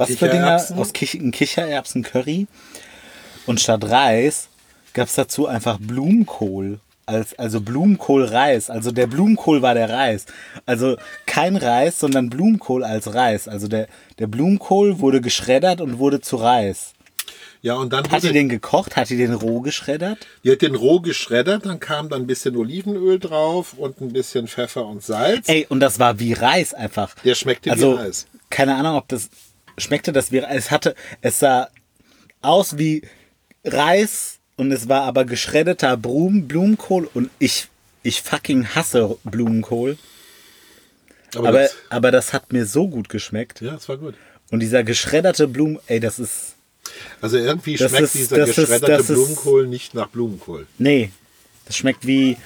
was 0.00 0.08
für 0.16 0.28
Dinger? 0.28 0.56
Kichererbsen? 0.56 0.78
Aus 0.78 0.92
Kich 0.92 1.14
ein 1.14 1.30
Kichererbsen-Curry. 1.30 2.46
Und 3.46 3.60
statt 3.60 3.84
Reis 3.88 4.48
gab 4.92 5.06
es 5.08 5.14
dazu 5.14 5.46
einfach 5.46 5.78
Blumenkohl. 5.80 6.80
Als, 7.06 7.36
also 7.38 7.60
Blumenkohlreis. 7.60 8.70
Also 8.70 8.92
der 8.92 9.08
Blumenkohl 9.08 9.62
war 9.62 9.74
der 9.74 9.90
Reis. 9.90 10.26
Also 10.64 10.96
kein 11.26 11.56
Reis, 11.56 11.98
sondern 11.98 12.30
Blumenkohl 12.30 12.84
als 12.84 13.14
Reis. 13.14 13.48
Also 13.48 13.66
der, 13.66 13.88
der 14.20 14.28
Blumenkohl 14.28 15.00
wurde 15.00 15.20
geschreddert 15.20 15.80
und 15.80 15.98
wurde 15.98 16.20
zu 16.20 16.36
Reis. 16.36 16.92
ja, 17.62 17.74
und 17.74 17.92
dann 17.92 18.08
Hat 18.08 18.22
die 18.22 18.32
den 18.32 18.48
gekocht? 18.48 18.94
Hat 18.94 19.10
die 19.10 19.16
den 19.16 19.34
roh 19.34 19.60
geschreddert? 19.60 20.18
Die 20.44 20.52
hat 20.52 20.62
den 20.62 20.76
roh 20.76 21.00
geschreddert, 21.00 21.66
dann 21.66 21.80
kam 21.80 22.08
dann 22.08 22.22
ein 22.22 22.26
bisschen 22.28 22.56
Olivenöl 22.56 23.18
drauf 23.18 23.74
und 23.76 24.00
ein 24.00 24.12
bisschen 24.12 24.46
Pfeffer 24.46 24.86
und 24.86 25.02
Salz. 25.02 25.48
Ey, 25.48 25.66
und 25.68 25.80
das 25.80 25.98
war 25.98 26.20
wie 26.20 26.32
Reis 26.32 26.74
einfach. 26.74 27.14
Der 27.24 27.34
schmeckte 27.34 27.72
also, 27.72 27.98
wie 27.98 28.02
Reis. 28.02 28.26
keine 28.50 28.76
Ahnung, 28.76 28.96
ob 28.96 29.08
das 29.08 29.30
schmeckte 29.80 30.12
das 30.12 30.30
wie 30.32 30.38
Reis. 30.38 30.56
Es 30.66 30.70
hatte, 30.70 30.94
es 31.20 31.38
sah 31.40 31.68
aus 32.40 32.78
wie 32.78 33.02
Reis 33.64 34.38
und 34.56 34.72
es 34.72 34.88
war 34.88 35.02
aber 35.02 35.24
geschreddeter 35.24 35.96
Blumen, 35.96 36.48
Blumenkohl 36.48 37.08
und 37.14 37.30
ich, 37.38 37.68
ich 38.02 38.22
fucking 38.22 38.66
hasse 38.74 39.16
Blumenkohl. 39.24 39.98
Aber, 41.34 41.48
Aber, 41.48 41.58
das, 41.60 41.74
aber 41.90 42.10
das 42.10 42.32
hat 42.32 42.52
mir 42.52 42.66
so 42.66 42.88
gut 42.88 43.08
geschmeckt. 43.08 43.60
ja, 43.60 43.74
es 43.74 43.88
war 43.88 43.96
gut. 43.98 44.14
Und 44.50 44.60
dieser 44.60 44.82
geschredderte 44.82 45.46
Blumen, 45.46 45.78
ey, 45.86 46.00
das 46.00 46.18
ist, 46.18 46.54
Also 47.20 47.36
irgendwie 47.36 47.78
schmeckt 47.78 48.00
ist- 48.00 48.14
dieser 48.14 48.44
ist- 48.46 48.56
geschredderte 48.56 49.02
ist- 49.02 49.06
Blumenkohl 49.08 49.66
nicht 49.68 49.94
nach 49.94 50.08
Blumenkohl. 50.08 50.66
nee, 50.78 51.10
das 51.66 51.76
schmeckt 51.76 52.04
wie 52.06 52.36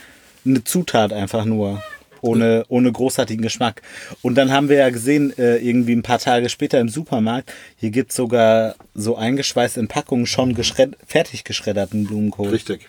eine 0.44 0.62
Zutat 0.64 1.12
einfach 1.14 1.47
nur. 1.47 1.83
Ohne, 2.25 2.65
ohne 2.69 2.91
großartigen 2.91 3.43
Geschmack. 3.43 3.83
Und 4.23 4.35
dann 4.37 4.51
haben 4.51 4.69
wir 4.69 4.77
ja 4.77 4.91
gesehen, 4.91 5.37
äh, 5.37 5.57
irgendwie 5.59 5.95
ein 5.95 6.03
paar 6.03 6.19
Tage 6.19 6.49
später 6.49 6.81
im 6.81 6.89
Supermarkt, 6.89 7.53
hier 7.77 7.91
gibt 7.91 8.11
es 8.11 8.17
sogar 8.17 8.77
so 8.95 9.17
eingeschweißt 9.17 9.77
in 9.77 9.89
Packungen 9.89 10.27
schon 10.27 10.55
geschred 10.55 10.97
fertig 11.07 11.45
geschredderten 11.45 12.05
Blumenkohl. 12.05 12.49
Richtig. 12.49 12.89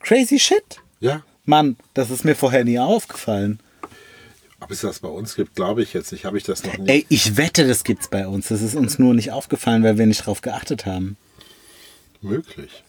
Crazy 0.00 0.38
shit. 0.38 0.62
Ja. 1.00 1.22
Mann, 1.44 1.76
das 1.94 2.10
ist 2.10 2.24
mir 2.24 2.36
vorher 2.36 2.64
nie 2.64 2.78
aufgefallen. 2.78 3.58
Ob 4.60 4.70
es 4.70 4.80
das 4.80 5.00
bei 5.00 5.08
uns 5.08 5.34
gibt, 5.34 5.56
glaube 5.56 5.82
ich 5.82 5.92
jetzt 5.92 6.12
nicht. 6.12 6.24
Habe 6.24 6.38
ich 6.38 6.44
das 6.44 6.64
noch 6.64 6.78
nicht. 6.78 6.88
Ey, 6.88 7.06
ich 7.08 7.36
wette, 7.36 7.66
das 7.66 7.84
gibt's 7.84 8.08
bei 8.08 8.26
uns. 8.26 8.48
Das 8.48 8.62
ist 8.62 8.74
uns 8.74 8.98
nur 8.98 9.12
nicht 9.12 9.32
aufgefallen, 9.32 9.82
weil 9.82 9.98
wir 9.98 10.06
nicht 10.06 10.24
drauf 10.24 10.40
geachtet 10.40 10.86
haben. 10.86 11.16
Möglich. 12.22 12.82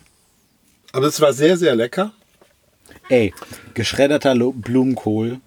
Aber 0.94 1.08
es 1.08 1.20
war 1.20 1.34
sehr, 1.34 1.58
sehr 1.58 1.76
lecker. 1.76 2.14
Ey, 3.10 3.34
geschredderter 3.74 4.36
Blumenkohl. 4.36 5.40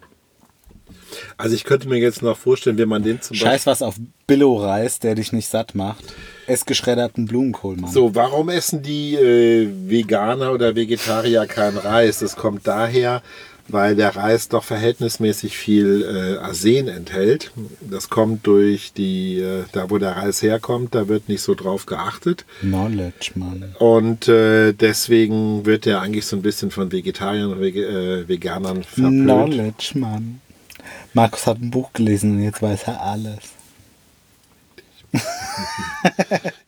Also 1.36 1.54
ich 1.54 1.64
könnte 1.64 1.88
mir 1.88 1.98
jetzt 1.98 2.22
noch 2.22 2.36
vorstellen, 2.36 2.78
wenn 2.78 2.88
man 2.88 3.02
den 3.02 3.20
zum 3.20 3.36
Scheiß 3.36 3.66
was 3.66 3.82
auf 3.82 3.96
Billo-Reis, 4.26 4.98
der 5.00 5.14
dich 5.14 5.32
nicht 5.32 5.48
satt 5.48 5.74
macht. 5.74 6.04
Ess 6.46 6.64
geschredderten 6.64 7.26
Blumenkohl, 7.26 7.76
Mann. 7.76 7.90
So, 7.90 8.14
warum 8.14 8.48
essen 8.48 8.82
die 8.82 9.14
äh, 9.14 9.68
Veganer 9.88 10.52
oder 10.52 10.74
Vegetarier 10.74 11.46
keinen 11.46 11.78
Reis? 11.78 12.20
Das 12.20 12.36
kommt 12.36 12.66
daher, 12.66 13.22
weil 13.68 13.96
der 13.96 14.16
Reis 14.16 14.48
doch 14.48 14.64
verhältnismäßig 14.64 15.56
viel 15.56 16.02
äh, 16.02 16.38
Arsen 16.38 16.88
enthält. 16.88 17.52
Das 17.80 18.08
kommt 18.08 18.46
durch 18.46 18.92
die, 18.92 19.38
äh, 19.38 19.64
da 19.72 19.90
wo 19.90 19.98
der 19.98 20.16
Reis 20.16 20.42
herkommt, 20.42 20.94
da 20.94 21.08
wird 21.08 21.28
nicht 21.28 21.42
so 21.42 21.54
drauf 21.54 21.86
geachtet. 21.86 22.44
Knowledge, 22.60 23.32
Mann. 23.34 23.74
Und 23.78 24.28
äh, 24.28 24.72
deswegen 24.72 25.66
wird 25.66 25.84
der 25.84 26.00
eigentlich 26.00 26.26
so 26.26 26.36
ein 26.36 26.42
bisschen 26.42 26.70
von 26.70 26.90
Vegetariern 26.90 27.52
und 27.52 27.60
Vege 27.60 27.86
äh, 27.86 28.28
Veganern 28.28 28.82
verpönt. 28.82 29.24
Knowledge, 29.24 29.92
Mann. 29.94 30.40
Markus 31.12 31.46
hat 31.46 31.60
ein 31.60 31.70
Buch 31.70 31.92
gelesen 31.92 32.36
und 32.36 32.42
jetzt 32.42 32.62
weiß 32.62 32.84
er 32.84 33.02
alles. 33.02 33.38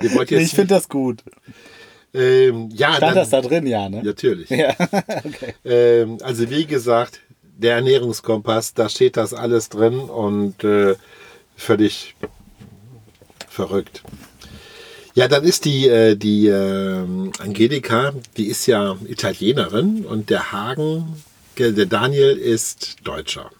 Ihr 0.02 0.14
wollt 0.14 0.30
Ich 0.30 0.50
finde 0.50 0.74
das 0.74 0.88
gut. 0.88 1.22
Ähm, 2.12 2.70
ja, 2.72 2.94
Stand 2.94 3.02
dann, 3.02 3.14
das 3.14 3.30
da 3.30 3.40
drin, 3.40 3.66
ja, 3.66 3.88
ne? 3.88 4.02
natürlich. 4.02 4.50
Ja, 4.50 4.70
okay. 5.24 5.54
Ähm, 5.64 6.18
also 6.22 6.50
wie 6.50 6.66
gesagt, 6.66 7.20
der 7.42 7.76
Ernährungskompass, 7.76 8.74
da 8.74 8.88
steht 8.88 9.16
das 9.16 9.34
alles 9.34 9.68
drin 9.68 9.98
und 9.98 10.64
äh, 10.64 10.96
völlig 11.56 12.16
verrückt. 13.48 14.02
Ja, 15.14 15.28
dann 15.28 15.44
ist 15.44 15.64
die, 15.64 15.88
äh, 15.88 16.16
die 16.16 16.46
ähm, 16.46 17.32
Angelika, 17.38 18.12
die 18.36 18.46
ist 18.46 18.66
ja 18.66 18.96
Italienerin 19.06 20.04
und 20.04 20.30
der 20.30 20.52
Hagen, 20.52 21.22
der 21.58 21.86
Daniel 21.86 22.36
ist 22.36 22.96
Deutscher. 23.04 23.50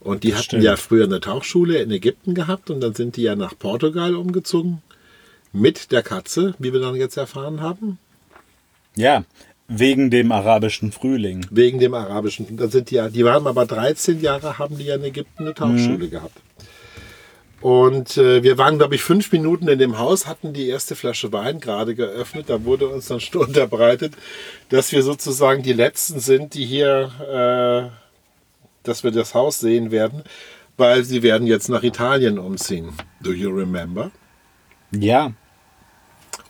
Und 0.00 0.24
die 0.24 0.34
hatten 0.34 0.44
stimmt. 0.44 0.62
ja 0.62 0.76
früher 0.76 1.04
eine 1.04 1.20
Tauchschule 1.20 1.78
in 1.78 1.90
Ägypten 1.90 2.34
gehabt 2.34 2.70
und 2.70 2.80
dann 2.80 2.94
sind 2.94 3.16
die 3.16 3.22
ja 3.22 3.36
nach 3.36 3.58
Portugal 3.58 4.14
umgezogen 4.14 4.82
mit 5.52 5.92
der 5.92 6.02
Katze, 6.02 6.54
wie 6.58 6.72
wir 6.72 6.80
dann 6.80 6.94
jetzt 6.94 7.16
erfahren 7.16 7.60
haben. 7.60 7.98
Ja, 8.96 9.24
wegen 9.68 10.10
dem 10.10 10.32
arabischen 10.32 10.90
Frühling. 10.90 11.46
Wegen 11.50 11.78
dem 11.78 11.94
arabischen. 11.94 12.56
Da 12.56 12.68
sind 12.68 12.90
die 12.90 12.96
ja, 12.96 13.08
die 13.08 13.24
waren 13.24 13.46
aber 13.46 13.66
13 13.66 14.20
Jahre, 14.20 14.58
haben 14.58 14.76
die 14.76 14.84
ja 14.84 14.96
in 14.96 15.04
Ägypten 15.04 15.44
eine 15.44 15.54
Tauchschule 15.54 16.08
gehabt. 16.08 16.40
Und 17.60 18.16
äh, 18.16 18.42
wir 18.42 18.56
waren, 18.56 18.78
glaube 18.78 18.94
ich, 18.94 19.02
fünf 19.02 19.30
Minuten 19.32 19.68
in 19.68 19.78
dem 19.78 19.98
Haus, 19.98 20.26
hatten 20.26 20.54
die 20.54 20.68
erste 20.68 20.96
Flasche 20.96 21.32
Wein 21.32 21.60
gerade 21.60 21.94
geöffnet. 21.94 22.46
Da 22.48 22.64
wurde 22.64 22.88
uns 22.88 23.06
dann 23.06 23.20
schon 23.20 23.42
unterbreitet, 23.46 24.14
dass 24.70 24.92
wir 24.92 25.02
sozusagen 25.02 25.62
die 25.62 25.74
Letzten 25.74 26.20
sind, 26.20 26.54
die 26.54 26.64
hier, 26.64 27.90
äh, 27.92 27.96
dass 28.82 29.04
wir 29.04 29.10
das 29.10 29.34
Haus 29.34 29.60
sehen 29.60 29.90
werden, 29.90 30.24
weil 30.78 31.04
sie 31.04 31.22
werden 31.22 31.46
jetzt 31.46 31.68
nach 31.68 31.82
Italien 31.82 32.38
umziehen. 32.38 32.92
Do 33.20 33.32
you 33.32 33.50
remember? 33.50 34.10
Ja, 34.90 35.32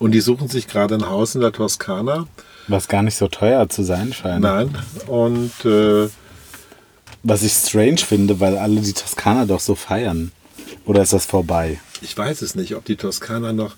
Und 0.01 0.11
die 0.13 0.21
suchen 0.21 0.49
sich 0.49 0.67
gerade 0.67 0.97
ein 0.97 1.09
Haus 1.09 1.37
in 1.37 1.41
der 1.43 1.53
Toskana. 1.53 2.27
was 2.67 2.89
gar 2.89 3.03
nicht 3.03 3.17
so 3.17 3.29
teuer 3.29 3.69
zu 3.69 3.83
sein 3.85 4.13
scheint. 4.13 4.41
Nein. 4.43 4.75
Und 5.07 5.53
äh, 5.65 6.09
Was 7.23 7.43
ich 7.43 7.53
strange 7.53 7.99
finde, 7.99 8.41
weil 8.41 8.57
alle 8.59 8.81
die 8.81 8.95
Toskana 8.95 9.45
doch 9.45 9.61
so 9.61 9.75
feiern. 9.77 10.33
Oder 10.87 11.03
ist 11.03 11.13
das 11.13 11.27
vorbei? 11.27 11.79
ich 12.03 12.17
weiß 12.17 12.41
es 12.41 12.55
nicht, 12.55 12.75
ob 12.77 12.85
die 12.87 12.97
Toskana 12.97 13.53
noch. 13.53 13.77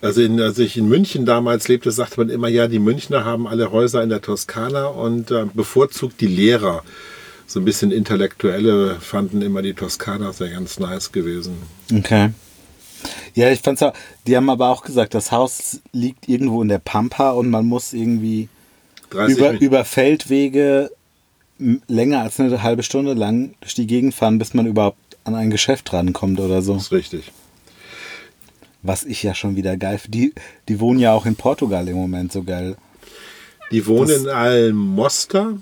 Also 0.00 0.22
in, 0.22 0.40
als 0.40 0.58
ich 0.58 0.76
in 0.78 0.88
München 0.88 1.26
damals 1.26 1.68
lebte, 1.68 1.90
sagte 1.90 2.18
man 2.20 2.30
immer, 2.30 2.48
ja, 2.48 2.66
die 2.66 2.78
Münchner 2.78 3.24
haben 3.26 3.46
alle 3.46 3.70
Häuser 3.72 4.02
in 4.02 4.08
der 4.08 4.22
Toskana 4.22 4.86
und 4.86 5.30
äh, 5.30 5.44
bevorzugt 5.52 6.20
die 6.22 6.28
Lehrer. 6.28 6.82
So 7.46 7.60
ein 7.60 7.64
bisschen 7.66 7.90
Intellektuelle 7.90 8.96
fanden 9.00 9.42
immer 9.42 9.60
die 9.60 9.74
Toskana 9.74 10.32
sehr 10.32 10.48
ganz 10.50 10.78
nice 10.78 11.12
gewesen. 11.12 11.56
Okay. 11.92 12.30
Ja, 13.34 13.50
ich 13.50 13.60
fand's 13.60 13.82
auch. 13.82 13.92
Die 14.26 14.36
haben 14.36 14.50
aber 14.50 14.68
auch 14.68 14.82
gesagt, 14.82 15.14
das 15.14 15.32
Haus 15.32 15.80
liegt 15.92 16.28
irgendwo 16.28 16.62
in 16.62 16.68
der 16.68 16.78
Pampa 16.78 17.30
und 17.30 17.50
man 17.50 17.66
muss 17.66 17.92
irgendwie 17.92 18.48
30 19.10 19.36
über, 19.36 19.60
über 19.60 19.84
Feldwege 19.84 20.90
länger 21.88 22.22
als 22.22 22.38
eine 22.38 22.62
halbe 22.62 22.82
Stunde 22.82 23.14
lang 23.14 23.54
durch 23.60 23.74
die 23.74 23.86
Gegend 23.86 24.14
fahren, 24.14 24.38
bis 24.38 24.54
man 24.54 24.66
überhaupt 24.66 24.98
an 25.24 25.34
ein 25.34 25.50
Geschäft 25.50 25.92
rankommt 25.92 26.40
oder 26.40 26.62
so. 26.62 26.76
ist 26.76 26.92
richtig. 26.92 27.32
Was 28.82 29.04
ich 29.04 29.22
ja 29.22 29.34
schon 29.34 29.56
wieder 29.56 29.76
geil 29.76 29.98
finde. 29.98 30.18
Die, 30.18 30.34
die 30.68 30.80
wohnen 30.80 31.00
ja 31.00 31.12
auch 31.12 31.26
in 31.26 31.34
Portugal 31.34 31.88
im 31.88 31.96
Moment 31.96 32.32
so 32.32 32.44
geil. 32.44 32.76
Die 33.72 33.86
wohnen 33.86 34.22
in 34.22 34.28
Almoster, 34.28 35.58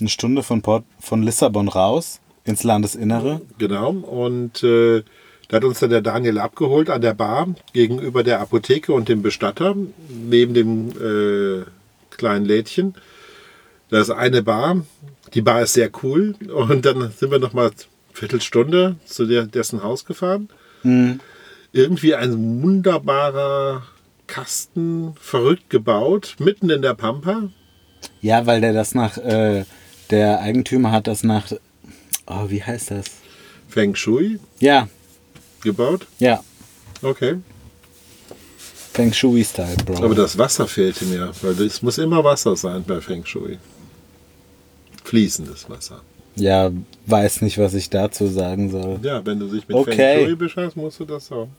Eine 0.00 0.08
Stunde 0.08 0.42
von, 0.42 0.62
Port, 0.62 0.84
von 1.00 1.22
Lissabon 1.22 1.68
raus 1.68 2.20
ins 2.44 2.62
Landesinnere. 2.62 3.42
genau. 3.58 3.90
Und 3.90 4.62
äh, 4.62 5.02
da 5.50 5.56
hat 5.56 5.64
uns 5.64 5.80
dann 5.80 5.90
der 5.90 6.00
Daniel 6.00 6.38
abgeholt 6.38 6.90
an 6.90 7.00
der 7.00 7.12
Bar 7.12 7.48
gegenüber 7.72 8.22
der 8.22 8.40
Apotheke 8.40 8.92
und 8.92 9.08
dem 9.08 9.20
Bestatter, 9.20 9.74
neben 10.08 10.54
dem 10.54 10.90
äh, 10.90 11.64
kleinen 12.16 12.44
Lädchen. 12.44 12.94
Da 13.88 14.00
ist 14.00 14.10
eine 14.10 14.42
Bar. 14.44 14.84
Die 15.34 15.42
Bar 15.42 15.62
ist 15.62 15.72
sehr 15.72 15.90
cool. 16.04 16.36
Und 16.54 16.86
dann 16.86 17.10
sind 17.10 17.32
wir 17.32 17.40
noch 17.40 17.52
mal 17.52 17.72
Viertelstunde 18.12 18.94
zu 19.04 19.26
der, 19.26 19.46
dessen 19.46 19.82
Haus 19.82 20.04
gefahren. 20.04 20.48
Irgendwie 21.72 22.14
ein 22.14 22.62
wunderbarer 22.62 23.82
Kasten, 24.28 25.14
verrückt 25.20 25.68
gebaut, 25.68 26.36
mitten 26.38 26.70
in 26.70 26.82
der 26.82 26.94
Pampa. 26.94 27.50
Ja, 28.20 28.46
weil 28.46 28.60
der 28.60 28.72
das 28.72 28.94
nach, 28.94 29.18
äh, 29.18 29.64
der 30.10 30.40
Eigentümer 30.40 30.92
hat 30.92 31.08
das 31.08 31.24
nach, 31.24 31.50
oh, 32.28 32.44
wie 32.48 32.62
heißt 32.62 32.92
das? 32.92 33.06
Feng 33.68 33.96
Shui 33.96 34.38
Ja, 34.60 34.88
gebaut. 35.62 36.06
ja, 36.18 36.42
Okay. 37.02 37.36
Feng 38.92 39.12
Shui-Style, 39.12 39.76
Bro. 39.86 40.04
Aber 40.04 40.14
das 40.14 40.36
Wasser 40.36 40.66
fehlte 40.66 41.04
mir, 41.06 41.30
weil 41.42 41.58
es 41.62 41.80
muss 41.80 41.96
immer 41.98 42.22
Wasser 42.24 42.56
sein 42.56 42.84
bei 42.86 43.00
Feng 43.00 43.24
Shui. 43.24 43.58
Fließendes 45.04 45.70
Wasser. 45.70 46.02
ja, 46.36 46.70
weiß 47.06 47.42
nicht, 47.42 47.56
was 47.58 47.74
ich 47.74 47.88
dazu 47.88 48.26
sagen 48.26 48.70
soll. 48.70 48.98
Ja, 49.02 49.24
wenn 49.24 49.38
du 49.38 49.46
dich 49.46 49.66
mit 49.68 49.76
Okay. 49.76 49.92
Feng 50.16 50.26
Shui 50.26 50.36
beschäftigst, 50.36 50.76
musst 50.76 51.00
du 51.00 51.04
das 51.04 51.30
haben. 51.30 51.50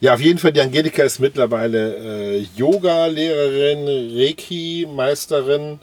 Ja, 0.00 0.14
auf 0.14 0.20
jeden 0.20 0.38
Fall, 0.38 0.52
die 0.52 0.60
Angelika 0.60 1.02
ist 1.02 1.20
mittlerweile 1.20 1.96
äh, 2.38 2.46
Yoga-Lehrerin, 2.56 4.16
Reiki-Meisterin. 4.18 5.78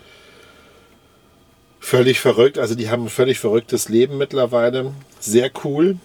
Völlig 1.80 2.20
verrückt. 2.20 2.58
Also 2.58 2.76
die 2.76 2.90
haben 2.90 3.04
ein 3.04 3.10
völlig 3.10 3.40
verrücktes 3.40 3.90
Leben 3.90 4.18
mittlerweile. 4.18 4.92
Sehr 5.20 5.50
cool. 5.64 5.98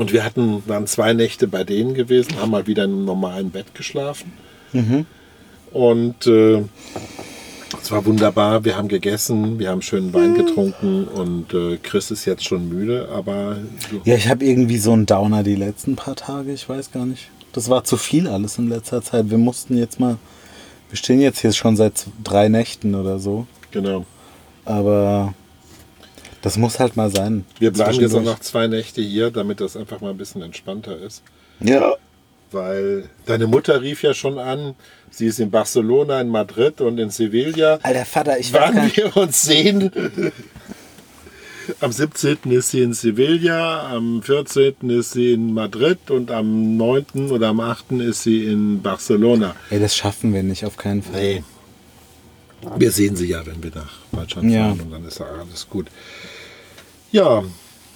Und 0.00 0.14
wir 0.14 0.24
hatten, 0.24 0.62
waren 0.66 0.86
zwei 0.86 1.12
Nächte 1.12 1.46
bei 1.46 1.62
denen 1.62 1.92
gewesen, 1.92 2.40
haben 2.40 2.50
mal 2.52 2.66
wieder 2.66 2.84
in 2.84 2.92
einem 2.92 3.04
normalen 3.04 3.50
Bett 3.50 3.74
geschlafen. 3.74 4.32
Und 5.72 6.26
äh, 6.26 6.62
es 7.82 7.90
war 7.90 8.04
wunderbar. 8.06 8.64
Wir 8.64 8.76
haben 8.78 8.88
gegessen, 8.88 9.58
wir 9.58 9.68
haben 9.68 9.82
schönen 9.82 10.12
Wein 10.14 10.34
getrunken 10.34 11.04
und 11.04 11.52
äh, 11.52 11.76
Chris 11.76 12.10
ist 12.10 12.24
jetzt 12.24 12.44
schon 12.44 12.68
müde, 12.68 13.08
aber 13.14 13.58
Ja, 14.04 14.14
ich 14.14 14.28
habe 14.28 14.42
irgendwie 14.44 14.78
so 14.78 14.92
einen 14.92 15.04
Downer 15.04 15.42
die 15.42 15.54
letzten 15.54 15.96
paar 15.96 16.16
Tage, 16.16 16.50
ich 16.52 16.66
weiß 16.66 16.92
gar 16.92 17.04
nicht. 17.04 17.28
Das 17.52 17.68
war 17.68 17.84
zu 17.84 17.96
viel 17.98 18.26
alles 18.26 18.56
in 18.58 18.68
letzter 18.68 19.02
Zeit. 19.02 19.28
Wir 19.30 19.38
mussten 19.38 19.76
jetzt 19.76 20.00
mal, 20.00 20.16
wir 20.88 20.96
stehen 20.96 21.20
jetzt 21.20 21.40
hier 21.40 21.52
schon 21.52 21.76
seit 21.76 22.06
drei 22.24 22.48
Nächten 22.48 22.94
oder 22.94 23.18
so. 23.18 23.46
genau. 23.70 24.06
Aber 24.64 25.34
das 26.42 26.56
muss 26.56 26.80
halt 26.80 26.96
mal 26.96 27.10
sein. 27.10 27.44
Wir 27.58 27.70
bleiben 27.70 28.00
jetzt 28.00 28.14
auch 28.14 28.22
noch 28.22 28.40
zwei 28.40 28.66
Nächte 28.66 29.00
hier, 29.02 29.30
damit 29.30 29.60
das 29.60 29.76
einfach 29.76 30.00
mal 30.00 30.10
ein 30.10 30.16
bisschen 30.16 30.42
entspannter 30.42 30.96
ist. 30.98 31.22
Ja. 31.60 31.94
Weil 32.52 33.08
deine 33.26 33.46
Mutter 33.46 33.80
rief 33.80 34.02
ja 34.02 34.12
schon 34.12 34.38
an, 34.38 34.74
sie 35.10 35.26
ist 35.26 35.38
in 35.38 35.50
Barcelona, 35.50 36.20
in 36.20 36.28
Madrid 36.28 36.80
und 36.80 36.98
in 36.98 37.10
Sevilla. 37.10 37.78
Alter 37.82 38.04
Vater, 38.04 38.38
ich 38.38 38.52
weiß 38.52 38.74
Wann 38.74 38.84
nicht. 38.84 38.96
wir 38.96 39.16
uns 39.16 39.42
sehen. 39.42 39.92
Am 41.80 41.92
17. 41.92 42.38
ist 42.50 42.70
sie 42.70 42.82
in 42.82 42.94
Sevilla, 42.94 43.94
am 43.94 44.22
14. 44.22 44.74
ist 44.90 45.12
sie 45.12 45.34
in 45.34 45.54
Madrid 45.54 46.10
und 46.10 46.32
am 46.32 46.76
9. 46.76 47.30
oder 47.30 47.48
am 47.48 47.60
8. 47.60 47.92
ist 47.92 48.24
sie 48.24 48.46
in 48.46 48.82
Barcelona. 48.82 49.54
Ey, 49.70 49.78
das 49.78 49.94
schaffen 49.94 50.34
wir 50.34 50.42
nicht, 50.42 50.64
auf 50.64 50.76
keinen 50.76 51.02
Fall. 51.02 51.20
Nee. 51.20 51.44
Wir 52.76 52.90
sehen 52.90 53.16
sie 53.16 53.26
ja, 53.28 53.44
wenn 53.46 53.62
wir 53.62 53.70
nach 53.74 53.92
Deutschland 54.12 54.50
Ja. 54.50 54.66
fahren 54.68 54.80
und 54.80 54.90
dann 54.90 55.04
ist 55.04 55.20
alles 55.20 55.68
gut. 55.68 55.86
Ja, 57.10 57.42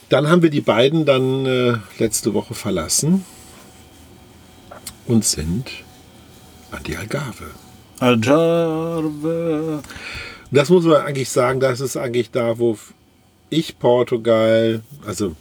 dann 0.09 0.29
haben 0.29 0.43
wir 0.43 0.51
die 0.51 0.61
beiden 0.61 1.05
dann 1.05 1.47
äh, 1.47 1.75
letzte 1.99 2.35
Woche 2.35 2.55
verlassen 2.55 3.25
und 5.07 5.25
sind 5.25 5.71
an 6.71 6.83
die 6.85 6.97
Algarve. 6.97 7.51
Algarve. 8.01 9.83
Das 10.51 10.69
muss 10.71 10.85
man 10.85 11.03
eigentlich 11.03 11.29
sagen, 11.31 11.61
das 11.61 11.81
ist 11.81 11.97
eigentlich 11.97 12.31
da, 12.31 12.59
wo 12.59 12.79
ich 13.51 13.79
Portugal, 13.79 14.83
also 15.07 15.35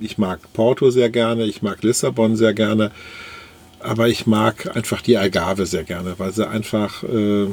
ich 0.00 0.18
mag 0.18 0.40
Porto 0.52 0.90
sehr 0.90 1.10
gerne, 1.10 1.44
ich 1.44 1.62
mag 1.62 1.82
Lissabon 1.82 2.36
sehr 2.36 2.54
gerne, 2.54 2.90
aber 3.80 4.08
ich 4.08 4.26
mag 4.26 4.74
einfach 4.76 5.02
die 5.02 5.16
Algarve 5.16 5.66
sehr 5.66 5.84
gerne, 5.84 6.14
weil 6.18 6.32
sie 6.32 6.48
einfach 6.48 7.02
äh, 7.04 7.48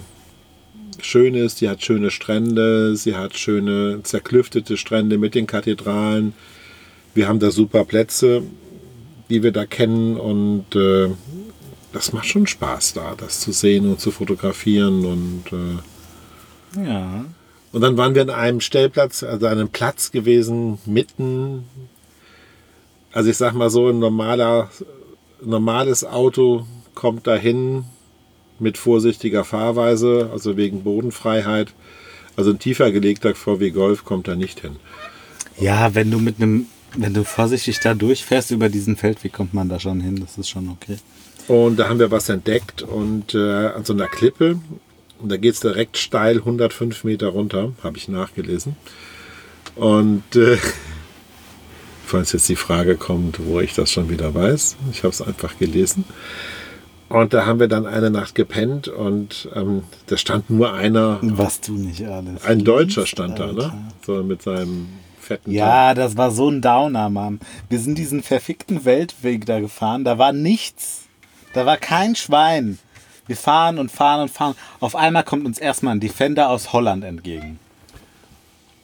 schön 1.06 1.36
ist, 1.36 1.62
die 1.62 1.70
hat 1.70 1.84
schöne 1.84 2.12
Strände, 2.12 2.96
sie 2.96 3.16
hat 3.16 3.38
schöne 3.38 4.02
zerklüftete 4.04 4.78
Strände 4.78 5.18
mit 5.18 5.36
den 5.36 5.48
Kathedralen. 5.48 6.34
Wir 7.14 7.28
haben 7.28 7.40
da 7.40 7.52
super 7.52 7.86
Plätze, 7.86 8.44
die 9.30 9.44
wir 9.44 9.52
da 9.52 9.66
kennen 9.66 10.18
und 10.18 10.76
äh, 10.76 11.10
das 11.94 12.14
macht 12.14 12.28
schon 12.28 12.48
Spaß 12.48 12.94
da, 12.94 13.16
das 13.18 13.40
zu 13.40 13.52
sehen 13.52 13.88
und 13.90 14.00
zu 14.00 14.12
fotografieren 14.12 15.06
und 15.06 15.44
äh, 16.78 16.84
Ja. 16.86 17.26
und 17.72 17.82
dann 17.82 17.98
waren 17.98 18.16
wir 18.16 18.22
an 18.22 18.30
einem 18.30 18.62
Stellplatz, 18.62 19.24
also 19.24 19.48
an 19.48 19.54
einem 19.54 19.70
Platz 19.70 20.12
gewesen, 20.12 20.78
mitten. 20.86 21.64
Also 23.12 23.30
ich 23.30 23.38
sag 23.38 23.54
mal 23.54 23.70
so, 23.72 23.90
ein 23.90 23.98
normaler, 24.00 24.70
normales 25.44 26.06
Auto 26.06 26.66
kommt 26.94 27.26
dahin 27.26 27.86
mit 28.60 28.78
vorsichtiger 28.78 29.44
Fahrweise, 29.44 30.30
also 30.32 30.58
wegen 30.58 30.84
Bodenfreiheit. 30.84 31.74
Also 32.36 32.52
ein 32.52 32.60
tiefer 32.60 32.92
gelegter 32.92 33.36
VW 33.36 33.72
Golf 33.72 34.06
kommt 34.06 34.28
da 34.28 34.36
nicht 34.36 34.62
hin. 34.62 34.78
Ja, 35.60 35.94
wenn 35.94 36.10
du 36.10 36.20
mit 36.20 36.42
einem, 36.42 36.68
wenn 36.96 37.14
du 37.14 37.24
vorsichtig 37.24 37.80
da 37.82 37.94
durchfährst 37.94 38.52
über 38.52 38.70
diesen 38.70 38.96
Feldweg, 38.96 39.34
kommt 39.34 39.54
man 39.54 39.68
da 39.68 39.80
schon 39.80 40.00
hin. 40.00 40.20
Das 40.20 40.38
ist 40.38 40.50
schon 40.50 40.70
okay. 40.70 40.98
Und 41.48 41.78
da 41.78 41.90
haben 41.90 42.00
wir 42.00 42.12
was 42.12 42.30
entdeckt 42.30 42.84
und 42.84 43.34
äh, 43.34 43.68
an 43.68 43.84
so 43.84 43.94
einer 43.94 44.08
Klippe. 44.08 44.60
Und 45.20 45.30
da 45.30 45.38
geht 45.38 45.56
es 45.56 45.60
direkt 45.60 45.98
steil 45.98 46.38
105 46.38 47.04
Meter 47.04 47.28
runter, 47.28 47.74
habe 47.84 47.98
ich 47.98 48.08
nachgelesen. 48.08 48.78
Und 49.76 50.36
äh, 50.36 50.58
falls 52.06 52.32
jetzt 52.32 52.48
die 52.50 52.56
Frage 52.56 52.96
kommt, 52.96 53.46
wo 53.46 53.60
ich 53.60 53.74
das 53.74 53.92
schon 53.92 54.10
wieder 54.10 54.34
weiß, 54.34 54.78
ich 54.92 55.04
habe 55.04 55.14
es 55.14 55.22
einfach 55.22 55.58
gelesen. 55.58 56.06
Und 57.10 57.34
da 57.34 57.46
haben 57.46 57.60
wir 57.60 57.68
dann 57.68 57.88
eine 57.88 58.12
Nacht 58.12 58.36
gepennt 58.36 58.88
und 58.88 59.50
ähm, 59.56 59.84
da 60.08 60.16
stand 60.18 60.50
nur 60.50 60.74
einer, 60.74 61.18
Was 61.24 61.60
du 61.60 61.74
nicht 61.74 62.06
alles. 62.06 62.46
ein 62.46 62.64
Deutscher 62.64 63.06
stand 63.08 63.40
da, 63.40 63.46
Alter. 63.48 63.68
ne? 63.70 63.74
So 64.06 64.24
mit 64.24 64.44
seinem 64.44 64.88
fetten 65.20 65.52
Ja, 65.52 65.96
das 65.96 66.18
war 66.18 66.30
so 66.30 66.50
ein 66.50 66.62
Downer, 66.62 67.10
Mann. 67.10 67.40
Wir 67.68 67.80
sind 67.80 67.98
diesen 67.98 68.22
verfickten 68.22 68.86
Weltweg 68.86 69.46
da 69.48 69.60
gefahren. 69.60 70.04
Da 70.04 70.18
war 70.20 70.34
nichts. 70.34 71.08
Da 71.54 71.66
war 71.66 71.78
kein 71.78 72.16
Schwein. 72.16 72.78
Wir 73.26 73.36
fahren 73.38 73.80
und 73.80 73.92
fahren 73.92 74.22
und 74.22 74.30
fahren. 74.30 74.56
Auf 74.80 74.96
einmal 74.96 75.24
kommt 75.24 75.46
uns 75.48 75.58
erstmal 75.58 75.96
ein 75.96 76.00
Defender 76.00 76.50
aus 76.50 76.74
Holland 76.74 77.04
entgegen. 77.04 77.60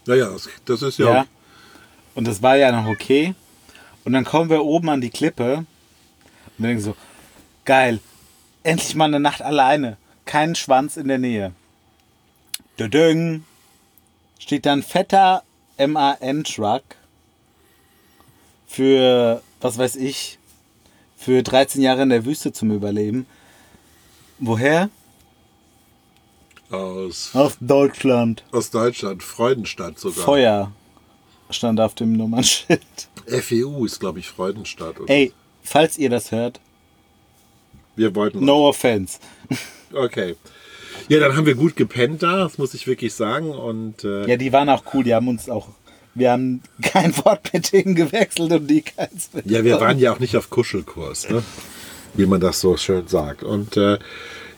Naja, 0.08 0.30
das, 0.32 0.50
das 0.66 0.82
ist 0.82 0.98
ja, 1.00 1.14
Ja. 1.14 1.26
Und 2.16 2.28
das 2.28 2.42
war 2.42 2.56
ja 2.56 2.72
noch 2.72 2.88
okay. 2.90 3.36
Und 4.04 4.14
dann 4.14 4.24
kommen 4.26 4.50
wir 4.50 4.64
oben 4.64 4.90
an 4.90 5.02
die 5.02 5.10
Klippe 5.10 5.58
und 5.58 5.66
wir 6.58 6.68
denken 6.70 6.84
so, 6.84 6.96
geil, 7.66 8.00
endlich 8.66 8.96
mal 8.96 9.06
eine 9.06 9.20
Nacht 9.20 9.42
alleine. 9.42 9.98
Kein 10.26 10.56
Schwanz 10.56 10.98
in 10.98 11.08
der 11.08 11.18
Nähe. 11.20 11.54
Dödöng. 12.80 13.44
Steht 14.40 14.66
dann 14.66 14.84
fetter 14.84 15.44
MAN-Truck 15.78 16.84
für, 18.68 19.42
was 19.62 19.78
weiß 19.78 19.96
ich, 19.96 20.38
für 21.18 21.42
13 21.42 21.82
Jahre 21.82 22.04
in 22.04 22.10
der 22.10 22.26
Wüste 22.26 22.52
zum 22.52 22.72
Überleben. 22.72 23.26
Woher? 24.40 24.90
Aus, 26.70 27.34
Aus 27.34 27.58
Deutschland. 27.60 28.44
aus 28.52 28.72
Deutschland, 28.72 29.24
Freudenstadt 29.24 30.00
sogar. 30.00 30.24
Feuer 30.26 30.72
stand 31.50 31.80
auf 31.80 31.96
dem 31.96 32.14
Nummernschild. 32.14 32.82
FEU 33.28 33.86
ist, 33.86 34.00
glaube 34.00 34.20
ich, 34.20 34.28
Freudenstadt. 34.28 35.00
Oder? 35.00 35.10
Ey, 35.14 35.32
falls 35.64 35.98
ihr 35.98 36.10
das 36.10 36.32
hört, 36.32 36.60
Wir 37.96 38.16
wollten. 38.16 38.44
no 38.44 38.68
offense. 38.70 39.20
Okay. 39.94 40.36
Ja, 41.08 41.20
dann 41.20 41.38
haben 41.38 41.46
wir 41.46 41.56
gut 41.56 41.78
gepennt 41.78 42.22
da, 42.22 42.38
das 42.38 42.58
muss 42.58 42.74
ich 42.74 42.86
wirklich 42.86 43.14
sagen. 43.14 43.52
Und 43.52 44.04
äh, 44.04 44.28
Ja, 44.28 44.36
die 44.36 44.52
waren 44.52 44.68
auch 44.68 44.84
cool, 44.94 45.06
die 45.06 45.14
haben 45.14 45.30
uns 45.30 45.50
auch. 45.50 45.70
Wir 46.16 46.32
haben 46.32 46.62
kein 46.82 47.16
Wort 47.24 47.54
mit 47.54 47.72
denen 47.72 47.96
gewechselt 47.96 48.52
und 48.52 48.68
die 48.68 48.82
keins 48.82 49.30
mit. 49.32 49.46
Ja, 49.46 49.64
wir 49.64 49.80
waren 49.80 49.98
ja 50.00 50.12
auch 50.12 50.20
nicht 50.20 50.36
auf 50.36 50.50
Kuschelkurs, 50.50 51.30
ne? 51.30 51.44
wie 52.16 52.26
man 52.26 52.42
das 52.42 52.60
so 52.60 52.76
schön 52.76 53.08
sagt. 53.08 53.44
Und 53.44 53.78
äh, 53.78 54.00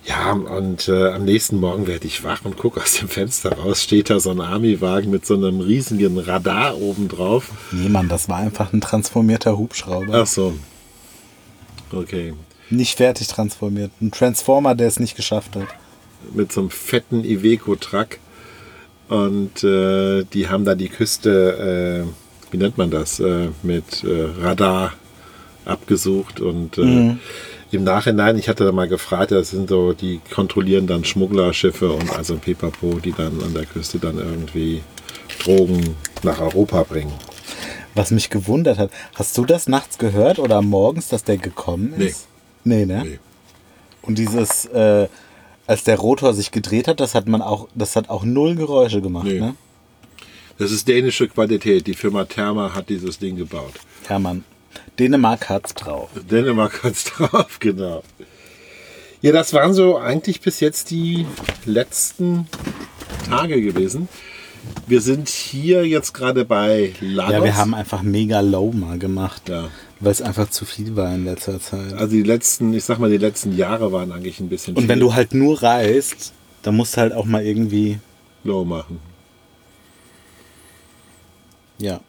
ja, 0.06 0.32
und 0.32 0.88
äh, 0.88 1.10
am 1.12 1.26
nächsten 1.26 1.60
Morgen 1.60 1.86
werde 1.86 2.08
ich 2.08 2.24
wach 2.24 2.46
und 2.46 2.58
gucke 2.58 2.82
aus 2.82 2.94
dem 2.96 3.10
Fenster 3.10 3.52
raus. 3.60 3.84
Steht 3.84 4.10
da 4.10 4.20
so 4.20 4.32
ein 4.32 4.40
Army-Wagen 4.42 5.12
mit 5.12 5.26
so 5.26 5.36
einem 5.36 5.60
riesigen 5.60 6.18
Radar 6.18 6.78
oben 6.78 7.10
drauf. 7.10 7.50
Nee, 7.72 7.90
Mann, 7.90 8.08
das 8.08 8.30
war 8.30 8.38
einfach 8.38 8.72
ein 8.74 8.82
transformierter 8.82 9.58
Hubschrauber. 9.58 10.22
Ach 10.22 10.28
so. 10.28 10.54
Okay. 11.92 12.34
Nicht 12.70 12.98
fertig 12.98 13.28
transformiert. 13.28 13.92
Ein 14.02 14.12
Transformer, 14.12 14.76
der 14.76 14.88
es 14.88 15.00
nicht 15.00 15.16
geschafft 15.16 15.56
hat. 15.56 15.68
Mit 16.34 16.52
so 16.52 16.62
einem 16.62 16.70
fetten 16.70 17.24
Iveco-Truck. 17.24 18.20
Und 19.08 19.64
äh, 19.64 20.26
die 20.26 20.50
haben 20.50 20.66
da 20.66 20.76
die 20.76 20.90
Küste, 20.90 22.06
äh, 22.06 22.52
wie 22.52 22.58
nennt 22.58 22.78
man 22.78 22.92
das, 22.92 23.20
äh, 23.20 23.50
mit 23.64 24.04
äh, 24.04 24.28
Radar 24.42 24.94
abgesucht. 25.64 26.42
Und 26.42 26.78
äh, 26.78 27.16
im 27.72 27.84
Nachhinein, 27.84 28.38
ich 28.38 28.50
hatte 28.50 28.66
da 28.66 28.72
mal 28.72 28.88
gefragt, 28.88 29.32
das 29.32 29.52
sind 29.52 29.70
so, 29.70 29.94
die 29.94 30.20
kontrollieren 30.34 30.88
dann 30.88 31.06
Schmugglerschiffe 31.06 31.92
und 31.92 32.12
also 32.18 32.36
Pipapo, 32.38 33.00
die 33.00 33.14
dann 33.14 33.42
an 33.44 33.54
der 33.54 33.66
Küste 33.66 34.00
dann 34.00 34.18
irgendwie 34.18 34.82
Drogen 35.44 35.96
nach 36.24 36.40
Europa 36.40 36.84
bringen. 36.84 37.14
Was 37.94 38.12
mich 38.12 38.30
gewundert 38.30 38.78
hat, 38.78 38.92
hast 39.16 39.38
du 39.38 39.46
das 39.46 39.68
nachts 39.68 39.98
gehört 39.98 40.40
oder 40.40 40.62
morgens, 40.62 41.10
dass 41.10 41.24
der 41.24 41.38
gekommen 41.38 41.94
ist? 41.94 41.98
Nee, 41.98 42.37
ne? 42.64 43.04
Nee. 43.04 43.20
Und 44.02 44.18
dieses, 44.18 44.66
äh, 44.66 45.08
als 45.66 45.84
der 45.84 45.98
Rotor 45.98 46.34
sich 46.34 46.52
gedreht 46.52 46.88
hat, 46.88 47.00
das 47.00 47.14
hat 47.16 47.28
man 47.28 47.42
auch, 47.42 47.68
das 47.76 47.96
hat 47.96 48.10
auch 48.10 48.24
null 48.24 48.56
Geräusche 48.56 49.02
gemacht, 49.02 49.26
Nee. 49.28 49.40
ne? 49.40 49.56
Das 50.58 50.72
ist 50.72 50.88
dänische 50.88 51.28
Qualität. 51.28 51.86
Die 51.86 51.94
Firma 51.94 52.26
Therma 52.26 52.74
hat 52.74 52.90
dieses 52.90 53.20
Ding 53.20 53.36
gebaut. 53.36 53.74
Ja, 54.10 54.18
Mann. 54.18 54.44
Dänemark 54.98 55.50
hat's 55.50 55.76
drauf. 55.76 56.10
Dänemark 56.32 56.84
hat's 56.84 57.04
drauf, 57.18 57.58
genau. 57.60 58.02
Ja, 59.22 59.32
das 59.34 59.54
waren 59.54 59.74
so 59.74 59.98
eigentlich 59.98 60.42
bis 60.42 60.60
jetzt 60.60 60.90
die 60.90 61.26
letzten 61.66 62.48
Tage 63.30 63.62
gewesen. 63.62 64.08
Wir 64.88 65.02
sind 65.02 65.30
hier 65.30 65.86
jetzt 65.88 66.14
gerade 66.14 66.44
bei 66.46 66.94
Lagos. 67.02 67.34
Ja, 67.34 67.44
wir 67.44 67.56
haben 67.56 67.74
einfach 67.76 68.02
mega 68.02 68.40
low 68.40 68.72
mal 68.72 68.98
gemacht, 68.98 69.50
Ja. 69.50 69.70
Weil 70.00 70.12
es 70.12 70.22
einfach 70.22 70.50
zu 70.50 70.66
viel 70.66 70.96
war 70.96 71.14
in 71.14 71.26
letzter 71.26 71.60
Zeit. 71.60 71.94
Also 71.94 72.08
die 72.14 72.24
letzten, 72.24 72.74
ich 72.74 72.84
sag 72.84 73.00
mal, 73.00 73.10
die 73.10 73.18
letzten 73.18 73.56
Jahre 73.58 73.92
waren 73.92 74.12
eigentlich 74.12 74.40
ein 74.40 74.50
bisschen 74.50 74.76
Und 74.76 74.88
wenn 74.88 75.00
du 75.00 75.14
halt 75.14 75.34
nur 75.34 75.62
reist, 75.62 76.34
dann 76.62 76.76
musst 76.76 76.96
du 76.98 77.02
halt 77.02 77.14
auch 77.14 77.26
mal 77.26 77.44
irgendwie, 77.44 78.00
low 78.44 78.64
machen. 78.66 79.00
ja. 81.80 82.00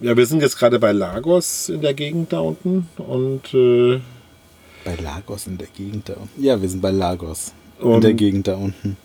Ja, 0.00 0.16
wir 0.16 0.26
sind 0.26 0.42
jetzt 0.42 0.58
gerade 0.58 0.78
bei 0.80 0.92
Lagos 0.92 1.68
in 1.70 1.80
der 1.80 1.94
Gegend 1.94 2.32
da 2.32 2.40
unten 2.40 2.88
und 2.98 3.54
äh, 3.54 4.00
Bei 4.84 4.96
Lagos 4.96 5.46
in 5.46 5.56
der 5.56 5.68
Gegend 5.68 6.08
da 6.08 6.14
unten. 6.14 6.42
Ja, 6.42 6.60
wir 6.60 6.68
sind 6.68 6.82
bei 6.82 6.90
Lagos. 6.90 7.52
in 7.80 8.00
der 8.00 8.12
Gegend 8.12 8.48
da 8.48 8.56
unten. 8.56 8.96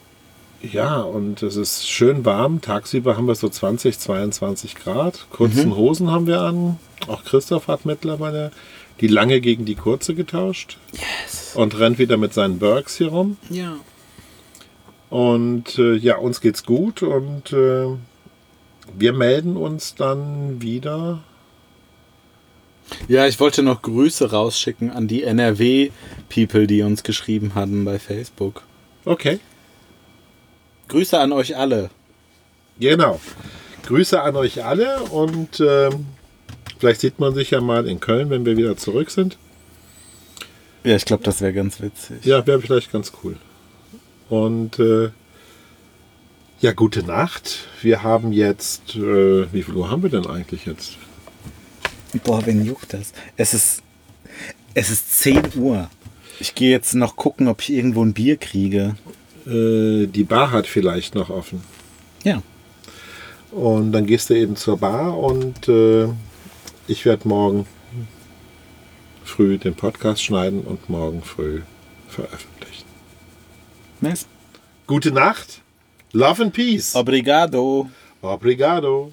Ja, 0.61 0.99
und 1.01 1.41
es 1.43 1.55
ist 1.55 1.87
schön 1.89 2.25
warm. 2.25 2.61
Tagsüber 2.61 3.15
haben 3.17 3.27
wir 3.27 3.35
so 3.35 3.49
20, 3.49 3.97
22 3.99 4.75
Grad. 4.75 5.27
Kurzen 5.31 5.75
Hosen 5.75 6.11
haben 6.11 6.27
wir 6.27 6.41
an. 6.41 6.77
Auch 7.07 7.23
Christoph 7.23 7.67
hat 7.67 7.85
mittlerweile 7.85 8.51
die 8.99 9.07
lange 9.07 9.39
gegen 9.39 9.63
die 9.65 9.75
kurze 9.75 10.13
getauscht 10.13 10.77
Yes. 10.91 11.53
und 11.55 11.79
rennt 11.79 11.99
wieder 11.99 12.17
mit 12.17 12.33
seinen 12.33 12.59
Bergs 12.59 12.97
hier 12.97 13.07
rum. 13.07 13.37
Ja. 13.49 13.77
Und 15.09 15.77
äh, 15.79 15.95
ja, 15.95 16.17
uns 16.17 16.41
geht's 16.41 16.65
gut 16.65 17.01
und 17.01 17.53
äh, 17.53 17.87
wir 18.97 19.13
melden 19.13 19.55
uns 19.55 19.95
dann 19.95 20.61
wieder. 20.61 21.19
Ja, 23.07 23.25
ich 23.27 23.39
wollte 23.39 23.63
noch 23.63 23.81
Grüße 23.81 24.31
rausschicken 24.31 24.91
an 24.91 25.07
die 25.07 25.23
NRW-People, 25.23 26.67
die 26.67 26.81
uns 26.81 27.03
geschrieben 27.03 27.55
hatten 27.55 27.85
bei 27.85 27.97
Facebook. 27.99 28.63
Okay, 29.05 29.39
Grüße 30.89 31.17
an 31.19 31.31
euch 31.31 31.55
alle. 31.55 31.89
genau. 32.79 33.19
Grüße 33.83 34.21
an 34.21 34.35
euch 34.35 34.63
alle 34.63 34.99
und 35.03 35.59
ähm, 35.61 36.05
vielleicht 36.77 37.01
sieht 37.01 37.19
man 37.19 37.33
sich 37.33 37.51
ja 37.51 37.61
mal 37.61 37.87
in 37.87 37.99
Köln, 37.99 38.29
wenn 38.29 38.45
wir 38.45 38.57
wieder 38.57 38.75
zurück 38.75 39.09
sind. 39.09 39.37
Ja, 40.83 40.95
ich 40.95 41.05
glaube, 41.05 41.23
das 41.23 41.41
wäre 41.41 41.53
ganz 41.53 41.81
witzig. 41.81 42.25
Ja, 42.25 42.45
wäre 42.45 42.61
vielleicht 42.61 42.91
ganz 42.91 43.11
cool. 43.23 43.37
Und 44.29 44.79
äh, 44.79 45.09
ja, 46.61 46.71
gute 46.73 47.03
Nacht. 47.03 47.67
Wir 47.81 48.03
haben 48.03 48.31
jetzt, 48.31 48.95
äh, 48.95 49.51
wie 49.51 49.63
viel 49.63 49.75
Uhr 49.75 49.89
haben 49.89 50.03
wir 50.03 50.09
denn 50.09 50.27
eigentlich 50.27 50.65
jetzt? 50.65 50.97
Boah, 52.23 52.45
wen 52.45 52.65
juckt 52.65 52.93
das? 52.93 53.13
Es 53.37 53.53
ist, 53.53 53.81
es 54.73 54.89
ist 54.89 55.19
10 55.19 55.55
Uhr. 55.55 55.89
Ich 56.39 56.55
gehe 56.55 56.71
jetzt 56.71 56.95
noch 56.95 57.15
gucken, 57.15 57.47
ob 57.47 57.61
ich 57.61 57.71
irgendwo 57.71 58.03
ein 58.03 58.13
Bier 58.13 58.37
kriege. 58.37 58.95
Äh, 59.49 60.07
die 60.07 60.23
Bar 60.23 60.51
hat 60.51 60.67
vielleicht 60.67 61.15
noch 61.15 61.29
offen. 61.29 61.63
Ja. 62.23 62.41
Und 63.51 63.91
dann 63.91 64.05
gehst 64.05 64.29
du 64.29 64.35
eben 64.35 64.55
zur 64.55 64.77
Bar 64.77 65.17
und 65.17 65.67
äh, 65.67 66.07
ich 66.87 67.05
werde 67.05 67.27
morgen 67.27 67.65
früh 69.23 69.57
den 69.57 69.75
Podcast 69.75 70.23
schneiden 70.23 70.61
und 70.61 70.89
morgen 70.89 71.23
früh 71.23 71.61
veröffentlichen. 72.07 72.85
Nice. 74.01 74.27
Gute 74.87 75.11
Nacht. 75.11 75.61
Love 76.13 76.43
and 76.43 76.53
Peace. 76.53 76.95
Obrigado. 76.95 77.89
Obrigado. 78.21 79.11